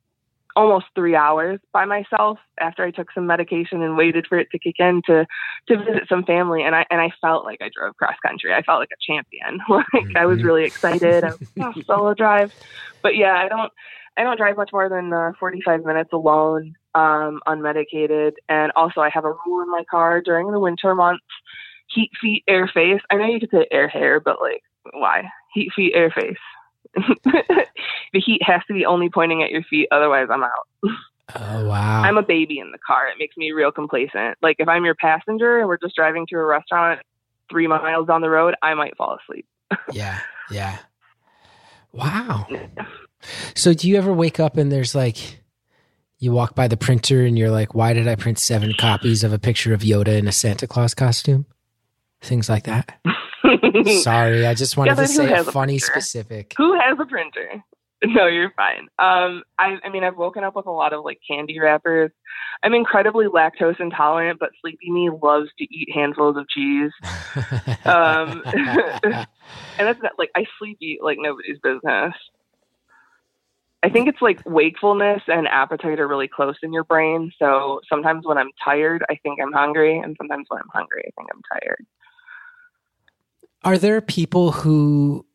almost 0.57 0.87
three 0.95 1.15
hours 1.15 1.59
by 1.71 1.85
myself 1.85 2.39
after 2.59 2.83
I 2.83 2.91
took 2.91 3.11
some 3.13 3.27
medication 3.27 3.83
and 3.83 3.95
waited 3.95 4.25
for 4.27 4.39
it 4.39 4.47
to 4.51 4.59
kick 4.59 4.75
in 4.79 5.01
to 5.05 5.25
to 5.69 5.77
visit 5.77 6.09
some 6.09 6.23
family 6.25 6.63
and 6.63 6.75
I 6.75 6.85
and 6.89 6.99
I 6.99 7.11
felt 7.21 7.45
like 7.45 7.59
I 7.61 7.69
drove 7.73 7.95
cross 7.97 8.15
country. 8.25 8.53
I 8.53 8.63
felt 8.63 8.79
like 8.79 8.89
a 8.91 9.11
champion. 9.13 9.59
like 9.69 10.07
I 10.17 10.25
was 10.25 10.39
Mhm. 10.39 10.43
really 10.43 10.65
excited. 10.65 11.23
I 11.23 11.31
was 11.31 11.39
oh, 11.61 11.73
solo 11.87 12.13
drive. 12.15 12.49
But 13.03 13.15
yeah, 13.15 13.35
I 13.35 13.47
don't 13.47 13.71
I 14.17 14.23
don't 14.23 14.37
drive 14.37 14.57
much 14.57 14.71
more 14.73 14.89
than 14.89 15.13
uh, 15.13 15.31
45 15.39 15.85
minutes 15.85 16.09
alone, 16.11 16.73
um, 16.95 17.39
unmedicated. 17.47 18.33
And 18.49 18.71
also 18.75 19.01
I 19.01 19.09
have 19.13 19.25
a 19.25 19.33
rule 19.45 19.61
in 19.63 19.69
my 19.71 19.83
car 19.89 20.21
during 20.21 20.51
the 20.51 20.59
winter 20.59 20.95
months, 20.95 21.23
heat 21.89 22.11
feet, 22.19 22.43
air 22.47 22.69
face. 22.73 23.01
I 23.11 23.15
know 23.15 23.25
you 23.27 23.39
could 23.39 23.51
say 23.51 23.67
air 23.71 23.87
hair, 23.87 24.19
but 24.19 24.41
like 24.41 24.61
why? 24.93 25.29
Heat 25.53 25.69
feet, 25.75 25.93
air 25.95 26.11
face. 26.11 26.37
the 27.23 28.19
heat 28.19 28.41
has 28.43 28.61
to 28.67 28.73
be 28.73 28.85
only 28.85 29.09
pointing 29.09 29.43
at 29.43 29.51
your 29.51 29.63
feet, 29.63 29.87
otherwise 29.91 30.27
I'm 30.31 30.43
out. 30.43 30.67
Oh 31.35 31.67
wow. 31.67 32.03
I'm 32.03 32.17
a 32.17 32.23
baby 32.23 32.59
in 32.59 32.71
the 32.71 32.77
car. 32.77 33.07
It 33.07 33.17
makes 33.19 33.35
me 33.35 33.51
real 33.51 33.71
complacent. 33.71 34.37
Like 34.41 34.57
if 34.59 34.67
I'm 34.67 34.85
your 34.85 34.95
passenger 34.95 35.59
and 35.59 35.67
we're 35.67 35.77
just 35.77 35.95
driving 35.95 36.25
to 36.29 36.35
a 36.37 36.45
restaurant 36.45 37.01
three 37.49 37.67
miles 37.67 38.07
down 38.07 38.21
the 38.21 38.29
road, 38.29 38.55
I 38.61 38.73
might 38.73 38.95
fall 38.95 39.17
asleep. 39.21 39.45
yeah, 39.91 40.19
yeah. 40.49 40.77
Wow. 41.91 42.47
So 43.55 43.73
do 43.73 43.89
you 43.89 43.97
ever 43.97 44.13
wake 44.13 44.39
up 44.39 44.57
and 44.57 44.71
there's 44.71 44.95
like 44.95 45.41
you 46.19 46.31
walk 46.31 46.55
by 46.55 46.67
the 46.67 46.77
printer 46.77 47.25
and 47.25 47.37
you're 47.37 47.51
like, 47.51 47.75
why 47.75 47.93
did 47.93 48.07
I 48.07 48.15
print 48.15 48.39
seven 48.39 48.73
copies 48.79 49.23
of 49.23 49.33
a 49.33 49.39
picture 49.39 49.73
of 49.73 49.81
Yoda 49.81 50.17
in 50.17 50.27
a 50.27 50.31
Santa 50.31 50.67
Claus 50.67 50.93
costume? 50.93 51.45
Things 52.21 52.49
like 52.49 52.63
that. 52.63 52.99
Sorry, 54.01 54.45
I 54.45 54.53
just 54.53 54.77
wanted 54.77 54.97
Yeah, 54.97 55.03
to 55.03 55.07
say 55.07 55.31
a 55.31 55.35
has 55.35 55.47
a 55.47 55.51
funny 55.51 55.79
specific. 55.79 56.53
Who 56.57 56.73
has 56.79 56.97
a 56.99 57.05
printer? 57.05 57.63
No, 58.03 58.27
you're 58.27 58.51
fine. 58.55 58.81
Um, 58.99 59.41
I, 59.57 59.77
I 59.83 59.89
mean, 59.89 60.03
I've 60.03 60.17
woken 60.17 60.43
up 60.43 60.55
with 60.55 60.67
a 60.67 60.71
lot 60.71 60.93
of 60.93 61.03
like 61.03 61.17
candy 61.27 61.59
wrappers. 61.59 62.11
I'm 62.61 62.75
incredibly 62.75 63.25
lactose 63.25 63.79
intolerant, 63.79 64.39
but 64.39 64.51
Sleepy 64.61 64.91
Me 64.91 65.09
loves 65.09 65.49
to 65.57 65.63
eat 65.63 65.89
handfuls 65.91 66.37
of 66.37 66.47
cheese. 66.47 66.91
Um, 67.85 68.43
And 69.79 69.87
that's 69.87 70.01
not, 70.01 70.13
like 70.17 70.29
I 70.35 70.45
sleep 70.59 70.77
eat 70.81 70.99
like 71.03 71.17
nobody's 71.19 71.57
business. 71.61 72.13
I 73.83 73.89
think 73.89 74.07
it's 74.09 74.21
like 74.21 74.41
wakefulness 74.45 75.21
and 75.27 75.47
appetite 75.47 75.99
are 75.99 76.07
really 76.07 76.27
close 76.27 76.55
in 76.63 76.73
your 76.73 76.83
brain. 76.83 77.31
So 77.37 77.79
sometimes 77.89 78.25
when 78.25 78.37
I'm 78.37 78.49
tired, 78.63 79.05
I 79.09 79.15
think 79.21 79.39
I'm 79.41 79.53
hungry, 79.53 79.97
and 79.99 80.15
sometimes 80.19 80.45
when 80.49 80.59
I'm 80.59 80.69
hungry, 80.73 81.03
I 81.07 81.11
think 81.15 81.29
I'm 81.33 81.41
tired. 81.59 81.85
Are 83.63 83.77
there 83.77 84.01
people 84.01 84.51
who 84.51 85.25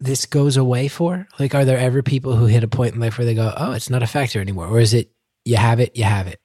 this 0.00 0.26
goes 0.26 0.56
away 0.56 0.88
for? 0.88 1.26
Like, 1.38 1.54
are 1.54 1.64
there 1.64 1.78
ever 1.78 2.02
people 2.02 2.36
who 2.36 2.46
hit 2.46 2.64
a 2.64 2.68
point 2.68 2.94
in 2.94 3.00
life 3.00 3.18
where 3.18 3.24
they 3.24 3.34
go, 3.34 3.52
oh, 3.56 3.72
it's 3.72 3.90
not 3.90 4.02
a 4.02 4.06
factor 4.06 4.40
anymore? 4.40 4.66
Or 4.66 4.80
is 4.80 4.94
it, 4.94 5.10
you 5.44 5.56
have 5.56 5.80
it, 5.80 5.96
you 5.96 6.04
have 6.04 6.26
it? 6.26 6.40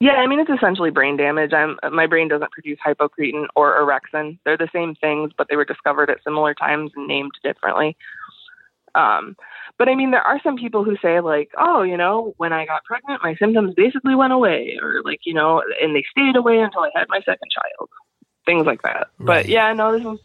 Yeah, 0.00 0.12
I 0.12 0.26
mean 0.26 0.40
it's 0.40 0.50
essentially 0.50 0.90
brain 0.90 1.18
damage. 1.18 1.52
I'm 1.52 1.78
my 1.92 2.06
brain 2.06 2.28
doesn't 2.28 2.52
produce 2.52 2.78
hypocretin 2.84 3.48
or 3.54 3.78
orexin. 3.78 4.38
They're 4.44 4.56
the 4.56 4.70
same 4.72 4.94
things, 4.94 5.30
but 5.36 5.48
they 5.50 5.56
were 5.56 5.66
discovered 5.66 6.08
at 6.08 6.24
similar 6.24 6.54
times 6.54 6.90
and 6.96 7.06
named 7.06 7.32
differently. 7.44 7.98
Um, 8.94 9.36
but 9.78 9.88
I 9.90 9.94
mean, 9.94 10.10
there 10.10 10.22
are 10.22 10.40
some 10.42 10.56
people 10.56 10.84
who 10.84 10.96
say 11.02 11.20
like, 11.20 11.50
oh, 11.58 11.82
you 11.82 11.98
know, 11.98 12.32
when 12.38 12.52
I 12.52 12.64
got 12.64 12.84
pregnant, 12.84 13.22
my 13.22 13.34
symptoms 13.36 13.74
basically 13.76 14.14
went 14.14 14.32
away, 14.32 14.78
or 14.82 15.02
like, 15.04 15.20
you 15.24 15.34
know, 15.34 15.62
and 15.80 15.94
they 15.94 16.04
stayed 16.10 16.34
away 16.34 16.58
until 16.60 16.82
I 16.82 16.90
had 16.94 17.06
my 17.10 17.20
second 17.20 17.50
child, 17.50 17.90
things 18.50 18.66
like 18.66 18.82
that. 18.82 19.08
Right. 19.18 19.26
But 19.26 19.48
yeah, 19.48 19.72
no, 19.72 19.92
this 19.92 20.04
was 20.04 20.18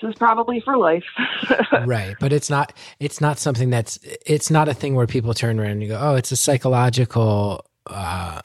this 0.00 0.10
is 0.10 0.16
probably 0.16 0.60
for 0.60 0.76
life. 0.76 1.04
right. 1.84 2.16
But 2.18 2.32
it's 2.32 2.50
not, 2.50 2.72
it's 2.98 3.20
not 3.20 3.38
something 3.38 3.70
that's, 3.70 3.98
it's 4.26 4.50
not 4.50 4.68
a 4.68 4.74
thing 4.74 4.94
where 4.94 5.06
people 5.06 5.34
turn 5.34 5.60
around 5.60 5.72
and 5.72 5.82
you 5.82 5.88
go, 5.88 5.98
oh, 6.00 6.14
it's 6.14 6.32
a 6.32 6.36
psychological, 6.36 7.64
uh, 7.86 8.40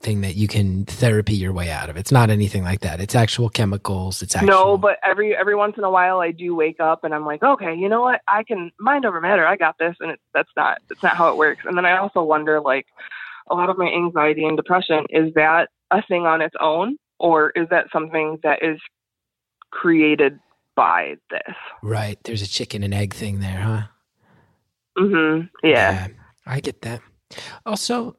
thing 0.00 0.22
that 0.22 0.34
you 0.34 0.48
can 0.48 0.84
therapy 0.86 1.34
your 1.34 1.52
way 1.52 1.70
out 1.70 1.90
of. 1.90 1.96
It's 1.96 2.12
not 2.12 2.30
anything 2.30 2.62
like 2.62 2.80
that. 2.80 3.00
It's 3.00 3.14
actual 3.14 3.50
chemicals. 3.50 4.22
It's 4.22 4.34
actual. 4.34 4.48
No, 4.48 4.78
but 4.78 4.98
every 5.04 5.36
every 5.36 5.54
once 5.54 5.74
in 5.76 5.84
a 5.84 5.90
while 5.90 6.20
I 6.20 6.30
do 6.30 6.54
wake 6.54 6.80
up 6.80 7.04
and 7.04 7.14
I'm 7.14 7.26
like, 7.26 7.42
okay, 7.42 7.74
you 7.74 7.88
know 7.88 8.00
what? 8.00 8.22
I 8.26 8.42
can 8.42 8.72
mind 8.78 9.04
over 9.04 9.20
matter. 9.20 9.46
I 9.46 9.56
got 9.56 9.76
this, 9.78 9.96
and 10.00 10.12
it's 10.12 10.22
that's 10.32 10.48
not 10.56 10.78
that's 10.88 11.02
not 11.02 11.16
how 11.16 11.30
it 11.30 11.36
works. 11.36 11.64
And 11.66 11.76
then 11.76 11.84
I 11.84 11.98
also 11.98 12.22
wonder, 12.22 12.60
like, 12.60 12.86
a 13.50 13.54
lot 13.54 13.68
of 13.68 13.76
my 13.76 13.88
anxiety 13.88 14.44
and 14.44 14.56
depression 14.56 15.04
is 15.10 15.34
that 15.34 15.68
a 15.90 16.02
thing 16.02 16.24
on 16.24 16.40
its 16.40 16.54
own, 16.60 16.96
or 17.20 17.50
is 17.54 17.68
that 17.70 17.86
something 17.92 18.38
that 18.42 18.62
is 18.62 18.80
created 19.70 20.40
by 20.76 21.14
this? 21.30 21.54
Right. 21.82 22.18
There's 22.24 22.42
a 22.42 22.48
chicken 22.48 22.82
and 22.82 22.94
egg 22.94 23.14
thing 23.14 23.40
there, 23.40 23.60
huh? 23.60 23.82
hmm 24.98 25.42
Yeah. 25.62 26.08
I 26.46 26.60
get 26.60 26.82
that. 26.82 27.00
Also, 27.64 28.16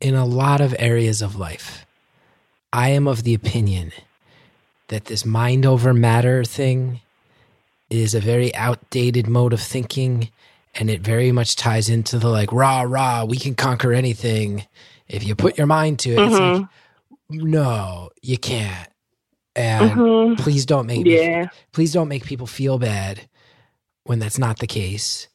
in 0.00 0.14
a 0.14 0.26
lot 0.26 0.60
of 0.60 0.74
areas 0.78 1.22
of 1.22 1.36
life, 1.36 1.86
I 2.72 2.90
am 2.90 3.08
of 3.08 3.22
the 3.24 3.34
opinion 3.34 3.92
that 4.88 5.06
this 5.06 5.24
mind 5.24 5.64
over 5.64 5.94
matter 5.94 6.44
thing 6.44 7.00
is 7.90 8.14
a 8.14 8.20
very 8.20 8.54
outdated 8.54 9.28
mode 9.28 9.52
of 9.52 9.60
thinking 9.60 10.30
and 10.74 10.90
it 10.90 11.02
very 11.02 11.32
much 11.32 11.56
ties 11.56 11.88
into 11.88 12.18
the 12.18 12.28
like 12.28 12.52
rah 12.52 12.82
rah 12.82 13.24
we 13.24 13.38
can 13.38 13.54
conquer 13.54 13.92
anything 13.92 14.66
if 15.08 15.24
you 15.24 15.34
put 15.34 15.58
your 15.58 15.66
mind 15.66 15.98
to 15.98 16.10
it 16.10 16.24
it's 16.24 16.38
Mhm. 16.38 16.60
like 16.60 16.68
no 17.32 18.10
you 18.22 18.38
can't. 18.38 18.88
And 19.56 20.06
hmm 20.06 20.34
please 20.36 20.66
don't 20.66 20.86
make 20.86 21.06
me 21.06 21.18
Yeah. 21.18 21.48
please 21.72 21.92
don't 21.92 22.08
make 22.08 22.24
people 22.26 22.46
feel 22.46 22.78
bad 22.78 23.28
when 24.04 24.18
that's 24.20 24.38
not 24.38 24.58
the 24.58 24.66
case. 24.66 25.28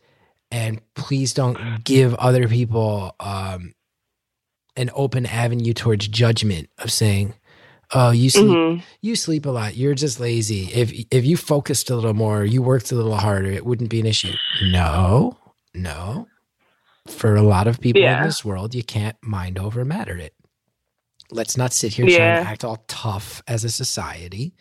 And 0.51 0.81
please 0.95 1.33
don't 1.33 1.83
give 1.83 2.15
other 2.15 2.47
people 2.47 3.15
um, 3.19 3.73
an 4.77 4.91
open 4.95 5.25
avenue 5.25 5.73
towards 5.73 6.07
judgment 6.07 6.69
of 6.79 6.91
saying 6.91 7.33
oh 7.93 8.11
you 8.11 8.29
sleep 8.29 8.61
hmm 8.61 8.77
you 9.01 9.15
sleep 9.15 9.45
a 9.45 9.49
lot. 9.51 9.77
You're 9.77 9.95
just 9.95 10.19
lazy. 10.19 10.65
If 10.73 10.91
if 11.11 11.25
you 11.25 11.37
focused 11.37 11.89
a 11.89 11.95
little 11.95 12.13
more 12.15 12.45
you 12.45 12.61
worked 12.63 12.91
a 12.91 12.95
little 12.95 13.15
harder 13.17 13.51
it 13.51 13.65
wouldn't 13.65 13.89
be 13.91 13.99
an 14.01 14.05
issue. 14.07 14.37
No 14.59 15.37
no. 15.75 16.29
For 17.07 17.35
a 17.35 17.43
lot 17.43 17.67
of 17.67 17.81
people 17.81 18.09
in 18.09 18.21
this 18.21 18.45
world 18.45 18.75
you 18.75 18.83
can't 18.83 19.17
mind 19.23 19.59
over 19.59 19.85
matter 19.85 20.17
it 20.17 20.33
let's 21.31 21.57
not 21.57 21.73
sit 21.73 21.93
here 21.93 22.05
trying 22.05 22.43
to 22.43 22.49
act 22.49 22.63
all 22.63 22.83
tough 22.87 23.41
as 23.47 23.63
a 23.63 23.69
society 23.69 24.53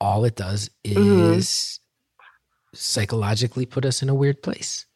all 0.00 0.24
it 0.24 0.36
does 0.36 0.70
Mhm. 0.84 1.36
is 1.38 1.80
psychologically 2.74 3.66
put 3.66 3.84
us 3.84 4.02
in 4.02 4.08
a 4.08 4.14
weird 4.14 4.42
place 4.42 4.86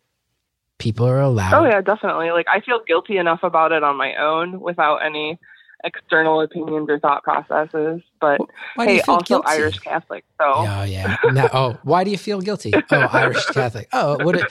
people 0.78 1.06
are 1.06 1.20
allowed 1.20 1.54
Oh 1.54 1.64
yeah, 1.66 1.80
definitely. 1.80 2.30
Like 2.30 2.46
I 2.52 2.60
feel 2.60 2.80
guilty 2.86 3.16
enough 3.18 3.40
about 3.42 3.72
it 3.72 3.82
on 3.82 3.96
my 3.96 4.14
own 4.16 4.60
without 4.60 4.98
any 4.98 5.38
external 5.84 6.40
opinions 6.42 6.88
or 6.90 6.98
thought 6.98 7.22
processes. 7.22 8.02
But 8.20 8.40
Why 8.74 8.84
do 8.86 8.90
hey, 8.90 8.96
you 8.96 9.02
feel 9.02 9.14
also 9.14 9.24
guilty? 9.42 9.48
Irish 9.48 9.78
Catholic, 9.78 10.24
so 10.38 10.44
Oh 10.56 10.82
yeah. 10.84 11.16
No, 11.32 11.48
oh, 11.52 11.78
why 11.82 12.04
do 12.04 12.10
you 12.10 12.18
feel 12.18 12.40
guilty? 12.40 12.74
Oh, 12.90 13.08
Irish 13.12 13.46
Catholic. 13.46 13.88
Oh, 13.92 14.18
what? 14.18 14.36
A, 14.36 14.46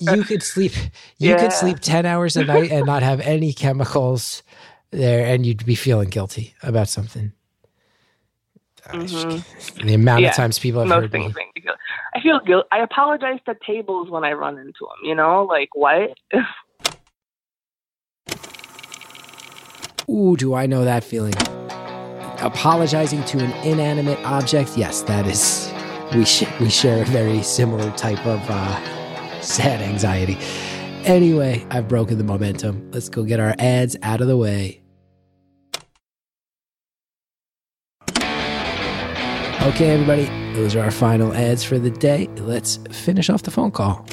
you 0.00 0.22
could 0.24 0.42
sleep. 0.44 0.72
You 1.18 1.30
Yeah. 1.30 1.38
could 1.38 1.52
sleep 1.52 1.80
ten 1.80 2.06
hours 2.06 2.36
a 2.36 2.44
night 2.44 2.70
and 2.70 2.86
not 2.86 3.02
have 3.02 3.20
any 3.20 3.52
chemicals 3.52 4.42
there, 4.94 5.26
and 5.26 5.44
you'd 5.44 5.64
be 5.66 5.74
feeling 5.74 6.08
guilty 6.08 6.54
about 6.62 6.88
something. 6.88 7.32
Mhm. 8.88 9.42
The 9.84 9.94
amount 9.94 10.22
Yeah, 10.22 10.30
of 10.30 10.36
times 10.36 10.58
people 10.58 10.80
have 10.80 10.88
most 10.88 11.00
heard 11.02 11.12
me. 11.14 11.26
make 11.28 11.54
me 11.56 11.62
feel. 11.62 11.74
I 12.14 12.20
feel 12.20 12.38
guilt. 12.40 12.66
I 12.70 12.78
apologize 12.80 13.38
to 13.46 13.54
tables 13.66 14.10
when 14.10 14.24
I 14.24 14.32
run 14.32 14.58
into 14.58 14.80
them. 14.80 15.04
You 15.04 15.14
know, 15.14 15.44
like 15.44 15.70
what? 15.74 16.10
Ooh, 20.08 20.36
do 20.36 20.54
I 20.54 20.66
know 20.66 20.84
that 20.84 21.02
feeling? 21.02 21.34
Apologizing 22.40 23.24
to 23.24 23.38
an 23.38 23.52
inanimate 23.66 24.18
object. 24.24 24.76
Yes, 24.76 25.02
that 25.02 25.26
is. 25.26 25.72
We 26.14 26.24
sh- 26.26 26.44
we 26.60 26.68
share 26.68 27.02
a 27.02 27.06
very 27.06 27.42
similar 27.42 27.90
type 27.92 28.24
of 28.26 28.40
uh, 28.50 29.40
sad 29.40 29.80
anxiety. 29.80 30.36
Anyway, 31.06 31.66
I've 31.70 31.88
broken 31.88 32.18
the 32.18 32.24
momentum. 32.24 32.90
Let's 32.92 33.08
go 33.08 33.24
get 33.24 33.40
our 33.40 33.54
ads 33.58 33.96
out 34.02 34.20
of 34.20 34.26
the 34.28 34.36
way. 34.36 34.80
Okay, 39.64 39.90
everybody, 39.92 40.24
those 40.54 40.76
are 40.76 40.80
our 40.84 40.90
final 40.90 41.32
ads 41.32 41.64
for 41.64 41.78
the 41.78 41.90
day. 41.90 42.28
Let's 42.36 42.76
finish 42.90 43.30
off 43.30 43.44
the 43.44 43.50
phone 43.50 43.70
call. 43.70 44.06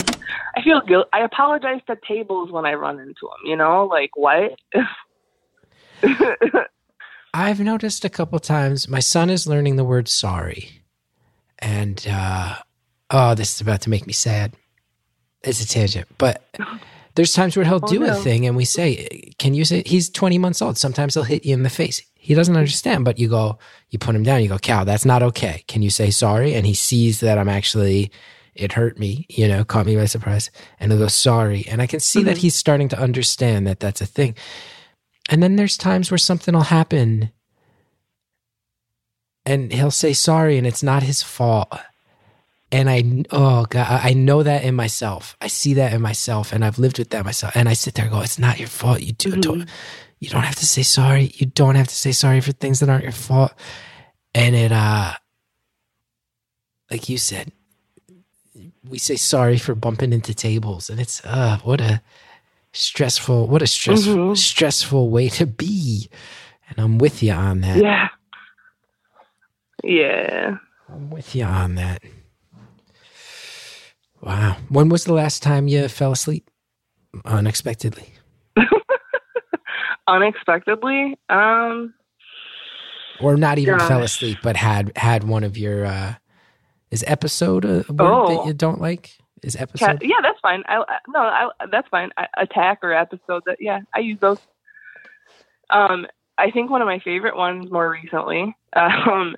I 0.00 0.62
feel 0.64 0.80
guilt. 0.80 1.06
I 1.12 1.20
apologize 1.20 1.80
to 1.86 1.96
tables 2.08 2.50
when 2.50 2.64
I 2.64 2.72
run 2.74 2.98
into 2.98 3.12
them. 3.22 3.44
You 3.44 3.56
know, 3.56 3.84
like 3.86 4.10
what? 4.16 4.58
I've 7.34 7.60
noticed 7.60 8.06
a 8.06 8.08
couple 8.08 8.38
times 8.38 8.88
my 8.88 9.00
son 9.00 9.28
is 9.28 9.46
learning 9.46 9.76
the 9.76 9.84
word 9.84 10.08
sorry. 10.08 10.70
And 11.58 12.04
uh 12.10 12.56
oh, 13.10 13.34
this 13.34 13.54
is 13.54 13.60
about 13.60 13.82
to 13.82 13.90
make 13.90 14.06
me 14.06 14.14
sad. 14.14 14.54
It's 15.42 15.62
a 15.62 15.68
tangent, 15.68 16.08
but 16.16 16.42
there's 17.16 17.34
times 17.34 17.54
where 17.54 17.66
he'll 17.66 17.80
Oh, 17.82 17.86
do 17.86 18.04
a 18.06 18.14
thing 18.14 18.46
and 18.46 18.56
we 18.56 18.64
say, 18.64 19.30
Can 19.38 19.52
you 19.52 19.66
say 19.66 19.82
he's 19.84 20.08
20 20.08 20.38
months 20.38 20.62
old? 20.62 20.78
Sometimes 20.78 21.12
he'll 21.14 21.22
hit 21.22 21.44
you 21.44 21.52
in 21.52 21.62
the 21.64 21.70
face. 21.70 22.00
He 22.26 22.34
doesn't 22.34 22.56
understand, 22.56 23.04
but 23.04 23.18
you 23.20 23.28
go, 23.28 23.58
you 23.90 23.98
put 24.00 24.16
him 24.16 24.24
down, 24.24 24.42
you 24.42 24.48
go, 24.48 24.58
Cal, 24.58 24.84
that's 24.84 25.04
not 25.04 25.22
okay. 25.22 25.62
Can 25.68 25.82
you 25.82 25.90
say 25.90 26.10
sorry? 26.10 26.54
And 26.54 26.66
he 26.66 26.74
sees 26.74 27.20
that 27.20 27.38
I'm 27.38 27.48
actually 27.48 28.10
it 28.54 28.72
hurt 28.72 28.98
me, 28.98 29.26
you 29.28 29.46
know, 29.46 29.64
caught 29.64 29.84
me 29.86 29.94
by 29.96 30.06
surprise. 30.06 30.50
And 30.80 30.90
he'll 30.90 30.98
go, 31.00 31.08
sorry. 31.08 31.66
And 31.68 31.82
I 31.82 31.86
can 31.86 32.00
see 32.00 32.22
that 32.22 32.36
Mhm. 32.36 32.40
he's 32.40 32.54
starting 32.56 32.88
to 32.88 32.98
understand 32.98 33.66
that 33.66 33.80
that's 33.80 34.00
a 34.00 34.06
thing. 34.06 34.34
And 35.28 35.42
then 35.42 35.56
there's 35.56 35.76
times 35.76 36.10
where 36.10 36.16
something 36.18 36.54
will 36.54 36.62
happen 36.62 37.30
and 39.44 39.72
he'll 39.72 39.90
say 39.90 40.12
sorry 40.12 40.56
and 40.58 40.66
it's 40.66 40.82
not 40.82 41.02
his 41.02 41.22
fault. 41.22 41.68
And 42.72 42.90
I, 42.90 43.04
oh 43.30 43.66
God, 43.66 44.00
I 44.02 44.12
know 44.14 44.42
that 44.42 44.64
in 44.64 44.74
myself. 44.74 45.36
I 45.40 45.46
see 45.46 45.74
that 45.74 45.92
in 45.92 46.02
myself 46.02 46.52
and 46.52 46.64
I've 46.64 46.78
lived 46.80 46.98
with 46.98 47.10
that 47.10 47.24
myself. 47.24 47.54
And 47.54 47.68
I 47.68 47.74
sit 47.74 47.94
there 47.94 48.06
and 48.06 48.12
go, 48.14 48.20
it's 48.22 48.38
not 48.38 48.58
your 48.58 48.68
fault. 48.68 49.02
You 49.02 49.12
do, 49.12 49.36
don't, 49.36 49.68
you 50.18 50.28
don't 50.28 50.44
have 50.44 50.56
to 50.56 50.66
say 50.66 50.82
sorry. 50.82 51.32
You 51.34 51.46
don't 51.46 51.74
have 51.74 51.88
to 51.88 51.94
say 51.94 52.12
sorry 52.12 52.40
for 52.40 52.52
things 52.52 52.80
that 52.80 52.88
aren't 52.88 53.02
your 53.04 53.12
fault. 53.12 53.52
And 54.34 54.54
it, 54.54 54.72
uh, 54.72 55.12
like 56.90 57.08
you 57.08 57.18
said, 57.18 57.52
we 58.88 58.98
say 58.98 59.16
sorry 59.16 59.58
for 59.58 59.74
bumping 59.74 60.12
into 60.12 60.34
tables 60.34 60.88
and 60.90 61.00
it's, 61.00 61.24
uh, 61.24 61.58
what 61.64 61.80
a 61.80 62.00
stressful, 62.72 63.46
what 63.48 63.62
a 63.62 63.66
stressful, 63.66 64.14
Mhm. 64.14 64.36
stressful 64.36 65.10
way 65.10 65.28
to 65.30 65.46
be. 65.46 66.08
And 66.68 66.78
I'm 66.78 66.98
with 66.98 67.22
you 67.22 67.32
on 67.32 67.60
that. 67.62 67.78
yeah. 67.78 68.08
Yeah. 69.84 70.56
I'm 70.88 71.10
with 71.10 71.34
you 71.34 71.44
on 71.44 71.74
that. 71.76 72.02
Wow. 74.20 74.56
When 74.68 74.88
was 74.88 75.04
the 75.04 75.12
last 75.12 75.42
time 75.42 75.68
you 75.68 75.86
fell 75.88 76.12
asleep 76.12 76.50
unexpectedly? 77.24 78.12
Unexpectedly, 80.08 81.18
um, 81.28 81.94
Or 83.20 83.36
not 83.36 83.58
even 83.58 83.78
fell 83.80 84.02
asleep, 84.02 84.38
but 84.42 84.56
had 84.56 84.92
had 84.96 85.24
one 85.24 85.42
of 85.44 85.56
your 85.58 85.86
uh 85.86 86.14
is 86.90 87.02
episode 87.06 87.64
a 87.64 87.78
word 87.78 87.86
that 87.88 87.98
Oh. 88.00 88.46
you 88.46 88.54
don't 88.54 88.80
like? 88.80 89.18
Is 89.42 89.56
episode? 89.56 90.02
yeah, 90.02 90.16
that's 90.22 90.40
fine. 90.40 90.62
I, 90.66 90.76
I 90.78 90.98
no, 91.08 91.20
I, 91.20 91.48
that's 91.70 91.88
fine. 91.88 92.10
I, 92.16 92.26
attack 92.38 92.78
or 92.82 92.92
episode 92.92 93.42
that 93.46 93.56
yeah, 93.60 93.80
I 93.94 93.98
use 94.00 94.18
those. 94.20 94.38
Um, 95.70 96.06
I 96.38 96.50
think 96.50 96.70
one 96.70 96.82
of 96.82 96.86
my 96.86 96.98
favorite 97.00 97.36
ones 97.36 97.70
more 97.70 97.90
recently. 97.90 98.54
Um, 98.76 99.36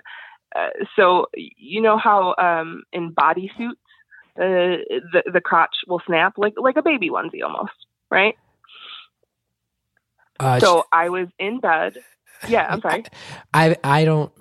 uh, 0.55 0.69
so 0.95 1.27
you 1.35 1.79
know 1.81 1.97
how 1.97 2.35
um 2.37 2.83
in 2.91 3.13
bodysuits, 3.13 3.71
uh, 4.37 4.83
the 5.13 5.23
the 5.31 5.39
crotch 5.41 5.75
will 5.87 6.01
snap 6.05 6.33
like 6.37 6.55
like 6.57 6.75
a 6.75 6.81
baby 6.81 7.09
onesie 7.09 7.43
almost, 7.43 7.71
right? 8.11 8.35
Uh, 10.39 10.59
So 10.59 10.85
I 10.91 11.09
was 11.09 11.27
in 11.39 11.59
bed. 11.59 11.93
Yeah, 12.47 12.67
I'm 12.69 12.81
sorry. 12.81 13.05
I 13.53 13.77
I 13.83 14.05
don't 14.05 14.31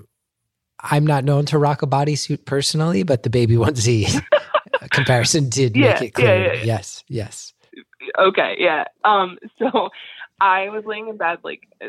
I'm 0.81 1.07
not 1.07 1.25
known 1.25 1.47
to 1.47 1.59
rock 1.59 1.83
a 1.83 1.87
bodysuit 1.87 2.45
personally, 2.45 3.03
but 3.03 3.23
the 3.25 3.31
baby 3.31 3.57
onesie 3.57 4.23
comparison 4.91 5.49
did 5.49 5.77
Yeah, 5.77 5.91
make 5.95 6.03
it 6.03 6.15
clear. 6.15 6.37
yeah, 6.37 6.53
yeah. 6.55 6.65
Yes, 6.65 7.05
yes. 7.09 7.55
okay, 8.19 8.57
yeah. 8.59 8.85
Um, 9.05 9.39
so 9.59 9.91
I 10.41 10.69
was 10.71 10.85
laying 10.87 11.09
in 11.09 11.17
bed, 11.17 11.39
like 11.45 11.63
uh, 11.85 11.89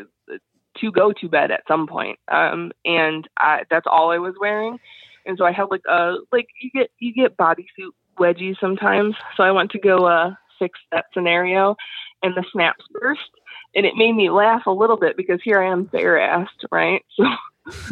to 0.78 0.92
go 0.92 1.12
to 1.12 1.28
bed 1.28 1.50
at 1.50 1.62
some 1.68 1.86
point, 1.86 2.18
um, 2.28 2.72
and 2.84 3.28
I, 3.38 3.62
that's 3.70 3.86
all 3.90 4.10
I 4.10 4.18
was 4.18 4.34
wearing, 4.40 4.78
and 5.26 5.38
so 5.38 5.44
I 5.44 5.52
had 5.52 5.64
like 5.70 5.82
a 5.88 6.16
like 6.32 6.48
you 6.60 6.70
get 6.72 6.90
you 6.98 7.12
get 7.14 7.36
bodysuit 7.36 7.90
wedgies 8.18 8.58
sometimes, 8.60 9.14
so 9.36 9.44
I 9.44 9.50
went 9.52 9.70
to 9.72 9.78
go 9.78 10.06
uh 10.06 10.32
fix 10.58 10.78
that 10.92 11.06
scenario, 11.14 11.76
and 12.22 12.34
the 12.36 12.44
snaps 12.52 12.84
burst, 12.92 13.30
and 13.74 13.86
it 13.86 13.94
made 13.96 14.14
me 14.14 14.30
laugh 14.30 14.62
a 14.66 14.70
little 14.70 14.96
bit 14.96 15.16
because 15.16 15.40
here 15.42 15.62
I 15.62 15.70
am 15.70 15.84
bare 15.84 16.16
assed, 16.16 16.66
right? 16.70 17.04
So 17.16 17.24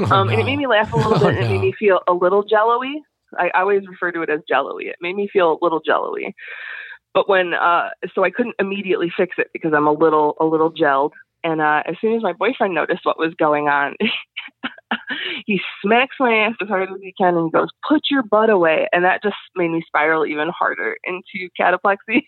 Oh, 0.00 0.04
um, 0.10 0.28
and 0.28 0.40
it 0.40 0.44
made 0.44 0.56
me 0.56 0.66
laugh 0.66 0.92
a 0.92 0.96
little 0.96 1.14
Oh, 1.16 1.18
bit, 1.18 1.36
and 1.36 1.38
it 1.38 1.42
no. 1.42 1.50
made 1.50 1.60
me 1.60 1.74
feel 1.78 2.00
a 2.08 2.12
little 2.12 2.42
jello-y. 2.42 3.00
I, 3.38 3.50
I 3.54 3.60
always 3.60 3.86
refer 3.86 4.10
to 4.12 4.22
it 4.22 4.30
as 4.30 4.40
jello-y. 4.48 4.84
It 4.86 4.96
made 5.00 5.14
me 5.14 5.28
feel 5.32 5.52
a 5.52 5.58
little 5.62 5.80
jello-y. 5.80 6.32
But 7.14 7.28
when, 7.28 7.54
uh, 7.54 7.90
so 8.14 8.24
I 8.24 8.30
couldn't 8.30 8.56
immediately 8.58 9.12
fix 9.16 9.36
it 9.38 9.48
because 9.52 9.72
I'm 9.74 9.86
a 9.86 9.92
little, 9.92 10.36
a 10.40 10.44
little 10.44 10.72
gelled. 10.72 11.12
And 11.44 11.60
uh, 11.60 11.82
as 11.86 11.96
soon 12.00 12.14
as 12.16 12.22
my 12.22 12.32
boyfriend 12.32 12.74
noticed 12.74 13.04
what 13.04 13.18
was 13.18 13.34
going 13.38 13.68
on, 13.68 13.94
he 15.46 15.60
smacks 15.82 16.16
my 16.18 16.32
ass 16.32 16.54
as 16.60 16.68
hard 16.68 16.90
as 16.90 16.96
he 17.00 17.14
can 17.16 17.36
and 17.36 17.46
he 17.46 17.50
goes, 17.50 17.68
"Put 17.88 18.02
your 18.10 18.22
butt 18.24 18.50
away." 18.50 18.88
And 18.92 19.04
that 19.04 19.22
just 19.22 19.36
made 19.54 19.70
me 19.70 19.82
spiral 19.86 20.26
even 20.26 20.48
harder 20.48 20.96
into 21.04 21.48
cataplexy. 21.58 22.24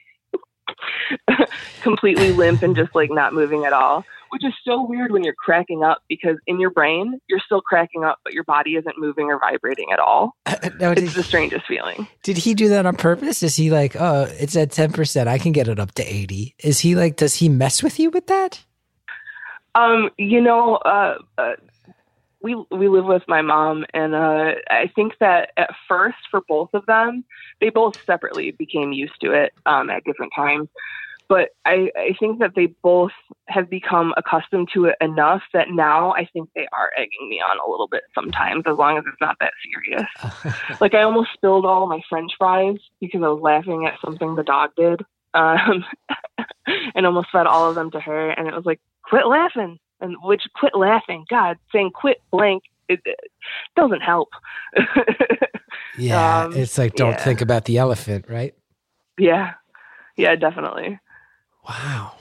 Completely 1.82 2.32
limp 2.32 2.62
and 2.62 2.76
just 2.76 2.94
like 2.94 3.10
not 3.10 3.32
moving 3.32 3.64
at 3.64 3.72
all 3.72 4.04
which 4.30 4.44
is 4.44 4.54
so 4.64 4.86
weird 4.86 5.10
when 5.10 5.24
you're 5.24 5.34
cracking 5.34 5.82
up 5.82 6.04
because 6.08 6.36
in 6.46 6.60
your 6.60 6.70
brain 6.70 7.18
you're 7.28 7.40
still 7.44 7.60
cracking 7.60 8.04
up 8.04 8.18
but 8.22 8.32
your 8.32 8.44
body 8.44 8.76
isn't 8.76 8.96
moving 8.96 9.26
or 9.26 9.40
vibrating 9.40 9.88
at 9.92 9.98
all 9.98 10.36
it's 10.46 11.14
the 11.14 11.22
strangest 11.22 11.66
feeling 11.66 12.06
did 12.22 12.36
he 12.36 12.54
do 12.54 12.68
that 12.68 12.86
on 12.86 12.96
purpose? 12.96 13.42
Is 13.42 13.56
he 13.56 13.70
like, 13.70 13.96
oh, 13.98 14.28
it's 14.38 14.56
at 14.56 14.70
ten 14.70 14.92
percent, 14.92 15.28
I 15.28 15.38
can 15.38 15.52
get 15.52 15.68
it 15.68 15.80
up 15.80 15.92
to 15.92 16.02
eighty? 16.02 16.54
Is 16.58 16.80
he 16.80 16.94
like, 16.94 17.16
does 17.16 17.34
he 17.34 17.48
mess 17.48 17.82
with 17.82 17.98
you 17.98 18.10
with 18.10 18.26
that? 18.26 18.64
um 19.74 20.10
you 20.18 20.40
know 20.40 20.76
uh, 20.76 21.16
uh 21.38 21.54
we 22.42 22.54
we 22.70 22.88
live 22.88 23.04
with 23.04 23.22
my 23.28 23.42
mom 23.42 23.84
and 23.92 24.14
uh 24.14 24.52
i 24.70 24.90
think 24.94 25.14
that 25.20 25.50
at 25.56 25.70
first 25.88 26.18
for 26.30 26.40
both 26.48 26.70
of 26.74 26.84
them 26.86 27.24
they 27.60 27.70
both 27.70 27.94
separately 28.06 28.50
became 28.52 28.92
used 28.92 29.20
to 29.20 29.32
it 29.32 29.52
um 29.66 29.90
at 29.90 30.04
different 30.04 30.32
times 30.34 30.68
but 31.30 31.50
I, 31.64 31.92
I 31.96 32.16
think 32.18 32.40
that 32.40 32.56
they 32.56 32.66
both 32.82 33.12
have 33.46 33.70
become 33.70 34.12
accustomed 34.16 34.68
to 34.74 34.86
it 34.86 34.96
enough 35.00 35.42
that 35.52 35.70
now 35.70 36.12
I 36.12 36.28
think 36.32 36.50
they 36.56 36.66
are 36.72 36.90
egging 36.96 37.28
me 37.28 37.36
on 37.40 37.56
a 37.56 37.70
little 37.70 37.86
bit 37.86 38.02
sometimes, 38.16 38.64
as 38.66 38.76
long 38.76 38.98
as 38.98 39.04
it's 39.06 39.20
not 39.20 39.36
that 39.38 39.52
serious. 39.62 40.08
like 40.80 40.92
I 40.92 41.02
almost 41.02 41.28
spilled 41.34 41.64
all 41.64 41.86
my 41.86 42.00
French 42.08 42.32
fries 42.36 42.78
because 43.00 43.22
I 43.22 43.28
was 43.28 43.40
laughing 43.40 43.86
at 43.86 44.00
something 44.04 44.34
the 44.34 44.42
dog 44.42 44.70
did, 44.76 45.02
um, 45.32 45.84
and 46.96 47.06
almost 47.06 47.28
fed 47.30 47.46
all 47.46 47.68
of 47.68 47.76
them 47.76 47.92
to 47.92 48.00
her. 48.00 48.30
And 48.30 48.48
it 48.48 48.54
was 48.54 48.66
like, 48.66 48.80
quit 49.04 49.28
laughing, 49.28 49.78
and 50.00 50.16
which 50.22 50.42
quit 50.54 50.74
laughing. 50.76 51.24
God, 51.30 51.56
saying 51.72 51.90
quit 51.94 52.18
blank 52.30 52.62
it, 52.88 53.00
it 53.04 53.18
doesn't 53.76 54.00
help. 54.00 54.28
yeah, 55.98 56.44
Um, 56.44 56.56
it's 56.56 56.76
like 56.78 56.94
don't 56.96 57.12
yeah. 57.12 57.22
think 57.24 57.40
about 57.40 57.64
the 57.66 57.78
elephant, 57.78 58.26
right? 58.28 58.54
yeah, 59.18 59.52
yeah, 60.16 60.34
definitely. 60.36 60.98
Wow. 61.68 62.12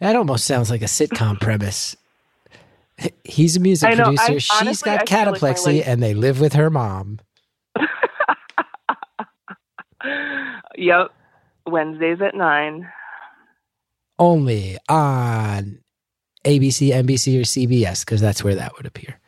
That 0.00 0.14
almost 0.16 0.44
sounds 0.44 0.70
like 0.70 0.82
a 0.82 0.86
sitcom 0.86 1.40
premise. 1.40 1.96
He's 3.24 3.56
a 3.56 3.60
music 3.60 3.88
I 3.90 3.94
know, 3.94 4.04
I- 4.04 4.16
producer. 4.16 4.40
She's 4.40 4.60
honestly, 4.60 4.90
got 4.90 5.02
I 5.02 5.06
feel 5.24 5.32
like 5.32 5.40
cataplexy 5.56 5.82
and 5.86 6.02
they 6.02 6.14
live 6.14 6.40
with 6.40 6.52
her 6.52 6.70
mom. 6.70 7.18
yep, 10.76 11.08
Wednesdays 11.66 12.20
at 12.20 12.34
nine. 12.34 12.88
Only 14.18 14.76
on 14.88 15.80
ABC, 16.44 16.90
NBC, 16.90 17.38
or 17.38 17.42
CBS, 17.44 18.04
because 18.04 18.20
that's 18.20 18.42
where 18.42 18.54
that 18.54 18.76
would 18.76 18.86
appear. 18.86 19.18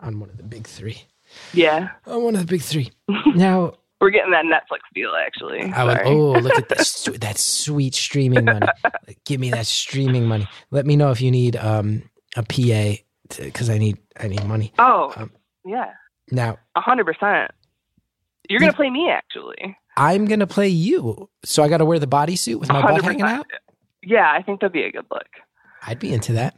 On 0.00 0.20
one 0.20 0.30
of 0.30 0.36
the 0.36 0.42
big 0.42 0.66
three. 0.66 1.02
Yeah, 1.52 1.90
On 2.06 2.22
one 2.24 2.34
of 2.34 2.40
the 2.40 2.46
big 2.46 2.62
three. 2.62 2.90
Now, 3.34 3.74
we're 4.00 4.10
getting 4.10 4.30
that 4.32 4.44
Netflix 4.44 4.80
deal 4.94 5.12
actually. 5.14 5.70
I 5.72 5.84
would, 5.84 6.00
oh, 6.04 6.32
look 6.32 6.54
at 6.58 6.68
that, 6.70 7.16
that 7.20 7.38
sweet 7.38 7.94
streaming 7.94 8.44
money. 8.46 8.66
Give 9.24 9.40
me 9.40 9.50
that 9.50 9.66
streaming 9.66 10.26
money. 10.26 10.46
Let 10.70 10.86
me 10.86 10.96
know 10.96 11.10
if 11.10 11.20
you 11.20 11.30
need 11.30 11.56
um, 11.56 12.02
a 12.36 12.42
PA 12.42 13.02
because 13.42 13.68
I 13.70 13.78
need 13.78 13.98
I 14.18 14.28
need 14.28 14.44
money. 14.44 14.72
Oh, 14.78 15.12
Um, 15.16 15.32
yeah, 15.64 15.92
Now, 16.30 16.58
a 16.74 16.80
hundred 16.80 17.04
percent. 17.04 17.50
You're 18.48 18.60
gonna 18.60 18.72
play 18.72 18.90
me 18.90 19.10
actually. 19.10 19.76
I'm 19.96 20.26
gonna 20.26 20.46
play 20.46 20.68
you. 20.68 21.28
So 21.44 21.62
I 21.62 21.68
got 21.68 21.78
to 21.78 21.84
wear 21.84 21.98
the 21.98 22.06
bodysuit 22.06 22.60
with 22.60 22.68
my 22.68 22.80
butt 22.82 23.02
hanging 23.02 23.22
out. 23.22 23.46
Yeah, 24.02 24.30
I 24.30 24.42
think 24.42 24.60
that'd 24.60 24.72
be 24.72 24.82
a 24.84 24.92
good 24.92 25.06
look. 25.10 25.26
I'd 25.86 25.98
be 25.98 26.12
into 26.12 26.32
that. 26.34 26.56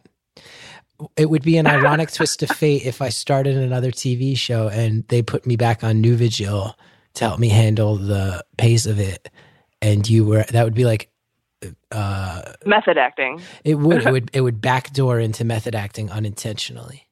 It 1.16 1.31
would 1.31 1.43
be 1.43 1.59
an 1.59 1.66
ironic 1.66 2.11
twist 2.11 2.43
of 2.43 2.51
fate 2.51 2.85
if 2.85 3.01
I 3.01 3.09
started 3.11 3.57
another 3.57 3.93
TV 3.93 4.37
show 4.37 4.68
and 4.68 5.07
they 5.09 5.22
put 5.22 5.47
me 5.47 5.55
back 5.57 5.85
on 5.85 6.03
Nuvigil 6.03 6.74
to 7.14 7.24
help 7.24 7.39
me 7.39 7.49
handle 7.49 7.97
the 7.97 8.45
pace 8.57 8.85
of 8.87 8.99
it, 8.99 9.29
and 9.81 10.09
you 10.09 10.24
were 10.24 10.43
that 10.51 10.64
would 10.64 10.74
be 10.74 10.85
like, 10.85 11.11
uh, 11.93 12.43
Method 12.66 12.99
acting. 12.99 13.41
it 13.64 13.74
would 13.76 14.07
it 14.07 14.12
would 14.12 14.31
it 14.33 14.41
would 14.41 14.61
backdoor 14.61 15.20
into 15.20 15.45
method 15.45 15.74
acting 15.76 16.11
unintentionally. 16.11 17.05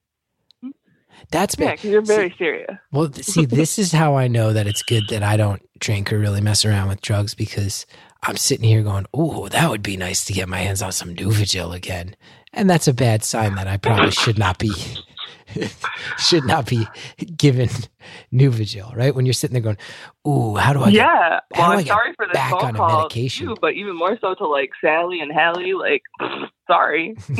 That's 1.30 1.56
Yeah, 1.58 1.72
because 1.72 1.90
you're 1.90 2.04
See- 2.04 2.14
very 2.14 2.34
serious. 2.38 2.70
Well, 2.92 3.10
see, 3.12 3.46
this 3.46 3.78
is 3.78 3.90
how 3.92 4.16
I 4.16 4.28
know 4.28 4.52
that 4.52 4.66
it's 4.66 4.82
good 4.82 5.04
that 5.10 5.22
I 5.22 5.36
don't 5.36 5.62
drink 5.78 6.12
or 6.12 6.18
really 6.18 6.40
mess 6.40 6.64
around 6.64 6.88
with 6.88 7.00
drugs 7.00 7.34
because 7.34 7.86
I'm 8.22 8.36
sitting 8.36 8.64
here 8.64 8.82
going, 8.82 9.06
"Ooh, 9.16 9.48
that 9.50 9.70
would 9.70 9.82
be 9.82 9.96
nice 9.96 10.24
to 10.26 10.32
get 10.32 10.48
my 10.48 10.58
hands 10.58 10.82
on 10.82 10.92
some 10.92 11.14
Nuvigil 11.14 11.74
again," 11.74 12.16
and 12.52 12.68
that's 12.68 12.88
a 12.88 12.92
bad 12.94 13.24
sign 13.24 13.54
that 13.56 13.66
I 13.68 13.76
probably 13.76 14.10
should 14.10 14.38
not 14.38 14.58
be 14.58 14.72
should 16.18 16.44
not 16.44 16.66
be 16.66 16.86
given 17.36 17.68
Nuvigil. 18.32 18.94
Right 18.96 19.14
when 19.14 19.26
you're 19.26 19.32
sitting 19.32 19.54
there 19.54 19.62
going, 19.62 19.78
"Ooh, 20.26 20.56
how 20.56 20.72
do 20.72 20.80
I?" 20.82 20.86
Get, 20.90 20.94
yeah. 20.94 21.40
Well, 21.56 21.70
I'm 21.72 21.86
sorry 21.86 22.12
for 22.14 22.26
this 22.26 22.34
back 22.34 22.50
phone 22.50 22.64
on 22.64 22.74
call 22.74 22.98
medication? 23.02 23.46
too, 23.48 23.56
but 23.60 23.74
even 23.74 23.96
more 23.96 24.18
so 24.20 24.34
to 24.34 24.46
like 24.46 24.70
Sally 24.80 25.20
and 25.20 25.32
Hallie. 25.32 25.74
Like, 25.74 26.02
sorry. 26.66 27.14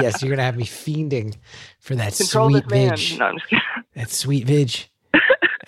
yes, 0.00 0.22
you're 0.22 0.30
gonna 0.30 0.42
have 0.42 0.56
me 0.56 0.64
fiending 0.64 1.36
for 1.80 1.94
that 1.96 2.14
Control 2.16 2.50
sweet 2.50 2.68
vig, 2.68 3.18
No, 3.18 3.26
I'm 3.26 3.38
just 3.38 3.48
kidding. 3.48 3.62
that 3.94 4.10
sweet 4.10 4.46
vig. 4.46 4.88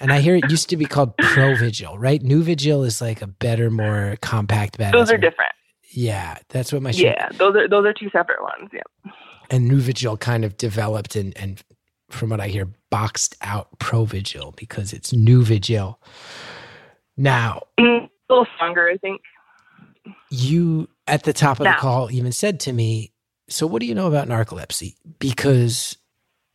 And 0.00 0.12
I 0.12 0.20
hear 0.20 0.34
it 0.34 0.50
used 0.50 0.70
to 0.70 0.76
be 0.76 0.86
called 0.86 1.16
Provigil, 1.18 1.94
right? 1.98 2.22
New 2.22 2.42
Nuvigil 2.42 2.86
is 2.86 3.00
like 3.02 3.20
a 3.22 3.26
better, 3.26 3.70
more 3.70 4.16
compact 4.22 4.78
badass. 4.78 4.92
Those 4.92 5.10
are 5.10 5.14
one. 5.14 5.20
different. 5.20 5.52
Yeah, 5.92 6.38
that's 6.48 6.72
what 6.72 6.82
my. 6.82 6.90
Yeah, 6.90 7.28
those 7.36 7.54
are 7.56 7.68
those 7.68 7.84
are 7.84 7.92
two 7.92 8.08
separate 8.10 8.40
ones. 8.42 8.70
Yeah. 8.72 9.12
And 9.50 9.68
New 9.68 9.78
Nuvigil 9.80 10.18
kind 10.20 10.44
of 10.44 10.56
developed 10.56 11.16
and 11.16 11.36
and 11.36 11.62
from 12.08 12.30
what 12.30 12.40
I 12.40 12.48
hear, 12.48 12.66
boxed 12.90 13.36
out 13.42 13.78
Provigil 13.78 14.56
because 14.56 14.92
it's 14.92 15.12
New 15.12 15.42
Nuvigil. 15.42 15.96
Now, 17.16 17.62
Mm, 17.78 18.04
a 18.04 18.08
little 18.32 18.46
stronger, 18.56 18.88
I 18.88 18.96
think. 18.96 19.20
you 20.30 20.88
at 21.06 21.24
the 21.24 21.32
top 21.32 21.60
of 21.60 21.64
the 21.66 21.72
call 21.78 22.10
even 22.10 22.32
said 22.32 22.60
to 22.60 22.72
me, 22.72 23.12
"So 23.48 23.66
what 23.66 23.80
do 23.80 23.86
you 23.86 23.94
know 23.94 24.06
about 24.06 24.28
narcolepsy?" 24.28 24.94
Because 25.18 25.96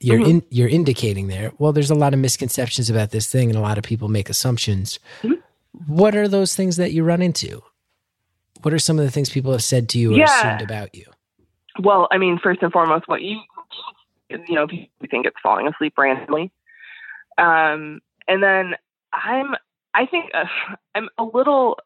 you're 0.05 0.19
Mhm. 0.19 0.29
in 0.29 0.43
you're 0.49 0.69
indicating 0.69 1.27
there. 1.27 1.51
Well, 1.57 1.71
there's 1.73 1.89
a 1.91 1.95
lot 1.95 2.13
of 2.13 2.19
misconceptions 2.19 2.89
about 2.89 3.11
this 3.11 3.27
thing, 3.31 3.49
and 3.49 3.57
a 3.57 3.61
lot 3.61 3.77
of 3.77 3.83
people 3.83 4.07
make 4.07 4.29
assumptions. 4.29 4.99
Mhm. 5.23 5.41
What 5.87 6.15
are 6.15 6.27
those 6.27 6.55
things 6.55 6.77
that 6.77 6.91
you 6.93 7.03
run 7.03 7.21
into? 7.21 7.63
What 8.61 8.73
are 8.73 8.79
some 8.79 8.97
of 8.99 9.05
the 9.05 9.11
things 9.11 9.29
people 9.29 9.51
have 9.51 9.63
said 9.63 9.89
to 9.89 9.99
you 9.99 10.13
or 10.13 10.17
Yeah. 10.17 10.25
assumed 10.25 10.61
about 10.61 10.93
you? 10.95 11.05
Well, 11.79 12.07
I 12.11 12.17
mean, 12.17 12.37
first 12.39 12.61
and 12.63 12.71
foremost, 12.71 13.07
what 13.07 13.21
you 13.21 13.39
you 14.29 14.55
know, 14.55 14.67
people 14.67 15.07
think 15.11 15.25
it's 15.25 15.39
falling 15.41 15.67
asleep 15.67 15.93
randomly, 15.97 16.51
um, 17.37 18.01
and 18.27 18.41
then 18.43 18.75
I'm 19.13 19.55
I 19.93 20.05
think 20.05 20.31
uh, 20.33 20.45
I'm 20.93 21.09
a 21.17 21.23
little. 21.23 21.77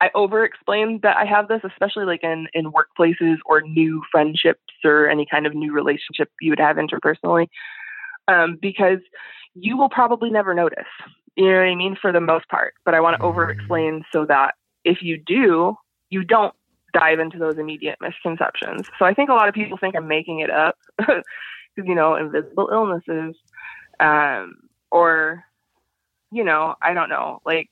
I 0.00 0.10
over 0.14 0.44
explain 0.44 1.00
that 1.02 1.16
I 1.16 1.24
have 1.26 1.48
this, 1.48 1.60
especially 1.64 2.06
like 2.06 2.24
in 2.24 2.48
in 2.54 2.72
workplaces 2.72 3.36
or 3.44 3.60
new 3.60 4.02
friendships 4.10 4.60
or 4.84 5.08
any 5.08 5.26
kind 5.26 5.46
of 5.46 5.54
new 5.54 5.72
relationship 5.72 6.30
you 6.40 6.50
would 6.50 6.60
have 6.60 6.76
interpersonally, 6.76 7.48
um, 8.28 8.58
because 8.60 8.98
you 9.54 9.76
will 9.76 9.90
probably 9.90 10.30
never 10.30 10.54
notice. 10.54 10.84
You 11.36 11.50
know 11.50 11.58
what 11.58 11.68
I 11.68 11.74
mean? 11.74 11.96
For 12.00 12.12
the 12.12 12.20
most 12.20 12.48
part, 12.48 12.74
but 12.84 12.94
I 12.94 13.00
want 13.00 13.18
to 13.18 13.22
over 13.22 13.50
explain 13.50 14.04
so 14.12 14.24
that 14.26 14.54
if 14.84 15.02
you 15.02 15.18
do, 15.18 15.76
you 16.08 16.24
don't 16.24 16.54
dive 16.92 17.20
into 17.20 17.38
those 17.38 17.58
immediate 17.58 17.98
misconceptions. 18.00 18.88
So 18.98 19.04
I 19.04 19.14
think 19.14 19.30
a 19.30 19.34
lot 19.34 19.48
of 19.48 19.54
people 19.54 19.78
think 19.78 19.94
I'm 19.94 20.08
making 20.08 20.40
it 20.40 20.50
up 20.50 20.76
because 20.98 21.22
you 21.76 21.94
know 21.94 22.16
invisible 22.16 22.70
illnesses, 22.72 23.36
um, 24.00 24.54
or 24.90 25.44
you 26.32 26.44
know 26.44 26.74
I 26.80 26.94
don't 26.94 27.10
know. 27.10 27.40
Like 27.44 27.68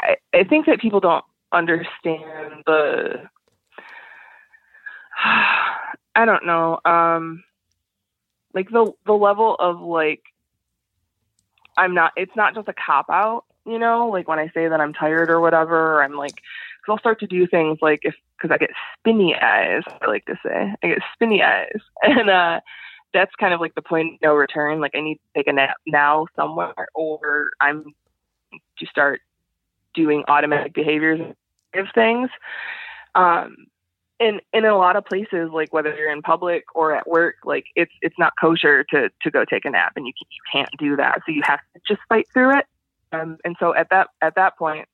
I, 0.00 0.16
I 0.32 0.44
think 0.44 0.66
that 0.66 0.80
people 0.80 1.00
don't 1.00 1.24
understand 1.52 2.62
the. 2.66 3.22
I 6.16 6.24
don't 6.24 6.46
know. 6.46 6.78
Um, 6.84 7.42
like 8.54 8.70
the 8.70 8.92
the 9.04 9.12
level 9.12 9.56
of 9.58 9.80
like 9.80 10.22
I'm 11.76 11.94
not. 11.94 12.12
It's 12.16 12.34
not 12.36 12.54
just 12.54 12.68
a 12.68 12.74
cop 12.74 13.06
out. 13.10 13.44
You 13.66 13.78
know, 13.78 14.08
like 14.08 14.28
when 14.28 14.38
I 14.38 14.48
say 14.54 14.68
that 14.68 14.80
I'm 14.80 14.92
tired 14.92 15.30
or 15.30 15.40
whatever, 15.40 16.02
I'm 16.02 16.14
like 16.14 16.34
because 16.34 16.92
I'll 16.92 16.98
start 16.98 17.20
to 17.20 17.26
do 17.26 17.46
things 17.46 17.78
like 17.80 18.00
if 18.02 18.14
because 18.36 18.54
I 18.54 18.58
get 18.58 18.70
spinny 18.98 19.34
eyes. 19.34 19.82
I 20.02 20.06
like 20.06 20.24
to 20.26 20.38
say 20.44 20.74
I 20.82 20.86
get 20.86 20.98
spinny 21.14 21.42
eyes, 21.42 21.80
and 22.02 22.30
uh, 22.30 22.60
that's 23.12 23.34
kind 23.36 23.54
of 23.54 23.60
like 23.60 23.74
the 23.74 23.82
point 23.82 24.20
no 24.22 24.34
return. 24.34 24.80
Like 24.80 24.94
I 24.94 25.00
need 25.00 25.16
to 25.16 25.20
take 25.34 25.46
a 25.48 25.52
nap 25.52 25.76
now 25.86 26.26
somewhere, 26.36 26.88
or 26.94 27.50
I'm 27.60 27.94
to 28.78 28.86
start 28.86 29.20
doing 29.94 30.24
automatic 30.28 30.74
behaviors 30.74 31.20
of 31.74 31.86
things. 31.94 32.30
Um, 33.14 33.66
and, 34.20 34.40
in 34.52 34.64
a 34.64 34.76
lot 34.76 34.96
of 34.96 35.04
places, 35.04 35.50
like 35.52 35.72
whether 35.72 35.94
you're 35.94 36.12
in 36.12 36.22
public 36.22 36.64
or 36.74 36.94
at 36.94 37.06
work, 37.08 37.36
like 37.44 37.66
it's 37.74 37.92
it's 38.00 38.18
not 38.18 38.32
kosher 38.40 38.84
to 38.90 39.10
to 39.22 39.30
go 39.30 39.44
take 39.44 39.64
a 39.64 39.70
nap, 39.70 39.92
and 39.96 40.06
you 40.06 40.12
you 40.18 40.40
can't 40.52 40.70
do 40.78 40.96
that. 40.96 41.20
So 41.26 41.32
you 41.32 41.42
have 41.44 41.60
to 41.74 41.80
just 41.86 42.00
fight 42.08 42.26
through 42.32 42.58
it. 42.58 42.66
Um, 43.12 43.38
and 43.44 43.56
so 43.58 43.74
at 43.74 43.88
that 43.90 44.08
at 44.22 44.36
that 44.36 44.56
point, 44.56 44.88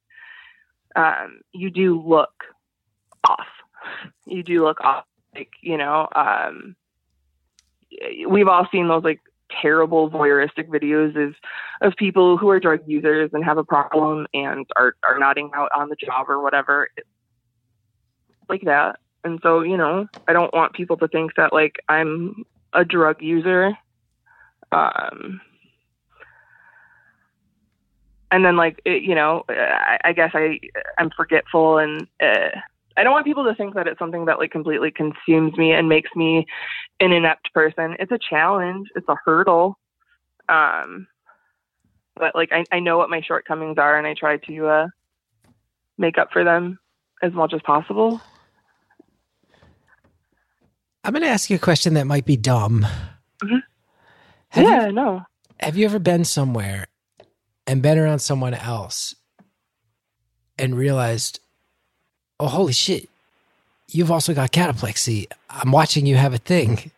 um, 0.96 1.40
you 1.52 1.70
do 1.70 2.00
look 2.00 2.44
off. 3.28 3.46
You 4.26 4.42
do 4.42 4.64
look 4.64 4.80
off. 4.80 5.04
Like, 5.34 5.52
you 5.60 5.76
know, 5.76 6.08
um, 6.14 6.74
we've 8.28 8.48
all 8.48 8.66
seen 8.72 8.88
those 8.88 9.04
like 9.04 9.20
terrible 9.60 10.10
voyeuristic 10.10 10.68
videos 10.68 11.16
of 11.16 11.34
of 11.82 11.96
people 11.96 12.36
who 12.36 12.48
are 12.48 12.60
drug 12.60 12.80
users 12.86 13.30
and 13.32 13.44
have 13.44 13.58
a 13.58 13.64
problem 13.64 14.26
and 14.34 14.66
are 14.76 14.94
are 15.02 15.18
nodding 15.18 15.50
out 15.54 15.70
on 15.76 15.88
the 15.88 15.96
job 15.96 16.28
or 16.28 16.42
whatever 16.42 16.88
like 18.48 18.62
that. 18.62 18.98
And 19.24 19.38
so 19.42 19.62
you 19.62 19.76
know 19.76 20.06
i 20.28 20.32
don't 20.32 20.52
want 20.54 20.72
people 20.74 20.96
to 20.96 21.08
think 21.08 21.34
that 21.36 21.52
like 21.52 21.76
i'm 21.88 22.44
a 22.72 22.84
drug 22.84 23.22
user. 23.22 23.72
Um 24.72 25.40
and 28.30 28.44
then 28.44 28.56
like 28.56 28.80
it, 28.84 29.02
you 29.02 29.14
know 29.14 29.44
I, 29.48 29.98
I 30.04 30.12
guess 30.12 30.30
i 30.34 30.60
i'm 30.98 31.10
forgetful 31.10 31.78
and 31.78 32.06
uh, 32.22 32.50
i 32.96 33.02
don't 33.02 33.12
want 33.12 33.24
people 33.26 33.44
to 33.44 33.54
think 33.54 33.74
that 33.74 33.86
it's 33.86 33.98
something 33.98 34.24
that 34.26 34.38
like 34.38 34.50
completely 34.50 34.90
consumes 34.90 35.56
me 35.56 35.72
and 35.72 35.88
makes 35.88 36.10
me 36.16 36.46
an 37.00 37.12
inept 37.12 37.52
person. 37.54 37.96
It's 37.98 38.12
a 38.12 38.18
challenge. 38.18 38.88
It's 38.94 39.08
a 39.08 39.16
hurdle. 39.24 39.78
Um 40.48 41.06
but 42.16 42.34
like 42.34 42.50
i, 42.52 42.64
I 42.72 42.80
know 42.80 42.98
what 42.98 43.08
my 43.10 43.20
shortcomings 43.22 43.78
are 43.78 43.96
and 43.96 44.06
i 44.06 44.14
try 44.14 44.36
to 44.38 44.66
uh 44.66 44.86
make 45.96 46.18
up 46.18 46.30
for 46.32 46.44
them 46.44 46.78
as 47.22 47.32
much 47.32 47.52
as 47.54 47.60
possible. 47.62 48.20
I'm 51.04 51.12
going 51.12 51.22
to 51.22 51.28
ask 51.28 51.48
you 51.50 51.56
a 51.56 51.58
question 51.58 51.94
that 51.94 52.06
might 52.06 52.24
be 52.26 52.36
dumb. 52.36 52.86
Mhm. 53.42 53.62
Yeah 54.56 54.86
You, 54.86 54.92
no. 54.92 55.22
have 55.58 55.76
you 55.76 55.84
ever 55.86 55.98
been 55.98 56.24
somewhere 56.24 56.86
and 57.66 57.82
been 57.82 57.98
around 57.98 58.18
someone 58.20 58.54
else 58.54 59.14
and 60.58 60.74
realized, 60.76 61.40
oh, 62.40 62.48
holy 62.48 62.72
shit, 62.72 63.08
you've 63.88 64.10
also 64.10 64.34
got 64.34 64.50
cataplexy. 64.50 65.26
I'm 65.48 65.70
watching 65.70 66.06
you 66.06 66.16
have 66.16 66.34
a 66.34 66.38
thing. 66.38 66.90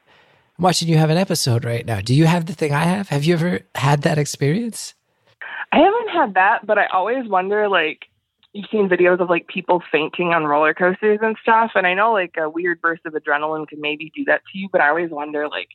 I'm 0.59 0.63
watching 0.63 0.89
you 0.89 0.97
have 0.97 1.11
an 1.11 1.19
episode 1.19 1.65
right 1.65 1.85
now. 1.85 2.01
Do 2.01 2.15
you 2.15 2.27
have 2.27 2.47
the 2.47 2.53
thing 2.53 2.73
I 2.73 2.85
have? 2.85 3.09
Have 3.09 3.25
you 3.25 3.35
ever 3.35 3.61
had 3.75 4.03
that 4.03 4.19
experience? 4.19 4.95
I 5.73 5.79
haven't 5.79 6.09
had 6.09 6.35
that, 6.35 6.67
but 6.67 6.79
I 6.79 6.87
always 6.87 7.29
wonder 7.29 7.69
like 7.69 8.07
you've 8.53 8.69
seen 8.71 8.89
videos 8.89 9.21
of 9.21 9.29
like 9.29 9.49
people 9.49 9.83
fainting 9.91 10.29
on 10.29 10.45
roller 10.45 10.75
coasters 10.75 11.19
and 11.23 11.37
stuff, 11.43 11.73
and 11.75 11.87
I 11.87 11.95
know 11.95 12.13
like 12.13 12.37
a 12.39 12.49
weird 12.49 12.81
burst 12.81 13.05
of 13.05 13.15
adrenaline 13.15 13.67
can 13.67 13.81
maybe 13.81 14.13
do 14.15 14.25
that 14.27 14.43
to 14.53 14.59
you, 14.59 14.69
but 14.71 14.81
I 14.81 14.89
always 14.89 15.11
wonder 15.11 15.49
like 15.49 15.69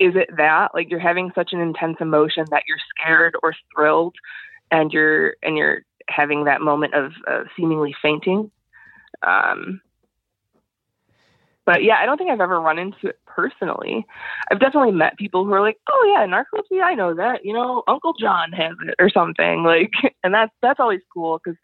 is 0.00 0.16
it 0.16 0.28
that 0.36 0.74
like 0.74 0.90
you're 0.90 0.98
having 0.98 1.30
such 1.36 1.52
an 1.52 1.60
intense 1.60 1.98
emotion 2.00 2.46
that 2.50 2.64
you're 2.66 2.78
scared 2.98 3.36
or 3.44 3.54
thrilled 3.72 4.16
and 4.72 4.92
you're 4.92 5.36
and 5.42 5.56
you're 5.56 5.82
having 6.08 6.44
that 6.44 6.60
moment 6.60 6.94
of 6.94 7.12
uh, 7.28 7.44
seemingly 7.56 7.94
fainting 8.02 8.50
um 9.26 9.80
but 11.66 11.82
yeah, 11.82 11.96
I 11.96 12.06
don't 12.06 12.18
think 12.18 12.30
I've 12.30 12.40
ever 12.40 12.60
run 12.60 12.78
into 12.78 13.08
it 13.08 13.18
personally. 13.26 14.06
I've 14.50 14.60
definitely 14.60 14.92
met 14.92 15.16
people 15.16 15.44
who 15.44 15.52
are 15.52 15.62
like, 15.62 15.78
"Oh 15.90 16.14
yeah, 16.14 16.26
narcolepsy, 16.26 16.82
I 16.82 16.94
know 16.94 17.14
that. 17.14 17.44
You 17.44 17.54
know, 17.54 17.82
Uncle 17.88 18.12
John 18.20 18.52
has 18.52 18.74
it 18.86 18.94
or 18.98 19.08
something." 19.08 19.62
Like, 19.62 19.92
and 20.24 20.34
that's 20.34 20.52
that's 20.62 20.80
always 20.80 21.00
cool 21.12 21.40
because, 21.42 21.58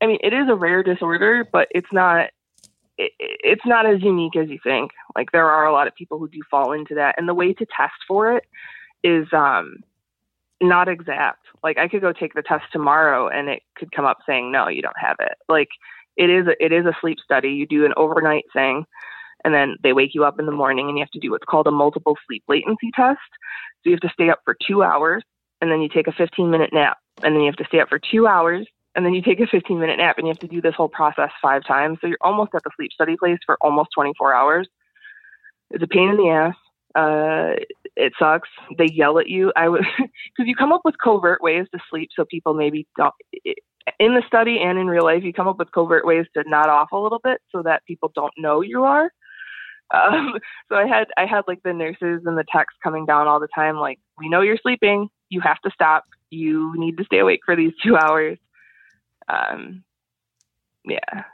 I 0.00 0.06
mean, 0.06 0.18
it 0.22 0.32
is 0.32 0.48
a 0.48 0.54
rare 0.54 0.82
disorder, 0.82 1.46
but 1.52 1.68
it's 1.72 1.92
not 1.92 2.30
it, 2.96 3.12
it's 3.18 3.66
not 3.66 3.86
as 3.86 4.02
unique 4.02 4.36
as 4.36 4.48
you 4.48 4.58
think. 4.62 4.92
Like, 5.16 5.32
there 5.32 5.50
are 5.50 5.66
a 5.66 5.72
lot 5.72 5.88
of 5.88 5.94
people 5.96 6.18
who 6.18 6.28
do 6.28 6.40
fall 6.50 6.72
into 6.72 6.94
that, 6.94 7.16
and 7.18 7.28
the 7.28 7.34
way 7.34 7.52
to 7.52 7.66
test 7.76 7.94
for 8.06 8.36
it 8.36 8.44
is 9.02 9.26
um 9.32 9.78
not 10.62 10.88
exact. 10.88 11.44
Like, 11.64 11.76
I 11.76 11.88
could 11.88 12.02
go 12.02 12.12
take 12.12 12.34
the 12.34 12.42
test 12.42 12.64
tomorrow, 12.72 13.28
and 13.28 13.48
it 13.48 13.62
could 13.76 13.90
come 13.90 14.04
up 14.04 14.18
saying, 14.26 14.52
"No, 14.52 14.68
you 14.68 14.82
don't 14.82 14.98
have 14.98 15.16
it." 15.18 15.34
Like, 15.48 15.70
it 16.16 16.30
is 16.30 16.46
a, 16.46 16.64
it 16.64 16.72
is 16.72 16.86
a 16.86 16.96
sleep 17.00 17.18
study. 17.22 17.50
You 17.50 17.66
do 17.66 17.84
an 17.84 17.94
overnight 17.96 18.44
thing 18.52 18.84
and 19.44 19.54
then 19.54 19.76
they 19.82 19.92
wake 19.92 20.14
you 20.14 20.24
up 20.24 20.38
in 20.38 20.46
the 20.46 20.52
morning 20.52 20.88
and 20.88 20.96
you 20.96 21.02
have 21.02 21.10
to 21.10 21.20
do 21.20 21.30
what's 21.30 21.44
called 21.44 21.66
a 21.66 21.70
multiple 21.70 22.16
sleep 22.26 22.42
latency 22.48 22.90
test. 22.94 23.20
So 23.82 23.90
you 23.90 23.92
have 23.92 24.00
to 24.00 24.10
stay 24.12 24.30
up 24.30 24.40
for 24.44 24.56
two 24.66 24.82
hours 24.82 25.22
and 25.60 25.70
then 25.70 25.82
you 25.82 25.88
take 25.88 26.08
a 26.08 26.12
15 26.12 26.50
minute 26.50 26.70
nap 26.72 26.98
and 27.22 27.34
then 27.34 27.40
you 27.42 27.46
have 27.46 27.56
to 27.56 27.64
stay 27.66 27.80
up 27.80 27.88
for 27.88 27.98
two 27.98 28.26
hours 28.26 28.66
and 28.94 29.04
then 29.04 29.12
you 29.12 29.22
take 29.22 29.40
a 29.40 29.46
15 29.46 29.78
minute 29.78 29.98
nap 29.98 30.16
and 30.18 30.26
you 30.26 30.30
have 30.30 30.38
to 30.38 30.48
do 30.48 30.60
this 30.60 30.74
whole 30.74 30.88
process 30.88 31.30
five 31.42 31.64
times. 31.66 31.98
So 32.00 32.06
you're 32.06 32.18
almost 32.22 32.54
at 32.54 32.62
the 32.64 32.70
sleep 32.76 32.92
study 32.92 33.16
place 33.16 33.38
for 33.44 33.58
almost 33.60 33.90
24 33.94 34.34
hours. 34.34 34.68
It's 35.70 35.82
a 35.82 35.88
pain 35.88 36.08
in 36.08 36.16
the 36.16 36.30
ass. 36.30 36.54
Uh, 36.94 37.54
it 37.96 38.12
sucks. 38.18 38.48
They 38.78 38.86
yell 38.86 39.18
at 39.18 39.28
you. 39.28 39.52
I 39.56 39.68
would, 39.68 39.84
because 39.98 40.46
you 40.48 40.54
come 40.56 40.72
up 40.72 40.82
with 40.84 40.96
covert 41.02 41.42
ways 41.42 41.66
to 41.72 41.80
sleep 41.90 42.10
so 42.14 42.24
people 42.24 42.54
maybe 42.54 42.86
don't, 42.96 43.14
in 43.98 44.14
the 44.14 44.22
study 44.26 44.58
and 44.62 44.78
in 44.78 44.86
real 44.86 45.04
life, 45.04 45.22
you 45.22 45.32
come 45.32 45.48
up 45.48 45.58
with 45.58 45.72
covert 45.72 46.06
ways 46.06 46.26
to 46.34 46.44
nod 46.46 46.68
off 46.68 46.92
a 46.92 46.98
little 46.98 47.20
bit 47.22 47.40
so 47.52 47.62
that 47.62 47.84
people 47.86 48.10
don't 48.14 48.32
know 48.36 48.60
you 48.60 48.84
are. 48.84 49.10
Um, 49.92 50.34
so 50.68 50.76
I 50.76 50.86
had 50.86 51.08
I 51.16 51.26
had 51.26 51.42
like 51.46 51.62
the 51.62 51.72
nurses 51.72 52.22
and 52.24 52.36
the 52.36 52.44
techs 52.50 52.74
coming 52.82 53.06
down 53.06 53.26
all 53.26 53.40
the 53.40 53.48
time, 53.54 53.76
like, 53.76 53.98
we 54.18 54.28
know 54.28 54.40
you're 54.40 54.58
sleeping, 54.62 55.08
you 55.28 55.40
have 55.40 55.60
to 55.60 55.70
stop, 55.72 56.04
you 56.30 56.72
need 56.76 56.96
to 56.98 57.04
stay 57.04 57.18
awake 57.18 57.40
for 57.44 57.56
these 57.56 57.72
two 57.82 57.96
hours. 58.00 58.38
Um, 59.28 59.84
yeah. 60.84 61.24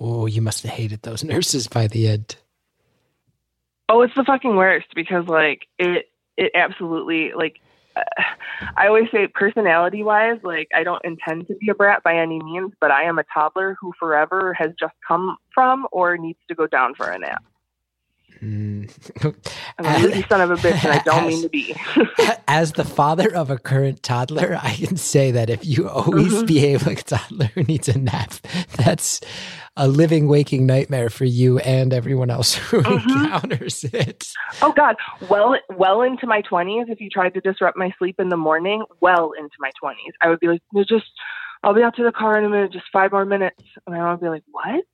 Oh, 0.00 0.26
you 0.26 0.42
must 0.42 0.62
have 0.64 0.72
hated 0.72 1.02
those 1.02 1.24
nurses 1.24 1.68
by 1.68 1.86
the 1.86 2.08
end. 2.08 2.36
Oh, 3.88 4.02
it's 4.02 4.14
the 4.14 4.24
fucking 4.24 4.56
worst 4.56 4.88
because 4.94 5.26
like 5.26 5.66
it 5.78 6.06
it 6.36 6.52
absolutely 6.54 7.32
like 7.34 7.60
uh, 7.94 8.02
I 8.76 8.88
always 8.88 9.10
say 9.10 9.28
personality 9.28 10.02
wise, 10.02 10.38
like 10.42 10.68
I 10.74 10.82
don't 10.82 11.04
intend 11.04 11.46
to 11.48 11.54
be 11.54 11.68
a 11.68 11.74
brat 11.74 12.02
by 12.02 12.16
any 12.16 12.40
means, 12.42 12.72
but 12.80 12.90
I 12.90 13.04
am 13.04 13.18
a 13.18 13.24
toddler 13.32 13.76
who 13.80 13.92
forever 13.98 14.54
has 14.54 14.72
just 14.78 14.94
come 15.06 15.36
from 15.54 15.86
or 15.92 16.16
needs 16.18 16.40
to 16.48 16.54
go 16.54 16.66
down 16.66 16.94
for 16.94 17.08
a 17.08 17.18
nap. 17.18 17.44
Mm. 18.42 19.34
I'm 19.78 19.84
a 19.86 20.06
lazy 20.06 20.22
son 20.28 20.40
of 20.40 20.50
a 20.50 20.56
bitch, 20.56 20.84
and 20.84 20.92
I 20.92 20.98
don't 20.98 21.26
mean 21.28 21.42
to 21.42 21.48
be. 21.48 21.74
As 22.48 22.72
the 22.72 22.84
father 22.84 23.34
of 23.34 23.50
a 23.50 23.58
current 23.58 24.02
toddler, 24.02 24.58
I 24.62 24.74
can 24.74 24.96
say 24.96 25.30
that 25.30 25.48
if 25.50 25.64
you 25.64 25.88
always 25.88 26.32
Mhm. 26.42 26.46
behave 26.46 26.86
like 26.86 27.00
a 27.00 27.04
toddler 27.04 27.46
who 27.54 27.62
needs 27.62 27.88
a 27.88 27.98
nap, 27.98 28.32
that's 28.76 29.20
a 29.76 29.88
living, 29.88 30.28
waking 30.28 30.66
nightmare 30.66 31.10
for 31.10 31.24
you 31.24 31.58
and 31.60 31.92
everyone 31.92 32.30
else 32.30 32.54
who 32.70 32.82
Mhm. 32.82 33.24
encounters 33.24 33.84
it. 33.84 34.28
Oh 34.62 34.72
God, 34.72 34.96
well, 35.28 35.56
well 35.76 36.02
into 36.02 36.26
my 36.26 36.40
twenties. 36.42 36.86
If 36.88 37.00
you 37.00 37.08
tried 37.10 37.34
to 37.34 37.40
disrupt 37.40 37.76
my 37.76 37.92
sleep 37.98 38.16
in 38.18 38.28
the 38.28 38.36
morning, 38.36 38.84
well 39.00 39.32
into 39.38 39.56
my 39.60 39.70
twenties, 39.80 40.12
I 40.22 40.28
would 40.28 40.40
be 40.40 40.48
like, 40.48 40.62
"No, 40.72 40.84
just, 40.84 41.06
I'll 41.62 41.74
be 41.74 41.82
out 41.82 41.96
to 41.96 42.04
the 42.04 42.12
car 42.12 42.38
in 42.38 42.44
a 42.44 42.48
minute, 42.48 42.72
just 42.72 42.86
five 42.92 43.12
more 43.12 43.24
minutes," 43.24 43.62
and 43.86 43.96
I 43.96 44.10
would 44.10 44.20
be 44.20 44.28
like, 44.28 44.44
"What? 44.50 44.84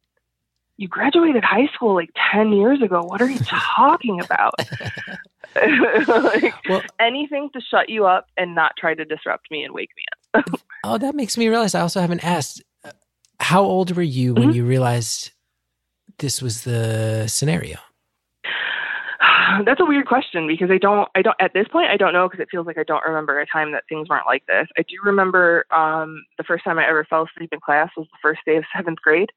You 0.83 0.89
graduated 0.89 1.45
high 1.45 1.69
school 1.73 1.95
like 1.95 2.11
ten 2.33 2.53
years 2.53 2.83
ago. 2.83 3.05
What 3.05 3.23
are 3.23 3.31
you 3.31 3.39
talking 3.77 4.19
about?" 4.21 4.53
like, 6.09 6.55
Well- 6.69 6.83
anything 6.99 7.51
to 7.53 7.61
shut 7.61 7.89
you 7.89 8.05
up 8.07 8.27
and 8.37 8.55
not 8.57 8.73
try 8.77 8.95
to 8.95 9.05
disrupt 9.05 9.49
me 9.49 9.63
and 9.63 9.73
wake 9.73 9.91
me 9.97 10.05
up. 10.45 10.61
Oh, 10.85 10.99
that 10.99 11.15
makes 11.15 11.39
me 11.39 11.47
realize 11.47 11.77
I 11.77 11.81
also 11.83 12.01
haven't 12.01 12.25
asked. 12.25 12.61
uh, 12.85 12.91
How 13.39 13.63
old 13.63 13.95
were 13.97 14.03
you 14.03 14.35
when 14.35 14.51
Mhm. 14.51 14.55
you 14.55 14.65
realized 14.65 15.31
this 16.19 16.43
was 16.43 16.65
the 16.65 17.29
scenario? 17.29 17.77
That's 19.65 19.81
a 19.81 19.85
weird 19.85 20.07
question 20.09 20.49
because 20.49 20.73
I 20.73 20.79
don't, 20.79 21.09
I 21.15 21.23
don't, 21.23 21.37
at 21.39 21.53
this 21.55 21.69
point, 21.69 21.91
I 21.91 21.97
don't 21.97 22.13
know 22.13 22.29
because 22.29 22.41
it 22.43 22.49
feels 22.51 22.67
like 22.67 22.79
I 22.79 22.83
don't 22.83 23.05
remember 23.07 23.39
a 23.39 23.47
time 23.47 23.71
that 23.73 23.85
things 23.89 24.09
weren't 24.09 24.27
like 24.27 24.45
this. 24.47 24.67
I 24.77 24.83
do 24.83 24.97
remember 25.05 25.65
um, 25.71 26.25
the 26.39 26.43
first 26.43 26.65
time 26.65 26.81
I 26.81 26.89
ever 26.89 27.05
fell 27.05 27.29
asleep 27.33 27.51
in 27.53 27.61
class 27.61 27.91
was 27.97 28.09
the 28.11 28.19
first 28.21 28.41
day 28.45 28.57
of 28.57 28.65
seventh 28.77 29.01
grade. 29.01 29.31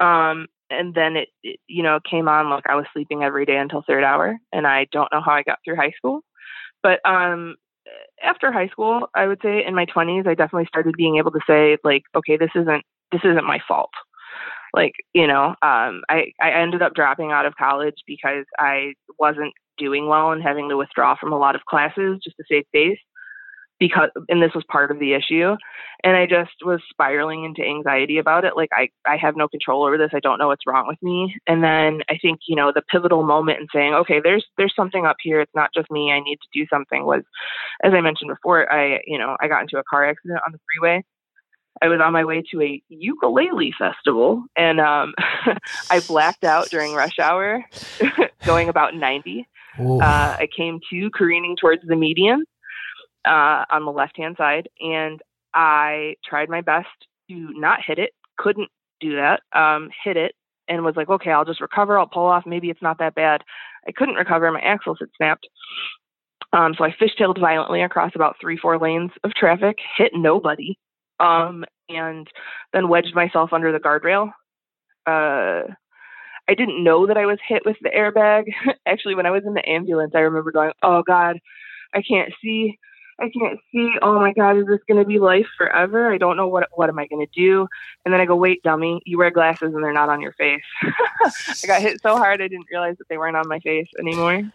Um, 0.00 0.48
and 0.70 0.94
then 0.94 1.16
it, 1.16 1.28
it, 1.42 1.60
you 1.66 1.82
know, 1.82 2.00
came 2.08 2.28
on 2.28 2.50
like 2.50 2.64
I 2.68 2.74
was 2.74 2.86
sleeping 2.92 3.22
every 3.22 3.44
day 3.44 3.56
until 3.56 3.82
third 3.82 4.04
hour. 4.04 4.38
And 4.52 4.66
I 4.66 4.86
don't 4.92 5.12
know 5.12 5.20
how 5.20 5.32
I 5.32 5.42
got 5.42 5.58
through 5.64 5.76
high 5.76 5.92
school. 5.96 6.20
But 6.82 7.00
um, 7.04 7.56
after 8.22 8.52
high 8.52 8.68
school, 8.68 9.08
I 9.14 9.26
would 9.26 9.40
say 9.42 9.64
in 9.64 9.74
my 9.74 9.86
20s, 9.86 10.26
I 10.26 10.34
definitely 10.34 10.66
started 10.66 10.94
being 10.96 11.16
able 11.18 11.32
to 11.32 11.40
say, 11.46 11.76
like, 11.84 12.04
okay, 12.14 12.36
this 12.36 12.50
isn't, 12.54 12.84
this 13.12 13.22
isn't 13.24 13.44
my 13.44 13.60
fault 13.66 13.90
like 14.74 14.92
you 15.14 15.26
know 15.26 15.48
um 15.62 16.02
i 16.08 16.26
i 16.40 16.50
ended 16.50 16.82
up 16.82 16.94
dropping 16.94 17.32
out 17.32 17.46
of 17.46 17.56
college 17.56 17.96
because 18.06 18.44
i 18.58 18.92
wasn't 19.18 19.52
doing 19.78 20.06
well 20.06 20.30
and 20.32 20.42
having 20.42 20.68
to 20.68 20.76
withdraw 20.76 21.16
from 21.16 21.32
a 21.32 21.38
lot 21.38 21.54
of 21.54 21.64
classes 21.64 22.20
just 22.22 22.36
to 22.36 22.44
save 22.48 22.64
face 22.72 22.98
because 23.80 24.10
and 24.28 24.40
this 24.40 24.54
was 24.54 24.62
part 24.70 24.92
of 24.92 25.00
the 25.00 25.14
issue 25.14 25.56
and 26.04 26.16
i 26.16 26.26
just 26.26 26.52
was 26.64 26.80
spiraling 26.90 27.44
into 27.44 27.62
anxiety 27.62 28.18
about 28.18 28.44
it 28.44 28.52
like 28.54 28.68
i 28.72 28.88
i 29.06 29.16
have 29.16 29.34
no 29.36 29.48
control 29.48 29.84
over 29.84 29.98
this 29.98 30.10
i 30.12 30.20
don't 30.20 30.38
know 30.38 30.48
what's 30.48 30.66
wrong 30.66 30.86
with 30.86 31.02
me 31.02 31.34
and 31.48 31.64
then 31.64 32.00
i 32.08 32.16
think 32.22 32.40
you 32.46 32.54
know 32.54 32.70
the 32.72 32.82
pivotal 32.82 33.24
moment 33.24 33.58
in 33.58 33.66
saying 33.74 33.94
okay 33.94 34.20
there's 34.22 34.44
there's 34.56 34.74
something 34.76 35.06
up 35.06 35.16
here 35.20 35.40
it's 35.40 35.54
not 35.54 35.70
just 35.74 35.90
me 35.90 36.12
i 36.12 36.20
need 36.20 36.36
to 36.36 36.60
do 36.60 36.66
something 36.70 37.04
was 37.04 37.22
as 37.82 37.92
i 37.94 38.00
mentioned 38.00 38.28
before 38.28 38.70
i 38.72 39.00
you 39.06 39.18
know 39.18 39.36
i 39.40 39.48
got 39.48 39.62
into 39.62 39.78
a 39.78 39.84
car 39.90 40.04
accident 40.04 40.38
on 40.46 40.52
the 40.52 40.58
freeway 40.72 41.02
I 41.82 41.88
was 41.88 42.00
on 42.04 42.12
my 42.12 42.26
way 42.26 42.42
to 42.50 42.60
a 42.60 42.82
ukulele 42.88 43.72
festival 43.78 44.44
and 44.54 44.80
um, 44.80 45.14
I 45.90 46.00
blacked 46.00 46.44
out 46.44 46.68
during 46.68 46.92
rush 46.92 47.18
hour 47.18 47.64
going 48.44 48.68
about 48.68 48.94
90. 48.94 49.48
Uh, 49.78 50.02
I 50.02 50.46
came 50.54 50.80
to 50.90 51.10
careening 51.14 51.56
towards 51.56 51.80
the 51.86 51.96
median 51.96 52.44
uh, 53.26 53.64
on 53.70 53.84
the 53.84 53.92
left 53.92 54.16
hand 54.16 54.36
side 54.38 54.68
and 54.80 55.20
I 55.54 56.14
tried 56.24 56.48
my 56.48 56.60
best 56.60 56.88
to 57.28 57.48
not 57.54 57.80
hit 57.86 57.98
it, 57.98 58.12
couldn't 58.38 58.68
do 59.00 59.16
that, 59.16 59.40
um, 59.52 59.90
hit 60.04 60.16
it, 60.16 60.34
and 60.68 60.84
was 60.84 60.94
like, 60.96 61.08
okay, 61.08 61.30
I'll 61.30 61.44
just 61.44 61.60
recover, 61.60 61.98
I'll 61.98 62.06
pull 62.06 62.26
off, 62.26 62.44
maybe 62.46 62.70
it's 62.70 62.82
not 62.82 62.98
that 62.98 63.14
bad. 63.14 63.42
I 63.86 63.92
couldn't 63.92 64.14
recover, 64.14 64.50
my 64.52 64.60
axles 64.60 64.98
had 65.00 65.08
snapped. 65.16 65.46
Um, 66.52 66.74
so 66.76 66.84
I 66.84 66.94
fishtailed 67.00 67.40
violently 67.40 67.82
across 67.82 68.12
about 68.14 68.36
three, 68.40 68.56
four 68.56 68.78
lanes 68.78 69.10
of 69.24 69.32
traffic, 69.34 69.78
hit 69.96 70.12
nobody, 70.14 70.78
um, 71.18 71.64
and 71.88 72.26
then 72.72 72.88
wedged 72.88 73.14
myself 73.14 73.52
under 73.52 73.72
the 73.72 73.78
guardrail. 73.78 74.28
Uh, 75.06 75.72
I 76.48 76.54
didn't 76.54 76.82
know 76.82 77.06
that 77.06 77.16
I 77.16 77.26
was 77.26 77.38
hit 77.46 77.62
with 77.64 77.76
the 77.82 77.90
airbag. 77.90 78.44
Actually, 78.86 79.14
when 79.14 79.26
I 79.26 79.30
was 79.30 79.42
in 79.46 79.54
the 79.54 79.68
ambulance, 79.68 80.12
I 80.14 80.20
remember 80.20 80.50
going, 80.50 80.72
"Oh 80.82 81.02
God, 81.06 81.38
I 81.94 82.02
can't 82.02 82.32
see. 82.42 82.76
I 83.20 83.28
can't 83.30 83.58
see. 83.70 83.92
Oh 84.02 84.18
my 84.18 84.32
God, 84.32 84.56
is 84.56 84.66
this 84.66 84.80
going 84.88 84.98
to 85.00 85.06
be 85.06 85.18
life 85.18 85.46
forever? 85.58 86.12
I 86.12 86.18
don't 86.18 86.36
know 86.36 86.48
what 86.48 86.68
what 86.72 86.88
am 86.88 86.98
I 86.98 87.06
going 87.06 87.24
to 87.26 87.32
do." 87.34 87.68
And 88.04 88.12
then 88.14 88.20
I 88.20 88.24
go, 88.24 88.36
"Wait, 88.36 88.62
dummy, 88.62 89.00
you 89.04 89.18
wear 89.18 89.30
glasses 89.30 89.74
and 89.74 89.84
they're 89.84 89.92
not 89.92 90.08
on 90.08 90.20
your 90.20 90.32
face." 90.32 90.62
I 91.62 91.66
got 91.66 91.82
hit 91.82 92.00
so 92.02 92.16
hard 92.16 92.40
I 92.40 92.48
didn't 92.48 92.66
realize 92.70 92.96
that 92.98 93.08
they 93.08 93.18
weren't 93.18 93.36
on 93.36 93.46
my 93.48 93.60
face 93.60 93.88
anymore. 93.98 94.42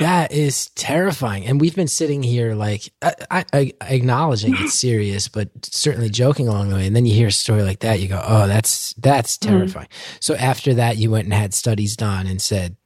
That 0.00 0.32
is 0.32 0.68
terrifying. 0.74 1.46
And 1.46 1.58
we've 1.58 1.74
been 1.74 1.88
sitting 1.88 2.22
here 2.22 2.54
like 2.54 2.92
I, 3.00 3.14
I, 3.30 3.44
I, 3.54 3.72
acknowledging 3.88 4.52
it's 4.54 4.74
serious, 4.78 5.28
but 5.28 5.48
certainly 5.62 6.10
joking 6.10 6.46
along 6.46 6.68
the 6.68 6.74
way. 6.74 6.86
And 6.86 6.94
then 6.94 7.06
you 7.06 7.14
hear 7.14 7.28
a 7.28 7.32
story 7.32 7.62
like 7.62 7.78
that, 7.78 7.98
you 7.98 8.06
go, 8.06 8.22
"Oh, 8.22 8.46
that's 8.46 8.92
that's 8.98 9.38
Mhm. 9.38 9.48
terrifying." 9.48 9.88
So 10.20 10.34
after 10.34 10.74
that, 10.74 10.98
you 10.98 11.10
went 11.10 11.24
and 11.24 11.32
had 11.32 11.54
studies 11.54 11.96
done 11.96 12.26
and 12.26 12.42
said, 12.42 12.76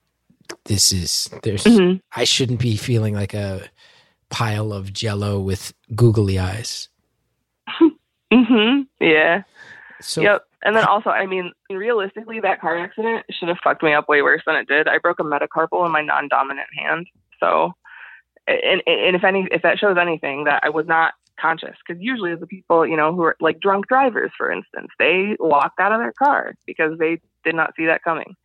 "This 0.66 0.92
is 0.92 1.28
there's 1.42 1.64
Mhm. 1.64 2.00
I 2.14 2.22
shouldn't 2.22 2.60
be 2.60 2.76
feeling 2.76 3.14
like 3.14 3.34
a 3.34 3.68
pile 4.32 4.72
of 4.72 4.92
jello 4.92 5.38
with 5.38 5.72
googly 5.94 6.38
eyes." 6.38 6.88
Mhm. 8.32 8.86
Yeah. 8.98 9.42
So 10.00 10.22
yep. 10.22 10.44
And 10.64 10.76
then 10.76 10.84
also, 10.84 11.10
I 11.10 11.26
mean, 11.26 11.52
realistically, 11.70 12.40
that 12.40 12.60
car 12.60 12.78
accident 12.78 13.26
should 13.30 13.48
have 13.48 13.58
fucked 13.62 13.82
me 13.82 13.92
up 13.92 14.08
way 14.08 14.22
worse 14.22 14.42
than 14.46 14.56
it 14.56 14.68
did. 14.68 14.88
I 14.88 14.98
broke 14.98 15.18
a 15.18 15.24
metacarpal 15.24 15.84
in 15.84 15.92
my 15.92 16.02
non-dominant 16.02 16.68
hand. 16.76 17.08
So, 17.40 17.72
and, 18.46 18.80
and 18.86 19.16
if 19.16 19.24
any, 19.24 19.48
if 19.50 19.62
that 19.62 19.78
shows 19.78 19.96
anything, 20.00 20.44
that 20.44 20.62
I 20.64 20.70
was 20.70 20.86
not 20.86 21.14
conscious, 21.38 21.76
because 21.86 22.00
usually 22.00 22.34
the 22.36 22.46
people, 22.46 22.86
you 22.86 22.96
know, 22.96 23.12
who 23.12 23.22
are 23.22 23.36
like 23.40 23.60
drunk 23.60 23.88
drivers, 23.88 24.30
for 24.38 24.50
instance, 24.50 24.88
they 24.98 25.36
walked 25.40 25.80
out 25.80 25.92
of 25.92 25.98
their 25.98 26.12
car 26.12 26.54
because 26.64 26.96
they 26.98 27.20
did 27.44 27.54
not 27.56 27.74
see 27.76 27.86
that 27.86 28.02
coming. 28.02 28.36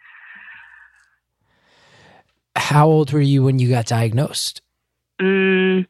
how 2.55 2.87
old 2.87 3.13
were 3.13 3.21
you 3.21 3.43
when 3.43 3.59
you 3.59 3.69
got 3.69 3.85
diagnosed? 3.85 4.61
Mm, 5.21 5.85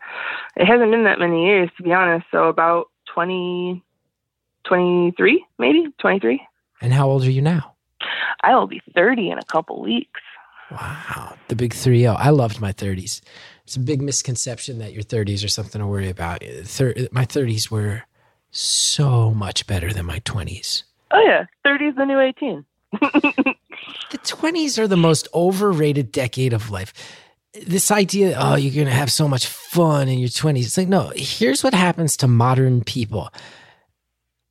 it 0.56 0.66
hasn't 0.66 0.92
been 0.92 1.04
that 1.04 1.20
many 1.20 1.46
years, 1.46 1.70
to 1.78 1.84
be 1.84 1.94
honest. 1.94 2.26
So 2.32 2.46
about 2.46 2.88
20, 3.14 3.84
23, 4.68 5.46
maybe 5.60 5.86
23. 6.00 6.42
And 6.82 6.94
how 6.94 7.10
old 7.10 7.24
are 7.24 7.32
you 7.32 7.42
now? 7.42 7.74
I 8.42 8.56
will 8.56 8.68
be 8.68 8.82
30 8.96 9.32
in 9.32 9.38
a 9.38 9.46
couple 9.46 9.82
weeks. 9.82 10.22
Wow, 10.72 11.36
the 11.48 11.56
big 11.56 11.74
3 11.74 12.00
0. 12.02 12.14
I 12.14 12.30
loved 12.30 12.60
my 12.60 12.74
30s. 12.74 13.22
It's 13.64 13.76
a 13.76 13.80
big 13.80 14.02
misconception 14.02 14.80
that 14.80 14.94
your 14.94 15.04
30s 15.04 15.44
are 15.44 15.50
something 15.50 15.80
to 15.80 15.88
worry 15.88 16.10
about. 16.10 16.44
Thir- 16.64 17.08
my 17.12 17.26
30s 17.26 17.72
were 17.72 18.04
so 18.52 19.32
much 19.32 19.66
better 19.66 19.94
than 19.94 20.06
my 20.06 20.20
20s. 20.20 20.84
Oh 21.12 21.22
yeah, 21.26 21.46
30 21.64 21.86
is 21.86 21.96
the 21.96 22.06
new 22.06 22.20
18. 22.20 22.66
The 24.10 24.18
20s 24.20 24.80
are 24.80 24.88
the 24.88 24.98
most 24.98 25.28
overrated 25.34 26.12
decade 26.12 26.54
of 26.54 26.72
life. 26.72 26.94
This 27.54 27.92
idea, 27.92 28.36
oh, 28.38 28.56
you're 28.56 28.74
going 28.74 28.88
to 28.88 28.94
have 28.94 29.12
so 29.12 29.28
much 29.28 29.48
fun 29.48 30.08
in 30.08 30.20
your 30.20 30.30
20s. 30.30 30.66
It's 30.66 30.78
like, 30.78 30.88
no, 30.88 31.12
here's 31.16 31.64
what 31.64 31.74
happens 31.74 32.18
to 32.18 32.28
modern 32.28 32.84
people. 32.84 33.30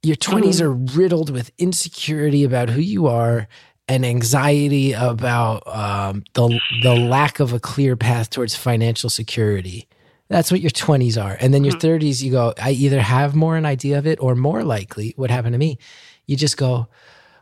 Your 0.02 0.16
20s 0.16 0.60
are 0.60 0.72
riddled 0.72 1.30
with 1.30 1.50
insecurity 1.58 2.44
about 2.44 2.68
who 2.68 2.80
you 2.80 3.06
are 3.06 3.48
and 3.88 4.04
anxiety 4.04 4.92
about 4.92 5.66
um, 5.66 6.24
the, 6.34 6.60
the 6.82 6.94
lack 6.94 7.40
of 7.40 7.52
a 7.52 7.60
clear 7.60 7.96
path 7.96 8.30
towards 8.30 8.56
financial 8.56 9.10
security. 9.10 9.88
That's 10.28 10.50
what 10.50 10.60
your 10.60 10.70
20s 10.70 11.22
are. 11.22 11.36
And 11.40 11.54
then 11.54 11.62
your 11.62 11.74
30s, 11.74 12.22
you 12.22 12.32
go, 12.32 12.52
I 12.60 12.72
either 12.72 13.00
have 13.00 13.36
more 13.36 13.56
an 13.56 13.64
idea 13.64 13.98
of 13.98 14.06
it 14.06 14.20
or 14.20 14.34
more 14.34 14.64
likely 14.64 15.14
what 15.16 15.30
happened 15.30 15.52
to 15.52 15.58
me. 15.58 15.78
You 16.26 16.36
just 16.36 16.56
go, 16.56 16.88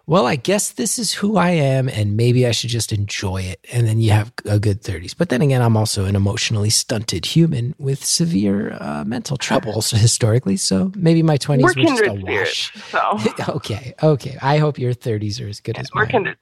well, 0.06 0.26
I 0.26 0.36
guess 0.36 0.72
this 0.72 0.98
is 0.98 1.12
who 1.12 1.36
I 1.36 1.50
am, 1.50 1.88
and 1.88 2.16
maybe 2.16 2.46
I 2.46 2.50
should 2.50 2.70
just 2.70 2.92
enjoy 2.92 3.42
it. 3.42 3.64
And 3.72 3.86
then 3.86 4.00
you 4.00 4.10
have 4.10 4.32
a 4.44 4.58
good 4.58 4.82
30s. 4.82 5.14
But 5.16 5.30
then 5.30 5.40
again, 5.40 5.62
I'm 5.62 5.76
also 5.76 6.04
an 6.04 6.14
emotionally 6.14 6.70
stunted 6.70 7.24
human 7.24 7.74
with 7.78 8.04
severe 8.04 8.76
uh, 8.80 9.04
mental 9.06 9.36
troubles 9.36 9.90
historically. 9.92 10.56
So 10.58 10.92
maybe 10.94 11.22
my 11.22 11.38
20s 11.38 11.62
We're 11.62 11.68
were 11.68 11.74
just 11.74 12.02
a 12.02 12.10
kindred 12.10 12.20
spirits. 12.20 12.70
wash. 12.74 12.90
So 12.90 13.18
okay, 13.56 13.94
okay. 14.02 14.36
I 14.42 14.58
hope 14.58 14.78
your 14.78 14.92
30s 14.92 15.44
are 15.44 15.48
as 15.48 15.60
good 15.60 15.78
as 15.78 15.90
we're 15.94 16.02
mine. 16.02 16.10
kindred. 16.10 16.36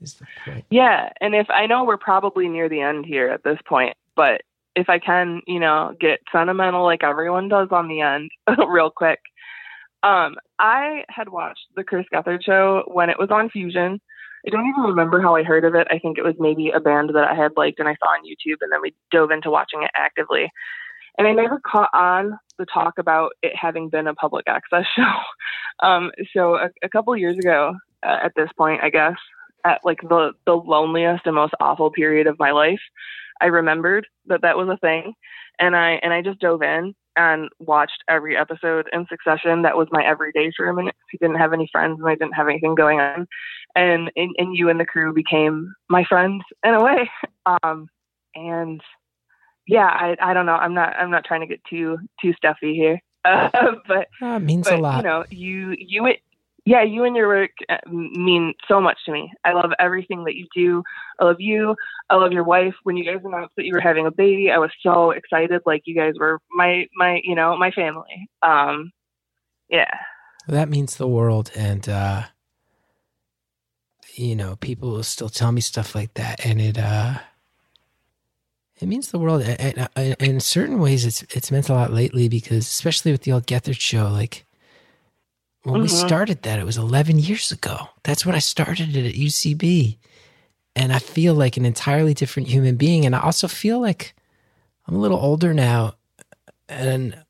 Is 0.00 0.14
the 0.14 0.26
point. 0.44 0.64
Yeah, 0.70 1.10
and 1.20 1.34
if 1.34 1.48
I 1.48 1.66
know 1.66 1.84
we're 1.84 1.96
probably 1.96 2.48
near 2.48 2.68
the 2.68 2.80
end 2.80 3.06
here 3.06 3.28
at 3.28 3.44
this 3.44 3.58
point, 3.66 3.96
but 4.16 4.42
if 4.74 4.88
I 4.88 4.98
can, 4.98 5.42
you 5.46 5.60
know, 5.60 5.94
get 6.00 6.20
sentimental 6.32 6.84
like 6.84 7.04
everyone 7.04 7.48
does 7.48 7.68
on 7.70 7.88
the 7.88 8.00
end, 8.00 8.30
real 8.68 8.90
quick. 8.90 9.20
Um, 10.02 10.36
I 10.58 11.04
had 11.08 11.28
watched 11.28 11.66
the 11.76 11.84
Chris 11.84 12.06
Gethard 12.12 12.42
show 12.44 12.84
when 12.86 13.08
it 13.08 13.18
was 13.18 13.30
on 13.30 13.50
Fusion. 13.50 14.00
I 14.46 14.50
don't 14.50 14.68
even 14.68 14.82
remember 14.82 15.20
how 15.20 15.36
I 15.36 15.44
heard 15.44 15.64
of 15.64 15.74
it. 15.74 15.86
I 15.90 15.98
think 15.98 16.18
it 16.18 16.24
was 16.24 16.34
maybe 16.38 16.70
a 16.70 16.80
band 16.80 17.10
that 17.14 17.24
I 17.30 17.34
had 17.34 17.52
liked 17.56 17.78
and 17.78 17.88
I 17.88 17.94
saw 17.94 18.06
on 18.06 18.24
YouTube, 18.24 18.58
and 18.60 18.72
then 18.72 18.82
we 18.82 18.94
dove 19.12 19.30
into 19.30 19.50
watching 19.50 19.82
it 19.82 19.90
actively. 19.94 20.50
And 21.18 21.28
I 21.28 21.32
never 21.32 21.60
caught 21.64 21.90
on 21.92 22.38
the 22.58 22.66
talk 22.66 22.94
about 22.98 23.32
it 23.42 23.54
having 23.54 23.88
been 23.88 24.08
a 24.08 24.14
public 24.14 24.44
access 24.48 24.84
show. 24.96 25.86
Um, 25.86 26.10
so 26.34 26.56
a, 26.56 26.70
a 26.82 26.88
couple 26.88 27.16
years 27.16 27.36
ago, 27.36 27.76
uh, 28.02 28.18
at 28.24 28.32
this 28.34 28.48
point, 28.56 28.82
I 28.82 28.90
guess, 28.90 29.14
at 29.64 29.80
like 29.84 30.00
the 30.02 30.32
the 30.46 30.54
loneliest 30.54 31.26
and 31.26 31.36
most 31.36 31.54
awful 31.60 31.90
period 31.90 32.26
of 32.26 32.38
my 32.40 32.50
life, 32.50 32.80
I 33.40 33.46
remembered 33.46 34.06
that 34.26 34.42
that 34.42 34.56
was 34.56 34.68
a 34.68 34.76
thing, 34.78 35.12
and 35.60 35.76
I 35.76 36.00
and 36.02 36.12
I 36.12 36.22
just 36.22 36.40
dove 36.40 36.62
in 36.62 36.94
and 37.16 37.48
watched 37.58 38.02
every 38.08 38.36
episode 38.36 38.88
in 38.92 39.06
succession. 39.08 39.62
That 39.62 39.76
was 39.76 39.88
my 39.90 40.04
everyday 40.04 40.50
for 40.56 40.68
a 40.68 40.74
minute. 40.74 40.94
I 41.12 41.16
didn't 41.20 41.38
have 41.38 41.52
any 41.52 41.68
friends 41.70 41.98
and 42.00 42.08
I 42.08 42.14
didn't 42.14 42.34
have 42.34 42.48
anything 42.48 42.74
going 42.74 43.00
on, 43.00 43.26
and 43.74 44.10
and, 44.16 44.34
and 44.38 44.56
you 44.56 44.68
and 44.68 44.80
the 44.80 44.86
crew 44.86 45.12
became 45.12 45.72
my 45.88 46.04
friends 46.04 46.42
in 46.64 46.74
a 46.74 46.82
way. 46.82 47.10
Um, 47.64 47.88
and 48.36 48.80
yeah, 49.66 49.86
I 49.86 50.16
I 50.20 50.32
don't 50.32 50.46
know. 50.46 50.54
I'm 50.54 50.74
not 50.74 50.94
I'm 50.96 51.10
not 51.10 51.24
trying 51.24 51.40
to 51.40 51.46
get 51.48 51.60
too 51.68 51.98
too 52.20 52.32
stuffy 52.34 52.74
here, 52.74 53.00
uh, 53.24 53.72
but 53.88 54.06
it 54.20 54.42
means 54.42 54.68
but 54.68 54.78
a 54.78 54.80
lot. 54.80 54.96
you 54.98 55.02
know 55.02 55.24
you 55.30 55.74
you 55.76 56.06
yeah 56.64 56.82
you 56.82 57.04
and 57.04 57.16
your 57.16 57.28
work 57.28 57.50
uh, 57.68 57.78
mean 57.90 58.54
so 58.68 58.80
much 58.80 58.98
to 59.04 59.12
me 59.12 59.32
i 59.44 59.52
love 59.52 59.72
everything 59.78 60.24
that 60.24 60.36
you 60.36 60.46
do 60.54 60.82
i 61.20 61.24
love 61.24 61.40
you 61.40 61.74
i 62.10 62.14
love 62.14 62.32
your 62.32 62.44
wife 62.44 62.74
when 62.84 62.96
you 62.96 63.04
guys 63.04 63.20
announced 63.24 63.52
that 63.56 63.64
you 63.64 63.72
were 63.72 63.80
having 63.80 64.06
a 64.06 64.10
baby 64.10 64.50
i 64.50 64.58
was 64.58 64.70
so 64.80 65.10
excited 65.10 65.60
like 65.66 65.82
you 65.86 65.94
guys 65.94 66.14
were 66.18 66.38
my 66.50 66.86
my 66.94 67.20
you 67.24 67.34
know 67.34 67.56
my 67.56 67.70
family 67.72 68.28
um 68.42 68.92
Yeah. 69.68 69.90
That 70.48 70.68
means 70.68 70.96
the 70.96 71.08
world. 71.08 71.50
And, 71.56 71.88
uh, 71.88 72.24
you 74.14 74.36
know, 74.36 74.56
people 74.56 74.90
will 74.90 75.02
still 75.02 75.30
tell 75.30 75.52
me 75.52 75.60
stuff 75.62 75.94
like 75.94 76.14
that. 76.14 76.44
And 76.44 76.60
it, 76.60 76.78
uh, 76.78 77.14
it 78.80 78.86
means 78.86 79.10
the 79.10 79.18
world. 79.18 79.42
And, 79.42 79.88
and, 79.96 80.16
in 80.20 80.40
certain 80.40 80.78
ways, 80.80 81.06
it's 81.06 81.22
it's 81.34 81.50
meant 81.50 81.70
a 81.70 81.74
lot 81.74 81.92
lately 81.92 82.28
because, 82.28 82.66
especially 82.66 83.12
with 83.12 83.22
the 83.22 83.32
old 83.32 83.46
Gethard 83.46 83.80
show, 83.80 84.08
like 84.10 84.44
when 85.64 85.80
we 85.82 85.88
Mhm. 85.88 86.06
started 86.06 86.42
that, 86.42 86.58
it 86.58 86.64
was 86.66 86.76
11 86.76 87.18
years 87.18 87.52
ago. 87.52 87.88
That's 88.04 88.26
when 88.26 88.34
I 88.34 88.40
started 88.40 88.96
it 88.96 89.06
at 89.06 89.14
UCB. 89.14 89.98
And 90.74 90.92
I 90.92 90.98
feel 90.98 91.34
like 91.34 91.56
an 91.56 91.66
entirely 91.66 92.14
different 92.14 92.48
human 92.48 92.76
being. 92.76 93.04
And 93.04 93.14
I 93.14 93.20
also 93.20 93.46
feel 93.46 93.80
like 93.80 94.14
I'm 94.86 94.94
a 94.94 94.98
little 94.98 95.18
older 95.18 95.52
now. 95.52 95.94
And 96.68 97.22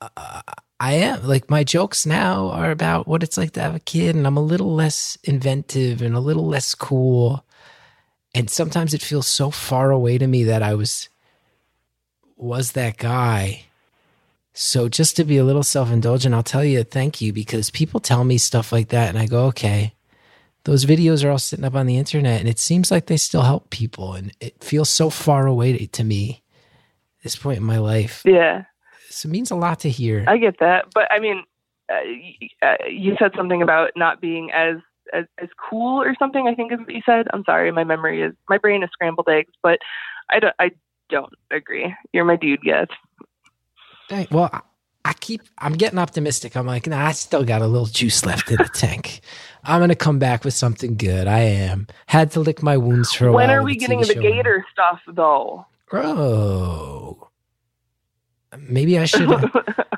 uh, 0.00 0.42
I 0.80 0.94
am 0.94 1.26
like 1.26 1.48
my 1.48 1.62
jokes 1.62 2.04
now 2.04 2.48
are 2.50 2.72
about 2.72 3.06
what 3.06 3.22
it's 3.22 3.38
like 3.38 3.52
to 3.52 3.60
have 3.60 3.74
a 3.76 3.80
kid. 3.80 4.16
And 4.16 4.26
I'm 4.26 4.36
a 4.36 4.42
little 4.42 4.74
less 4.74 5.16
inventive 5.22 6.02
and 6.02 6.14
a 6.16 6.20
little 6.20 6.46
less 6.46 6.74
cool. 6.74 7.44
And 8.34 8.50
sometimes 8.50 8.94
it 8.94 9.02
feels 9.02 9.26
so 9.28 9.50
far 9.50 9.90
away 9.92 10.18
to 10.18 10.26
me 10.26 10.42
that 10.44 10.62
I 10.62 10.74
was 10.74 11.08
was 12.36 12.72
that 12.72 12.96
guy. 12.98 13.64
So 14.54 14.88
just 14.88 15.16
to 15.16 15.24
be 15.24 15.38
a 15.38 15.44
little 15.44 15.62
self-indulgent, 15.62 16.34
I'll 16.34 16.42
tell 16.42 16.64
you 16.64 16.84
thank 16.84 17.20
you 17.20 17.32
because 17.32 17.70
people 17.70 18.00
tell 18.00 18.24
me 18.24 18.38
stuff 18.38 18.72
like 18.72 18.88
that 18.88 19.08
and 19.08 19.18
I 19.18 19.26
go, 19.26 19.46
"Okay, 19.46 19.94
those 20.64 20.84
videos 20.84 21.24
are 21.24 21.30
all 21.30 21.38
sitting 21.38 21.64
up 21.64 21.74
on 21.74 21.86
the 21.86 21.96
internet 21.96 22.40
and 22.40 22.48
it 22.48 22.58
seems 22.58 22.90
like 22.90 23.06
they 23.06 23.16
still 23.16 23.42
help 23.42 23.70
people 23.70 24.14
and 24.14 24.32
it 24.40 24.62
feels 24.62 24.88
so 24.88 25.10
far 25.10 25.46
away 25.46 25.86
to 25.86 26.04
me 26.04 26.42
at 27.18 27.24
this 27.24 27.36
point 27.36 27.58
in 27.58 27.64
my 27.64 27.78
life. 27.78 28.22
Yeah. 28.24 28.64
So 29.10 29.28
it 29.28 29.32
means 29.32 29.50
a 29.50 29.56
lot 29.56 29.80
to 29.80 29.90
hear. 29.90 30.24
I 30.28 30.38
get 30.38 30.58
that, 30.60 30.86
but 30.94 31.10
I 31.10 31.18
mean, 31.18 31.44
uh, 31.90 32.66
uh, 32.66 32.76
you 32.88 33.16
said 33.18 33.32
something 33.36 33.60
about 33.60 33.90
not 33.96 34.20
being 34.20 34.50
as, 34.52 34.76
as 35.12 35.24
as 35.42 35.48
cool 35.58 36.00
or 36.00 36.14
something. 36.18 36.46
I 36.46 36.54
think 36.54 36.72
is 36.72 36.78
what 36.78 36.94
you 36.94 37.02
said. 37.04 37.26
I'm 37.32 37.44
sorry, 37.44 37.70
my 37.72 37.84
memory 37.84 38.22
is 38.22 38.32
my 38.48 38.56
brain 38.56 38.82
is 38.82 38.88
scrambled 38.92 39.28
eggs, 39.28 39.52
but 39.62 39.78
I 40.30 40.38
don't 40.38 40.54
I 40.58 40.70
don't 41.10 41.32
agree. 41.50 41.94
You're 42.12 42.24
my 42.24 42.36
dude, 42.36 42.60
yes. 42.62 42.86
Dang, 44.12 44.26
well, 44.30 44.50
I, 44.52 44.60
I 45.06 45.12
keep 45.14 45.40
I'm 45.58 45.72
getting 45.72 45.98
optimistic. 45.98 46.54
I'm 46.56 46.66
like, 46.66 46.86
nah, 46.86 47.06
I 47.06 47.12
still 47.12 47.44
got 47.44 47.62
a 47.62 47.66
little 47.66 47.86
juice 47.86 48.24
left 48.26 48.50
in 48.50 48.58
the 48.58 48.68
tank. 48.74 49.22
I'm 49.64 49.80
gonna 49.80 49.94
come 49.94 50.18
back 50.18 50.44
with 50.44 50.52
something 50.54 50.96
good. 50.96 51.26
I 51.26 51.40
am. 51.40 51.86
Had 52.06 52.30
to 52.32 52.40
lick 52.40 52.62
my 52.62 52.76
wounds 52.76 53.12
for 53.14 53.28
a 53.28 53.32
When 53.32 53.48
while. 53.48 53.58
are 53.60 53.62
we 53.62 53.72
the 53.72 53.78
getting 53.78 54.00
TV 54.00 54.06
the 54.08 54.14
show. 54.14 54.20
Gator 54.20 54.66
stuff 54.70 55.00
though? 55.08 55.64
Oh, 55.92 57.28
maybe 58.58 58.98
I 58.98 59.04
should. 59.06 59.28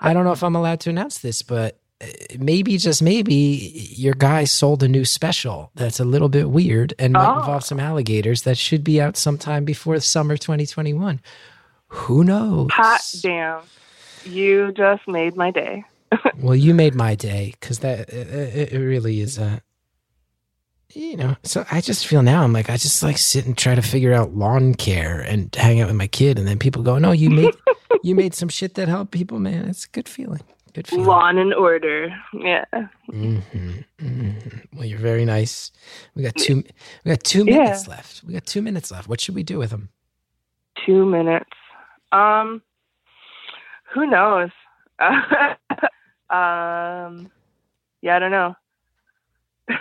I 0.00 0.12
don't 0.14 0.24
know 0.24 0.32
if 0.32 0.42
I'm 0.42 0.54
allowed 0.56 0.80
to 0.80 0.90
announce 0.90 1.18
this, 1.18 1.42
but 1.42 1.80
uh, 2.00 2.06
maybe 2.38 2.76
just 2.78 3.02
maybe 3.02 3.34
your 3.96 4.14
guy 4.14 4.44
sold 4.44 4.82
a 4.82 4.88
new 4.88 5.04
special 5.04 5.70
that's 5.74 5.98
a 6.00 6.04
little 6.04 6.28
bit 6.28 6.50
weird 6.50 6.94
and 6.98 7.12
might 7.14 7.26
Oh. 7.34 7.38
involve 7.40 7.64
some 7.64 7.80
alligators 7.80 8.42
that 8.42 8.58
should 8.58 8.84
be 8.84 9.00
out 9.00 9.16
sometime 9.16 9.64
before 9.64 9.98
summer 10.00 10.36
2021. 10.36 11.20
Who 11.88 12.24
knows? 12.24 12.70
Hot 12.72 13.00
damn! 13.22 13.60
You 14.24 14.72
just 14.72 15.06
made 15.08 15.36
my 15.36 15.50
day. 15.50 15.84
Well, 16.38 16.54
you 16.54 16.74
made 16.74 16.94
my 16.94 17.14
day 17.14 17.54
because 17.60 17.80
that 17.80 18.08
it, 18.08 18.72
it 18.72 18.78
really 18.78 19.20
is 19.20 19.38
a. 19.38 19.60
You 20.92 21.16
know, 21.16 21.36
so 21.42 21.64
I 21.72 21.80
just 21.80 22.06
feel 22.06 22.22
now 22.22 22.44
I'm 22.44 22.52
like 22.52 22.70
I 22.70 22.76
just 22.76 23.02
like 23.02 23.18
sit 23.18 23.46
and 23.46 23.58
try 23.58 23.74
to 23.74 23.82
figure 23.82 24.12
out 24.12 24.34
lawn 24.34 24.74
care 24.74 25.20
and 25.20 25.52
hang 25.54 25.80
out 25.80 25.88
with 25.88 25.96
my 25.96 26.06
kid, 26.06 26.38
and 26.38 26.46
then 26.46 26.58
people 26.58 26.82
go, 26.84 26.98
"No, 26.98 27.10
you 27.10 27.30
made 27.30 27.56
you 28.02 28.14
made 28.14 28.32
some 28.34 28.48
shit 28.48 28.74
that 28.74 28.86
helped 28.86 29.10
people, 29.10 29.40
man. 29.40 29.68
It's 29.68 29.86
a 29.86 29.88
good 29.88 30.08
feeling. 30.08 30.42
Good 30.72 30.86
feeling." 30.86 31.06
Lawn 31.06 31.38
and 31.38 31.52
order. 31.52 32.14
Yeah. 32.32 32.64
hmm 33.10 33.38
hmm 33.98 34.30
Well, 34.72 34.84
you're 34.84 34.98
very 35.00 35.24
nice. 35.24 35.72
We 36.14 36.22
got 36.22 36.36
two. 36.36 36.62
We 37.04 37.08
got 37.10 37.24
two 37.24 37.44
Yeah. 37.44 37.56
minutes 37.58 37.88
left. 37.88 38.22
We 38.24 38.32
got 38.34 38.46
two 38.46 38.62
minutes 38.62 38.90
left. 38.92 39.08
What 39.08 39.20
should 39.20 39.34
we 39.34 39.42
do 39.42 39.58
with 39.58 39.70
them? 39.70 39.88
Two 40.86 41.06
minutes. 41.06 41.50
Um, 42.12 42.62
who 43.94 44.06
knows? 44.06 44.50
um, 45.00 45.56
yeah, 48.02 48.16
I 48.16 48.18
don't 48.18 48.30
know. 48.30 48.54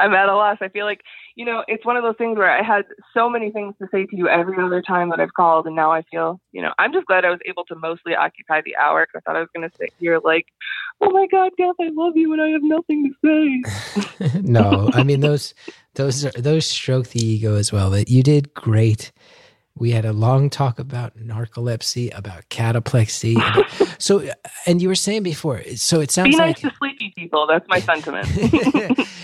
I'm 0.00 0.14
at 0.14 0.28
a 0.28 0.34
loss. 0.34 0.58
I 0.60 0.68
feel 0.68 0.84
like, 0.84 1.02
you 1.36 1.44
know, 1.44 1.62
it's 1.68 1.86
one 1.86 1.96
of 1.96 2.02
those 2.02 2.16
things 2.18 2.36
where 2.36 2.50
I 2.50 2.62
had 2.62 2.84
so 3.14 3.30
many 3.30 3.52
things 3.52 3.74
to 3.80 3.86
say 3.92 4.04
to 4.06 4.16
you 4.16 4.28
every 4.28 4.60
other 4.62 4.82
time 4.82 5.10
that 5.10 5.20
I've 5.20 5.34
called, 5.34 5.66
and 5.66 5.76
now 5.76 5.92
I 5.92 6.02
feel, 6.10 6.40
you 6.50 6.60
know, 6.60 6.72
I'm 6.78 6.92
just 6.92 7.06
glad 7.06 7.24
I 7.24 7.30
was 7.30 7.38
able 7.46 7.64
to 7.66 7.76
mostly 7.76 8.16
occupy 8.16 8.62
the 8.64 8.74
hour 8.76 9.06
because 9.06 9.22
I 9.24 9.30
thought 9.30 9.36
I 9.36 9.40
was 9.40 9.48
going 9.54 9.68
to 9.68 9.76
sit 9.76 9.90
here 10.00 10.18
like, 10.24 10.46
oh 11.00 11.10
my 11.10 11.28
God, 11.30 11.52
Gav, 11.56 11.74
I 11.80 11.90
love 11.92 12.16
you, 12.16 12.32
and 12.32 12.42
I 12.42 12.48
have 12.48 12.62
nothing 12.64 13.14
to 13.22 13.62
say. 14.20 14.40
no, 14.42 14.90
I 14.92 15.04
mean 15.04 15.20
those 15.20 15.54
those 15.94 16.22
those 16.32 16.66
stroke 16.66 17.08
the 17.08 17.24
ego 17.24 17.56
as 17.56 17.72
well. 17.72 17.90
But 17.90 18.08
you 18.08 18.22
did 18.22 18.54
great. 18.54 19.12
We 19.74 19.92
had 19.92 20.04
a 20.04 20.12
long 20.12 20.50
talk 20.50 20.78
about 20.78 21.16
narcolepsy, 21.16 22.16
about 22.16 22.48
cataplexy. 22.50 23.36
about- 23.36 23.96
so, 24.00 24.28
and 24.66 24.82
you 24.82 24.88
were 24.88 24.94
saying 24.94 25.22
before. 25.22 25.62
So 25.76 26.00
it 26.00 26.10
sounds 26.10 26.30
Be 26.30 26.36
like 26.36 26.62
nice 26.62 26.72
to 26.72 26.76
sleepy 26.78 27.12
people. 27.16 27.46
That's 27.46 27.66
my 27.68 27.80
sentiment. 27.80 28.28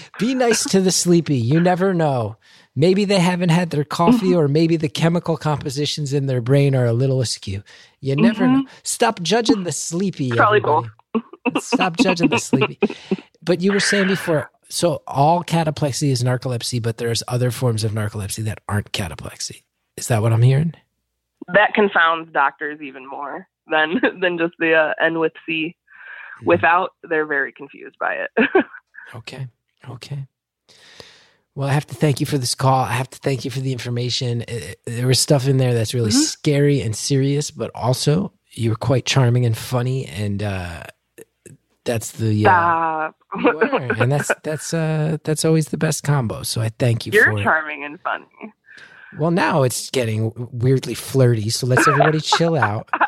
be 0.19 0.35
nice 0.35 0.65
to 0.71 0.81
the 0.81 0.91
sleepy. 0.91 1.37
You 1.37 1.61
never 1.61 1.93
know. 1.93 2.37
Maybe 2.75 3.05
they 3.05 3.19
haven't 3.19 3.49
had 3.49 3.71
their 3.71 3.85
coffee, 3.85 4.35
or 4.35 4.47
maybe 4.47 4.77
the 4.77 4.89
chemical 4.89 5.37
compositions 5.37 6.13
in 6.13 6.27
their 6.27 6.41
brain 6.41 6.77
are 6.77 6.87
a 6.87 6.93
little 6.93 7.21
askew. 7.21 7.63
You 8.01 8.15
never 8.15 8.45
mm-hmm. 8.45 8.61
know. 8.61 8.67
Stop 8.85 9.21
judging 9.21 9.65
the 9.65 9.73
sleepy. 9.73 10.31
Probably 10.31 10.59
everybody. 10.59 10.89
Stop 11.61 11.97
judging 11.97 12.29
the 12.29 12.39
sleepy. 12.39 12.79
But 13.43 13.61
you 13.61 13.73
were 13.73 13.81
saying 13.81 14.09
before, 14.09 14.51
so 14.69 15.03
all 15.07 15.43
cataplexy 15.43 16.11
is 16.11 16.23
narcolepsy, 16.23 16.81
but 16.81 16.99
there's 16.99 17.23
other 17.27 17.51
forms 17.51 17.85
of 17.85 17.93
narcolepsy 17.93 18.45
that 18.45 18.61
aren't 18.69 18.93
cataplexy. 18.93 19.63
Is 19.99 20.09
that 20.09 20.23
what 20.23 20.33
I'm 20.33 20.43
hearing? 20.43 20.75
that 21.55 21.73
confounds 21.73 22.31
doctors 22.33 22.81
even 22.83 23.07
more 23.09 23.47
than 23.71 24.01
than 24.21 24.37
just 24.39 24.55
the 24.59 24.75
uh, 24.75 24.93
N 25.03 25.19
with 25.19 25.33
C. 25.47 25.77
Without, 26.45 26.91
they're 27.03 27.27
very 27.27 27.53
confused 27.53 27.97
by 27.99 28.15
it. 28.15 28.31
Okay. 29.15 29.49
Okay. 29.89 30.27
Well, 31.55 31.67
I 31.67 31.73
have 31.73 31.87
to 31.87 31.95
thank 31.95 32.21
you 32.21 32.27
for 32.27 32.37
this 32.37 32.55
call. 32.55 32.85
I 32.85 32.93
have 32.93 33.09
to 33.09 33.19
thank 33.19 33.45
you 33.47 33.51
for 33.51 33.61
the 33.61 33.73
information. 33.73 34.43
Uh, 34.43 34.75
There 34.85 35.07
was 35.07 35.19
stuff 35.19 35.49
in 35.49 35.57
there 35.57 35.73
that's 35.73 35.95
really 35.95 36.11
Mhm. 36.11 36.27
scary 36.27 36.83
and 36.83 36.95
serious, 36.95 37.51
but 37.51 37.71
also 37.75 38.33
you 38.53 38.69
were 38.71 38.77
quite 38.77 39.07
charming 39.07 39.47
and 39.47 39.57
funny, 39.57 40.05
and 40.07 40.43
uh, 40.43 40.83
that's 41.85 42.13
the 42.13 42.47
uh, 42.47 42.51
Stop. 42.51 43.17
you 43.41 43.59
are. 43.59 43.79
and 43.99 44.13
that's 44.13 44.31
that's 44.43 44.75
uh, 44.75 45.17
that's 45.25 45.45
always 45.47 45.69
the 45.71 45.79
best 45.79 46.05
combo. 46.05 46.43
So 46.43 46.61
I 46.61 46.69
thank 46.79 47.07
you 47.07 47.13
You're 47.13 47.25
for 47.33 47.39
it. 47.41 47.45
charming 47.45 47.85
and 47.85 47.99
funny. 48.03 48.27
Well, 49.19 49.31
now 49.31 49.63
it's 49.63 49.91
getting 49.91 50.33
weirdly 50.53 50.95
flirty, 50.95 51.51
so 51.51 51.67
let's 51.67 51.87
everybody 51.87 52.21
chill 52.21 52.57
out. 52.57 52.89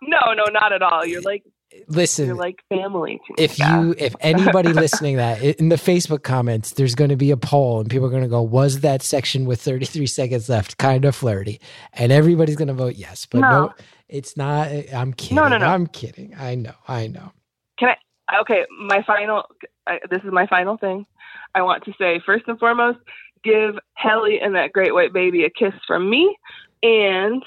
No, 0.00 0.32
no, 0.32 0.44
not 0.50 0.72
at 0.72 0.80
all. 0.80 1.04
You're 1.04 1.20
like 1.20 1.44
Listen, 1.86 2.26
you're 2.26 2.34
like 2.34 2.60
family 2.70 3.20
to 3.26 3.42
if 3.42 3.58
you 3.58 3.94
if 3.98 4.14
anybody 4.20 4.72
listening 4.72 5.16
that 5.16 5.42
in 5.42 5.68
the 5.68 5.76
facebook 5.76 6.22
comments 6.22 6.72
there's 6.72 6.94
going 6.94 7.10
to 7.10 7.16
be 7.16 7.30
a 7.30 7.36
poll 7.36 7.80
and 7.80 7.90
people 7.90 8.06
are 8.06 8.10
going 8.10 8.22
to 8.22 8.28
go 8.28 8.40
was 8.42 8.80
that 8.80 9.02
section 9.02 9.44
with 9.44 9.60
33 9.60 10.06
seconds 10.06 10.48
left 10.48 10.78
kind 10.78 11.04
of 11.04 11.14
flirty 11.14 11.60
and 11.92 12.10
everybody's 12.10 12.56
going 12.56 12.68
to 12.68 12.74
vote 12.74 12.94
yes 12.96 13.26
but 13.26 13.40
no, 13.40 13.50
No. 13.50 13.74
it's 14.08 14.36
not 14.36 14.68
eh, 14.68 14.84
i'm 14.94 15.12
kidding 15.12 15.36
No, 15.36 15.46
no, 15.48 15.58
no. 15.58 15.66
i'm 15.66 15.86
kidding 15.86 16.34
i 16.38 16.54
know 16.54 16.74
i 16.88 17.06
know 17.06 17.32
can 17.78 17.90
i 17.90 18.40
okay, 18.40 18.64
my 18.86 19.02
final. 19.06 19.44
I, 19.86 19.98
this 20.10 20.20
is 20.22 20.32
my 20.32 20.46
final 20.46 20.76
thing. 20.76 21.06
I 21.54 21.62
want 21.62 21.84
to 21.84 21.92
say 21.98 22.20
first 22.24 22.44
and 22.46 22.58
foremost, 22.58 22.98
give 23.42 23.74
Hallie 23.94 24.40
and 24.40 24.54
that 24.54 24.72
great 24.72 24.94
white 24.94 25.12
baby 25.12 25.44
a 25.44 25.50
kiss 25.50 25.74
from 25.86 26.08
me, 26.08 26.36
and 26.82 27.42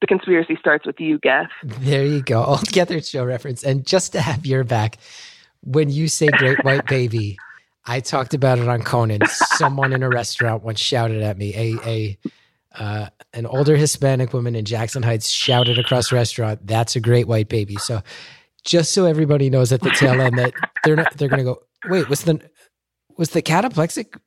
the 0.00 0.06
conspiracy 0.06 0.56
starts 0.58 0.86
with 0.86 1.00
you, 1.00 1.18
Gav. 1.20 1.46
there 1.64 2.04
you 2.04 2.22
go 2.22 2.42
altogether 2.42 2.96
it's 2.96 3.08
show 3.08 3.24
reference 3.24 3.62
and 3.62 3.86
just 3.86 4.12
to 4.12 4.20
have 4.20 4.44
your 4.44 4.64
back 4.64 4.98
when 5.62 5.88
you 5.90 6.08
say 6.08 6.26
great 6.26 6.62
white 6.64 6.84
baby 6.86 7.38
i 7.86 8.00
talked 8.00 8.34
about 8.34 8.58
it 8.58 8.68
on 8.68 8.82
conan 8.82 9.20
someone 9.28 9.92
in 9.92 10.02
a 10.02 10.08
restaurant 10.08 10.64
once 10.64 10.80
shouted 10.80 11.22
at 11.22 11.38
me 11.38 11.54
a 11.54 11.88
a 11.88 12.18
uh, 12.74 13.08
an 13.34 13.46
older 13.46 13.76
Hispanic 13.76 14.32
woman 14.32 14.54
in 14.54 14.64
Jackson 14.64 15.02
Heights 15.02 15.28
shouted 15.28 15.78
across 15.78 16.10
the 16.10 16.16
restaurant, 16.16 16.66
"That's 16.66 16.96
a 16.96 17.00
great 17.00 17.26
white 17.28 17.48
baby." 17.48 17.76
So, 17.76 18.02
just 18.64 18.92
so 18.92 19.04
everybody 19.04 19.50
knows 19.50 19.72
at 19.72 19.80
the 19.80 19.90
tail 19.90 20.20
end 20.20 20.38
that 20.38 20.54
they're 20.84 20.96
not, 20.96 21.16
they're 21.16 21.28
going 21.28 21.38
to 21.38 21.44
go, 21.44 21.62
"Wait, 21.88 22.08
what's 22.08 22.22
the 22.22 22.40
was 23.16 23.30
the 23.30 23.42
cataplexic 23.42 24.18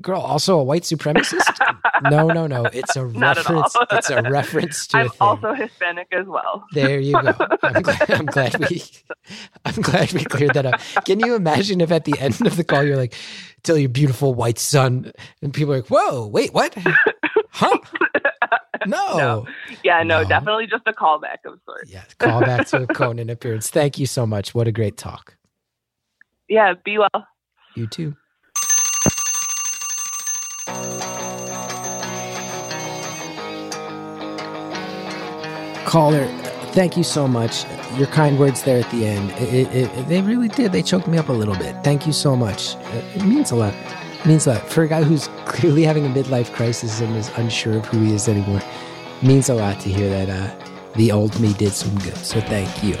girl 0.00 0.20
also 0.20 0.58
a 0.58 0.62
white 0.64 0.82
supremacist?" 0.82 1.40
No, 2.10 2.28
no, 2.28 2.46
no. 2.46 2.64
It's 2.66 2.96
a 2.96 3.04
Not 3.08 3.38
at 3.38 3.50
all. 3.50 3.62
reference. 3.62 3.76
It's 3.92 4.10
a 4.10 4.22
reference 4.22 4.86
to 4.88 4.98
I'm 4.98 5.10
also 5.20 5.52
Hispanic 5.54 6.08
as 6.12 6.26
well. 6.26 6.64
There 6.72 6.98
you 6.98 7.12
go. 7.12 7.34
I'm 7.62 7.82
glad, 7.82 8.10
I'm 8.10 8.26
glad 8.26 8.70
we 8.70 8.82
I'm 9.64 9.74
glad 9.82 10.12
we 10.12 10.24
cleared 10.24 10.54
that 10.54 10.66
up. 10.66 10.80
Can 11.04 11.20
you 11.20 11.34
imagine 11.34 11.80
if 11.80 11.90
at 11.92 12.04
the 12.04 12.18
end 12.18 12.40
of 12.46 12.56
the 12.56 12.64
call 12.64 12.82
you're 12.84 12.96
like, 12.96 13.14
tell 13.62 13.76
your 13.76 13.88
beautiful 13.90 14.34
white 14.34 14.58
son, 14.58 15.12
and 15.42 15.52
people 15.52 15.72
are 15.74 15.76
like, 15.78 15.88
whoa, 15.90 16.26
wait, 16.26 16.52
what? 16.54 16.74
Huh? 17.50 17.78
No. 18.86 19.18
No. 19.18 19.46
Yeah, 19.84 20.02
no, 20.04 20.22
No. 20.22 20.28
definitely 20.30 20.66
just 20.66 20.84
a 20.86 20.92
callback 20.94 21.44
of 21.44 21.60
sorts. 21.66 21.92
Yeah, 21.92 22.02
call 22.18 22.40
back 22.40 22.66
to 22.68 22.84
a 22.84 22.86
Conan 22.86 23.28
appearance. 23.28 23.68
Thank 23.68 23.98
you 23.98 24.06
so 24.06 24.24
much. 24.24 24.54
What 24.54 24.66
a 24.66 24.72
great 24.72 24.96
talk. 24.96 25.36
Yeah, 26.48 26.72
be 26.82 26.96
well. 26.96 27.26
You 27.74 27.86
too. 27.86 28.16
Caller, 35.84 36.26
thank 36.72 36.96
you 36.96 37.02
so 37.02 37.26
much. 37.26 37.64
Your 37.96 38.06
kind 38.06 38.38
words 38.38 38.62
there 38.62 38.78
at 38.78 38.90
the 38.90 39.06
end, 39.06 39.30
it, 39.32 39.74
it, 39.74 39.90
it, 39.96 40.08
they 40.08 40.22
really 40.22 40.48
did. 40.48 40.72
They 40.72 40.82
choked 40.82 41.08
me 41.08 41.18
up 41.18 41.28
a 41.28 41.32
little 41.32 41.56
bit. 41.56 41.74
Thank 41.82 42.06
you 42.06 42.12
so 42.12 42.36
much. 42.36 42.76
It 43.14 43.24
means 43.24 43.50
a 43.50 43.56
lot. 43.56 43.74
It 43.74 44.26
means 44.26 44.46
a 44.46 44.54
lot. 44.54 44.68
For 44.68 44.84
a 44.84 44.88
guy 44.88 45.02
who's 45.02 45.28
clearly 45.46 45.82
having 45.82 46.06
a 46.06 46.08
midlife 46.08 46.52
crisis 46.52 47.00
and 47.00 47.16
is 47.16 47.28
unsure 47.36 47.78
of 47.78 47.86
who 47.86 47.98
he 48.00 48.14
is 48.14 48.28
anymore, 48.28 48.62
means 49.22 49.48
a 49.48 49.54
lot 49.54 49.80
to 49.80 49.90
hear 49.90 50.08
that 50.08 50.28
uh, 50.28 50.68
the 50.94 51.10
old 51.10 51.38
me 51.40 51.52
did 51.54 51.72
some 51.72 51.96
good. 51.98 52.16
So 52.18 52.40
thank 52.40 52.84
you. 52.84 52.96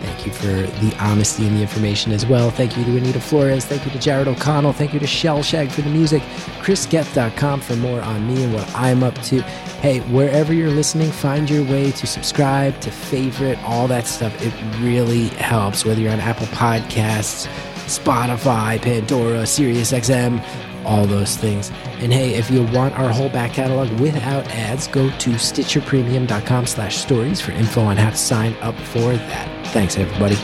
Thank 0.00 0.26
you 0.26 0.32
for 0.32 0.46
the 0.46 0.96
honesty 0.98 1.46
and 1.46 1.56
the 1.56 1.62
information 1.62 2.12
as 2.12 2.24
well. 2.24 2.50
Thank 2.50 2.76
you 2.76 2.84
to 2.84 2.96
Anita 2.96 3.20
Flores. 3.20 3.66
Thank 3.66 3.84
you 3.84 3.90
to 3.92 3.98
Jared 3.98 4.28
O'Connell. 4.28 4.72
Thank 4.72 4.94
you 4.94 5.00
to 5.00 5.06
Shellshag 5.06 5.70
for 5.70 5.82
the 5.82 5.90
music. 5.90 6.22
ChrisGeth.com 6.62 7.60
for 7.60 7.76
more 7.76 8.00
on 8.00 8.26
me 8.26 8.42
and 8.44 8.54
what 8.54 8.68
I'm 8.74 9.02
up 9.02 9.14
to. 9.24 9.42
Hey, 9.82 10.00
wherever 10.00 10.54
you're 10.54 10.70
listening, 10.70 11.10
find 11.10 11.48
your 11.50 11.64
way 11.64 11.90
to 11.92 12.06
subscribe, 12.06 12.80
to 12.80 12.90
favorite, 12.90 13.58
all 13.64 13.86
that 13.88 14.06
stuff. 14.06 14.34
It 14.42 14.54
really 14.80 15.28
helps, 15.28 15.84
whether 15.84 16.00
you're 16.00 16.12
on 16.12 16.20
Apple 16.20 16.46
Podcasts, 16.48 17.46
Spotify, 17.86 18.80
Pandora, 18.80 19.42
SiriusXM, 19.42 20.42
all 20.84 21.06
those 21.06 21.36
things. 21.36 21.70
And 22.00 22.12
hey, 22.12 22.34
if 22.34 22.50
you 22.50 22.64
want 22.66 22.98
our 22.98 23.10
whole 23.10 23.28
back 23.28 23.52
catalog 23.52 23.90
without 24.00 24.46
ads, 24.48 24.86
go 24.88 25.10
to 25.10 25.30
stitcherpremium.com 25.30 26.66
slash 26.66 26.96
stories 26.96 27.40
for 27.40 27.52
info 27.52 27.82
on 27.82 27.96
how 27.96 28.10
to 28.10 28.16
sign 28.16 28.54
up 28.60 28.76
for 28.76 29.12
that. 29.12 29.66
Thanks, 29.68 29.96
everybody. 29.96 30.36